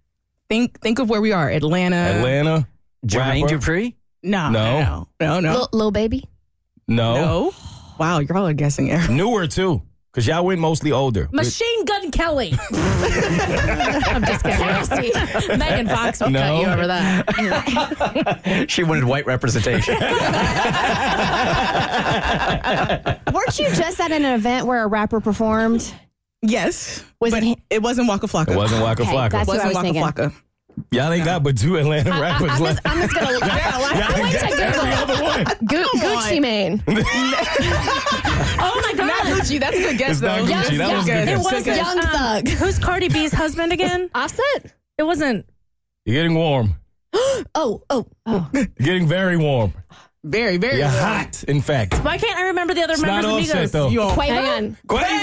Think 0.49 0.79
think 0.81 0.99
of 0.99 1.09
where 1.09 1.21
we 1.21 1.31
are. 1.31 1.49
Atlanta. 1.49 1.95
Atlanta. 1.95 2.67
Jermaine 3.05 3.43
Rapper? 3.43 3.55
Dupri? 3.57 3.93
No. 4.23 4.49
No. 4.49 4.79
No. 4.79 5.07
No. 5.19 5.39
No. 5.39 5.53
Lil, 5.53 5.69
Lil 5.73 5.91
Baby. 5.91 6.25
No. 6.87 7.15
No. 7.15 7.53
Wow, 7.99 8.19
y'all 8.19 8.47
are 8.47 8.53
guessing 8.53 8.91
everything. 8.91 9.17
Newer 9.17 9.45
too, 9.47 9.81
because 10.11 10.25
y'all 10.25 10.45
went 10.45 10.61
mostly 10.61 10.91
older. 10.91 11.27
Machine 11.33 11.85
Gun 11.85 12.11
Kelly. 12.11 12.53
I'm 12.71 14.23
just 14.23 14.43
kidding. 14.43 15.59
Megan 15.59 15.87
Fox 15.87 16.21
will 16.21 16.29
No. 16.29 16.39
cut 16.39 16.61
you 16.61 16.67
over 16.67 16.87
that. 16.87 18.65
She 18.69 18.83
wanted 18.83 19.03
white 19.03 19.25
representation. 19.25 19.95
Weren't 23.33 23.59
you 23.59 23.69
just 23.75 23.99
at 23.99 24.11
an 24.11 24.25
event 24.25 24.65
where 24.67 24.83
a 24.83 24.87
rapper 24.87 25.19
performed? 25.21 25.91
Yes. 26.41 27.03
Was 27.19 27.31
but 27.33 27.43
it 27.43 27.59
it, 27.69 27.81
wasn't 27.81 28.07
Waka 28.07 28.27
Flocka. 28.27 28.51
It 28.53 28.57
wasn't 28.57 28.81
Waka 28.81 29.03
Okay, 29.03 29.11
Flocka. 29.11 29.31
that's- 29.31 29.47
what 29.47 29.59
I 29.59 29.65
wasn't 29.67 29.95
was 29.95 30.01
Waka 30.01 30.21
thinking. 30.29 30.31
Flocka. 30.31 30.43
Y'all 30.91 31.11
ain't 31.11 31.25
got 31.25 31.43
but 31.43 31.57
two 31.57 31.77
Atlanta 31.77 32.11
I, 32.11 32.19
rappers 32.21 32.51
am 32.51 32.59
left. 32.61 32.83
just, 32.83 32.95
I'm 32.95 33.01
just 33.01 33.13
gonna. 33.15 33.37
I, 33.41 33.71
I 33.73 33.79
like, 33.81 33.95
I 33.95 34.21
like 34.21 34.39
to 34.39 34.47
Google 34.47 34.63
Every 34.63 34.93
other 34.93 35.23
one. 35.23 35.43
Gu- 35.65 35.99
Gucci 35.99 36.41
Mane. 36.41 36.83
Oh 38.61 38.81
my 38.83 38.93
god, 38.97 39.07
Not 39.07 39.23
God. 39.23 39.41
Gucci. 39.41 39.59
That's 39.59 39.77
a 39.77 39.81
good 39.81 39.97
guess, 39.97 40.11
It's 40.11 40.21
not 40.21 40.39
though. 40.39 40.45
Gucci. 40.53 40.77
That 40.77 40.95
was 40.97 41.07
a 41.07 41.11
good 41.11 41.21
It 41.21 41.25
guess. 41.25 41.45
was 41.53 41.65
Young 41.77 42.01
Thug. 42.01 42.47
Who's 42.49 42.77
Cardi 42.79 43.07
B's 43.07 43.31
husband 43.31 43.71
again? 43.71 44.09
Offset. 44.15 44.73
It 44.97 45.03
wasn't. 45.03 45.45
You're 46.05 46.15
getting 46.23 46.35
warm. 46.35 46.75
Oh, 47.11 47.43
oh, 47.55 47.81
oh, 47.89 48.05
oh, 48.27 48.49
You're 48.53 48.65
getting 48.79 49.07
very 49.07 49.35
warm. 49.37 49.73
Very, 50.23 50.57
very. 50.57 50.77
You're 50.79 50.87
well. 50.87 51.17
hot, 51.17 51.43
in 51.47 51.61
fact. 51.61 51.95
Why 52.03 52.17
can't 52.17 52.37
I 52.37 52.43
remember 52.47 52.73
the 52.73 52.83
other 52.83 52.93
It's 52.93 53.01
not 53.01 53.23
members 53.23 53.49
of 53.49 53.55
offset 53.55 53.69
Migos? 53.69 53.71
though. 53.71 53.87
You 53.89 54.01
on- 54.03 54.19
hang 54.19 54.47
on. 54.65 54.77
Quavo. 54.87 54.93
what 54.93 55.09
were 55.09 55.19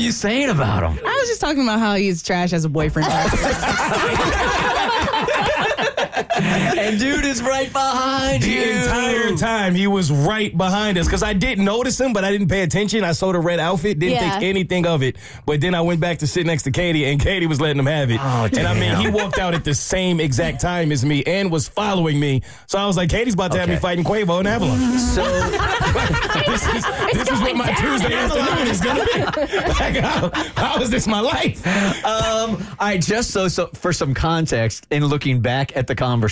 you 0.00 0.12
saying 0.12 0.48
about 0.48 0.82
him? 0.82 0.98
I 1.06 1.16
was 1.18 1.28
just 1.28 1.40
talking 1.40 1.62
about 1.62 1.78
how 1.78 1.94
he's 1.94 2.22
trash 2.22 2.52
as 2.52 2.64
a 2.64 2.68
boyfriend. 2.68 3.08
And 6.42 6.98
dude 6.98 7.24
is 7.24 7.42
right 7.42 7.72
behind 7.72 8.42
me 8.42 8.54
The 8.58 8.80
entire 8.82 9.36
time 9.36 9.74
he 9.74 9.86
was 9.86 10.10
right 10.10 10.56
behind 10.56 10.98
us 10.98 11.06
because 11.06 11.22
I 11.22 11.32
didn't 11.32 11.64
notice 11.64 12.00
him, 12.00 12.12
but 12.12 12.24
I 12.24 12.30
didn't 12.32 12.48
pay 12.48 12.62
attention. 12.62 13.04
I 13.04 13.12
saw 13.12 13.32
the 13.32 13.38
red 13.38 13.60
outfit, 13.60 13.98
didn't 13.98 14.14
Yeah. 14.14 14.30
think 14.38 14.42
anything 14.44 14.86
of 14.86 15.02
it. 15.02 15.16
But 15.46 15.60
then 15.60 15.74
I 15.74 15.80
went 15.80 16.00
back 16.00 16.18
to 16.18 16.26
sit 16.26 16.46
next 16.46 16.62
to 16.64 16.70
Katie, 16.70 17.04
and 17.06 17.20
Katie 17.20 17.46
was 17.46 17.60
letting 17.60 17.78
him 17.78 17.86
have 17.86 18.10
it. 18.10 18.18
Oh, 18.20 18.48
and 18.52 18.66
I 18.66 18.74
mean, 18.74 18.96
he 18.96 19.08
walked 19.08 19.38
out 19.38 19.54
at 19.54 19.64
the 19.64 19.74
same 19.74 20.20
exact 20.20 20.60
time 20.60 20.92
as 20.92 21.04
me 21.04 21.22
and 21.24 21.50
was 21.50 21.68
following 21.68 22.18
me. 22.18 22.42
So 22.66 22.78
I 22.78 22.86
was 22.86 22.96
like, 22.96 23.10
Katie's 23.10 23.34
about 23.34 23.52
to 23.52 23.58
have 23.58 23.68
me 23.68 23.74
Okay. 23.74 23.80
fighting 23.82 24.04
Quavo 24.04 24.38
and 24.38 24.48
Avalon. 24.48 24.78
So 24.98 25.22
this 26.46 26.66
is, 26.66 26.84
this 27.12 27.30
is 27.30 27.40
what 27.40 27.56
my 27.56 27.72
Tuesday 27.72 28.14
afternoon 28.14 28.66
is 28.68 28.80
going 28.80 28.96
to 28.96 29.06
be. 29.14 29.20
Like, 29.80 29.96
how, 29.96 30.30
how 30.56 30.80
is 30.82 30.90
this 30.90 31.06
my 31.06 31.20
life? 31.20 31.66
Um, 32.04 32.50
all 32.78 32.88
right, 32.88 33.00
just 33.00 33.30
so, 33.30 33.48
so 33.48 33.66
for 33.74 33.92
some 33.92 34.14
context, 34.14 34.86
in 34.90 35.04
looking 35.06 35.40
back 35.40 35.76
at 35.76 35.86
the 35.86 35.94
conversation, 35.94 36.29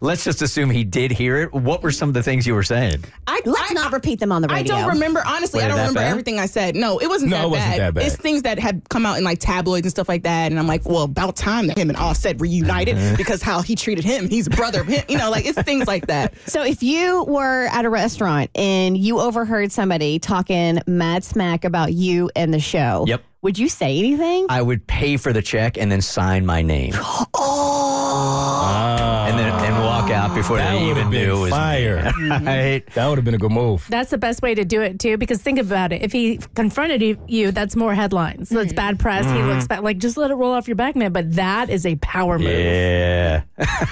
let's 0.00 0.24
just 0.24 0.42
assume 0.42 0.70
he 0.70 0.84
did 0.84 1.10
hear 1.10 1.38
it. 1.38 1.52
What 1.52 1.82
were 1.82 1.90
some 1.90 2.08
of 2.08 2.14
the 2.14 2.22
things 2.22 2.46
you 2.46 2.54
were 2.54 2.62
saying? 2.62 3.04
I, 3.26 3.40
Let's 3.44 3.70
I- 3.70 3.74
not 3.74 3.92
repeat 3.92 4.20
them 4.20 4.32
on 4.32 4.42
the 4.42 4.48
radio. 4.48 4.74
I 4.74 4.80
don't 4.80 4.88
remember. 4.90 5.22
Honestly, 5.26 5.58
Was 5.58 5.64
I 5.64 5.68
don't 5.68 5.78
remember 5.78 6.00
bad? 6.00 6.10
everything 6.10 6.38
I 6.38 6.46
said. 6.46 6.74
No, 6.76 6.98
it 6.98 7.06
wasn't, 7.08 7.30
No, 7.30 7.36
that, 7.38 7.44
it 7.44 7.50
wasn't 7.50 7.70
bad. 7.70 7.80
that 7.80 7.94
bad. 7.94 8.04
It's 8.06 8.16
things 8.16 8.42
that 8.42 8.58
had 8.58 8.82
come 8.88 9.06
out 9.06 9.18
in 9.18 9.24
like 9.24 9.38
tabloids 9.38 9.86
and 9.86 9.90
stuff 9.90 10.08
like 10.08 10.22
that. 10.24 10.50
And 10.50 10.58
I'm 10.58 10.66
like, 10.66 10.84
well, 10.88 11.02
about 11.02 11.36
time 11.36 11.66
that 11.68 11.78
him 11.78 11.88
and 11.88 11.98
Offset 11.98 12.40
reunited 12.40 12.96
Mm-hmm. 12.96 13.16
because 13.16 13.42
how 13.42 13.62
he 13.62 13.74
treated 13.74 14.04
him. 14.04 14.28
He's 14.28 14.46
a 14.46 14.50
brother 14.50 14.80
of 14.82 14.86
him. 14.88 15.04
You 15.08 15.18
know, 15.18 15.30
like 15.30 15.46
it's 15.46 15.60
things 15.62 15.86
like 15.86 16.06
that. 16.08 16.34
So 16.46 16.62
if 16.62 16.82
you 16.82 17.24
were 17.24 17.66
at 17.72 17.84
a 17.86 17.90
restaurant 17.90 18.50
and 18.54 18.96
you 18.98 19.20
overheard 19.20 19.72
somebody 19.72 20.18
talking 20.18 20.80
mad 20.86 21.24
smack 21.24 21.64
about 21.64 21.92
you 21.94 22.30
and 22.36 22.52
the 22.52 22.60
show, 22.60 23.04
Yep. 23.06 23.22
Would 23.42 23.58
you 23.58 23.68
say 23.68 23.98
anything? 23.98 24.46
I 24.48 24.62
would 24.62 24.86
pay 24.86 25.16
for 25.16 25.32
the 25.32 25.42
check 25.42 25.76
and 25.76 25.90
then 25.90 26.00
sign 26.00 26.46
my 26.46 26.62
name. 26.62 26.92
Oh. 26.94 27.26
Ah. 27.34 29.26
And 29.26 29.38
then 29.38 29.52
and 29.64 29.84
walk 29.84 30.10
out 30.10 30.34
before 30.34 30.58
That 30.58 30.72
they 30.72 30.86
would've 30.86 30.98
even 30.98 31.10
been 31.10 31.26
knew 31.26 31.36
it 31.36 31.40
was 31.40 31.50
fire. 31.50 31.96
me. 32.04 32.28
Mm-hmm. 32.28 32.46
right? 32.46 32.86
That 32.94 33.08
would 33.08 33.18
have 33.18 33.24
been 33.24 33.34
a 33.34 33.38
good 33.38 33.50
move. 33.50 33.86
That's 33.88 34.10
the 34.10 34.18
best 34.18 34.42
way 34.42 34.54
to 34.54 34.64
do 34.64 34.80
it 34.80 35.00
too, 35.00 35.16
because 35.16 35.42
think 35.42 35.58
about 35.58 35.92
it. 35.92 36.02
If 36.02 36.12
he 36.12 36.38
confronted 36.54 37.02
you- 37.02 37.18
you, 37.26 37.50
that's 37.50 37.74
more 37.74 37.94
headlines. 37.94 38.48
So 38.48 38.60
it's 38.60 38.68
mm-hmm. 38.68 38.76
bad 38.76 38.98
press. 39.00 39.24
He 39.24 39.42
looks 39.42 39.64
mm-hmm. 39.64 39.66
bad. 39.66 39.84
Like 39.84 39.98
just 39.98 40.16
let 40.16 40.30
it 40.30 40.34
roll 40.34 40.52
off 40.52 40.68
your 40.68 40.76
back, 40.76 40.94
man. 40.94 41.12
But 41.12 41.32
that 41.34 41.68
is 41.68 41.84
a 41.84 41.96
power 41.96 42.38
move. 42.38 42.48
Yeah. 42.48 43.42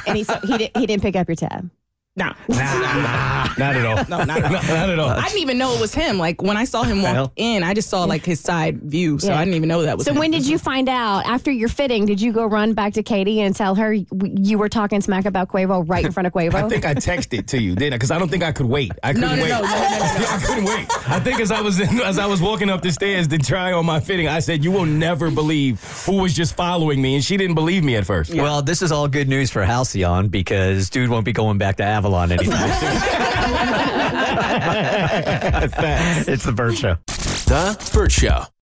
and 0.06 0.16
he, 0.16 0.24
he, 0.44 0.58
did, 0.58 0.70
he 0.76 0.86
didn't 0.86 1.02
pick 1.02 1.16
up 1.16 1.28
your 1.28 1.36
tab. 1.36 1.68
No, 2.16 2.32
Not 2.48 3.76
at 3.76 3.86
all. 3.86 4.04
no, 4.08 4.24
not 4.24 4.38
at 4.38 4.44
all. 4.44 4.50
Not, 4.50 4.64
not 4.68 4.90
at 4.90 4.98
all. 4.98 5.08
I 5.10 5.22
didn't 5.26 5.38
even 5.42 5.58
know 5.58 5.72
it 5.74 5.80
was 5.80 5.94
him. 5.94 6.18
Like 6.18 6.42
when 6.42 6.56
I 6.56 6.64
saw 6.64 6.82
him 6.82 7.02
walk 7.02 7.32
in, 7.36 7.62
I 7.62 7.72
just 7.72 7.88
saw 7.88 8.02
like 8.04 8.24
his 8.24 8.40
side 8.40 8.82
view, 8.82 9.20
so 9.20 9.28
Yeah. 9.28 9.36
I 9.38 9.44
didn't 9.44 9.54
even 9.54 9.68
know 9.68 9.82
that 9.82 9.96
was. 9.96 10.06
So 10.06 10.12
him. 10.12 10.18
when 10.18 10.32
did 10.32 10.44
you 10.44 10.58
find 10.58 10.88
out 10.88 11.24
after 11.24 11.52
your 11.52 11.68
fitting? 11.68 12.06
Did 12.06 12.20
you 12.20 12.32
go 12.32 12.46
run 12.46 12.74
back 12.74 12.94
to 12.94 13.04
Katie 13.04 13.40
and 13.40 13.54
tell 13.54 13.76
her 13.76 13.92
you 13.92 14.58
were 14.58 14.68
talking 14.68 15.00
smack 15.00 15.24
about 15.24 15.48
Quavo 15.48 15.88
right 15.88 16.04
in 16.04 16.10
front 16.10 16.26
of 16.26 16.32
Quavo? 16.32 16.54
I 16.54 16.68
think 16.68 16.84
I 16.84 16.94
texted 16.94 17.46
to 17.48 17.60
you, 17.62 17.76
didn't 17.76 17.92
I? 17.92 17.96
Because 17.96 18.10
I 18.10 18.18
don't 18.18 18.28
think 18.28 18.42
I 18.42 18.50
could 18.50 18.66
wait. 18.66 18.90
I 19.04 19.12
couldn't 19.12 19.28
No, 19.30 19.36
no, 19.36 19.42
wait. 19.42 19.48
no, 19.50 19.60
no, 19.60 19.68
no, 19.68 19.68
no, 19.68 19.78
no. 19.78 20.26
I 20.28 20.42
couldn't 20.44 20.64
wait. 20.64 20.88
I 21.08 21.20
think 21.20 21.40
as 21.40 21.52
I 21.52 21.60
was 21.60 21.78
in, 21.78 22.00
as 22.00 22.18
I 22.18 22.26
was 22.26 22.42
walking 22.42 22.70
up 22.70 22.82
the 22.82 22.90
stairs 22.90 23.28
to 23.28 23.38
try 23.38 23.72
on 23.72 23.86
my 23.86 24.00
fitting, 24.00 24.26
I 24.26 24.40
said, 24.40 24.64
"You 24.64 24.72
will 24.72 24.84
never 24.86 25.30
believe 25.30 25.80
who 26.06 26.16
was 26.22 26.34
just 26.34 26.56
following 26.56 27.00
me," 27.00 27.14
and 27.14 27.24
she 27.24 27.36
didn't 27.36 27.54
believe 27.54 27.84
me 27.84 27.94
at 27.94 28.04
first. 28.04 28.34
Well, 28.34 28.62
this 28.62 28.82
is 28.82 28.90
all 28.90 29.06
good 29.06 29.28
news 29.28 29.50
for 29.50 29.62
Halcyon 29.62 30.26
because 30.28 30.90
dude 30.90 31.08
won't 31.08 31.24
be 31.24 31.32
going 31.32 31.56
back 31.58 31.76
to 31.76 31.84
Avalon 32.00 32.32
anytime 32.32 32.72
soon. 32.80 32.92
it's 36.32 36.44
the 36.44 36.52
Burt 36.52 36.74
Show. 36.78 36.96
The 37.06 37.90
Burt 37.92 38.10
Show. 38.10 38.44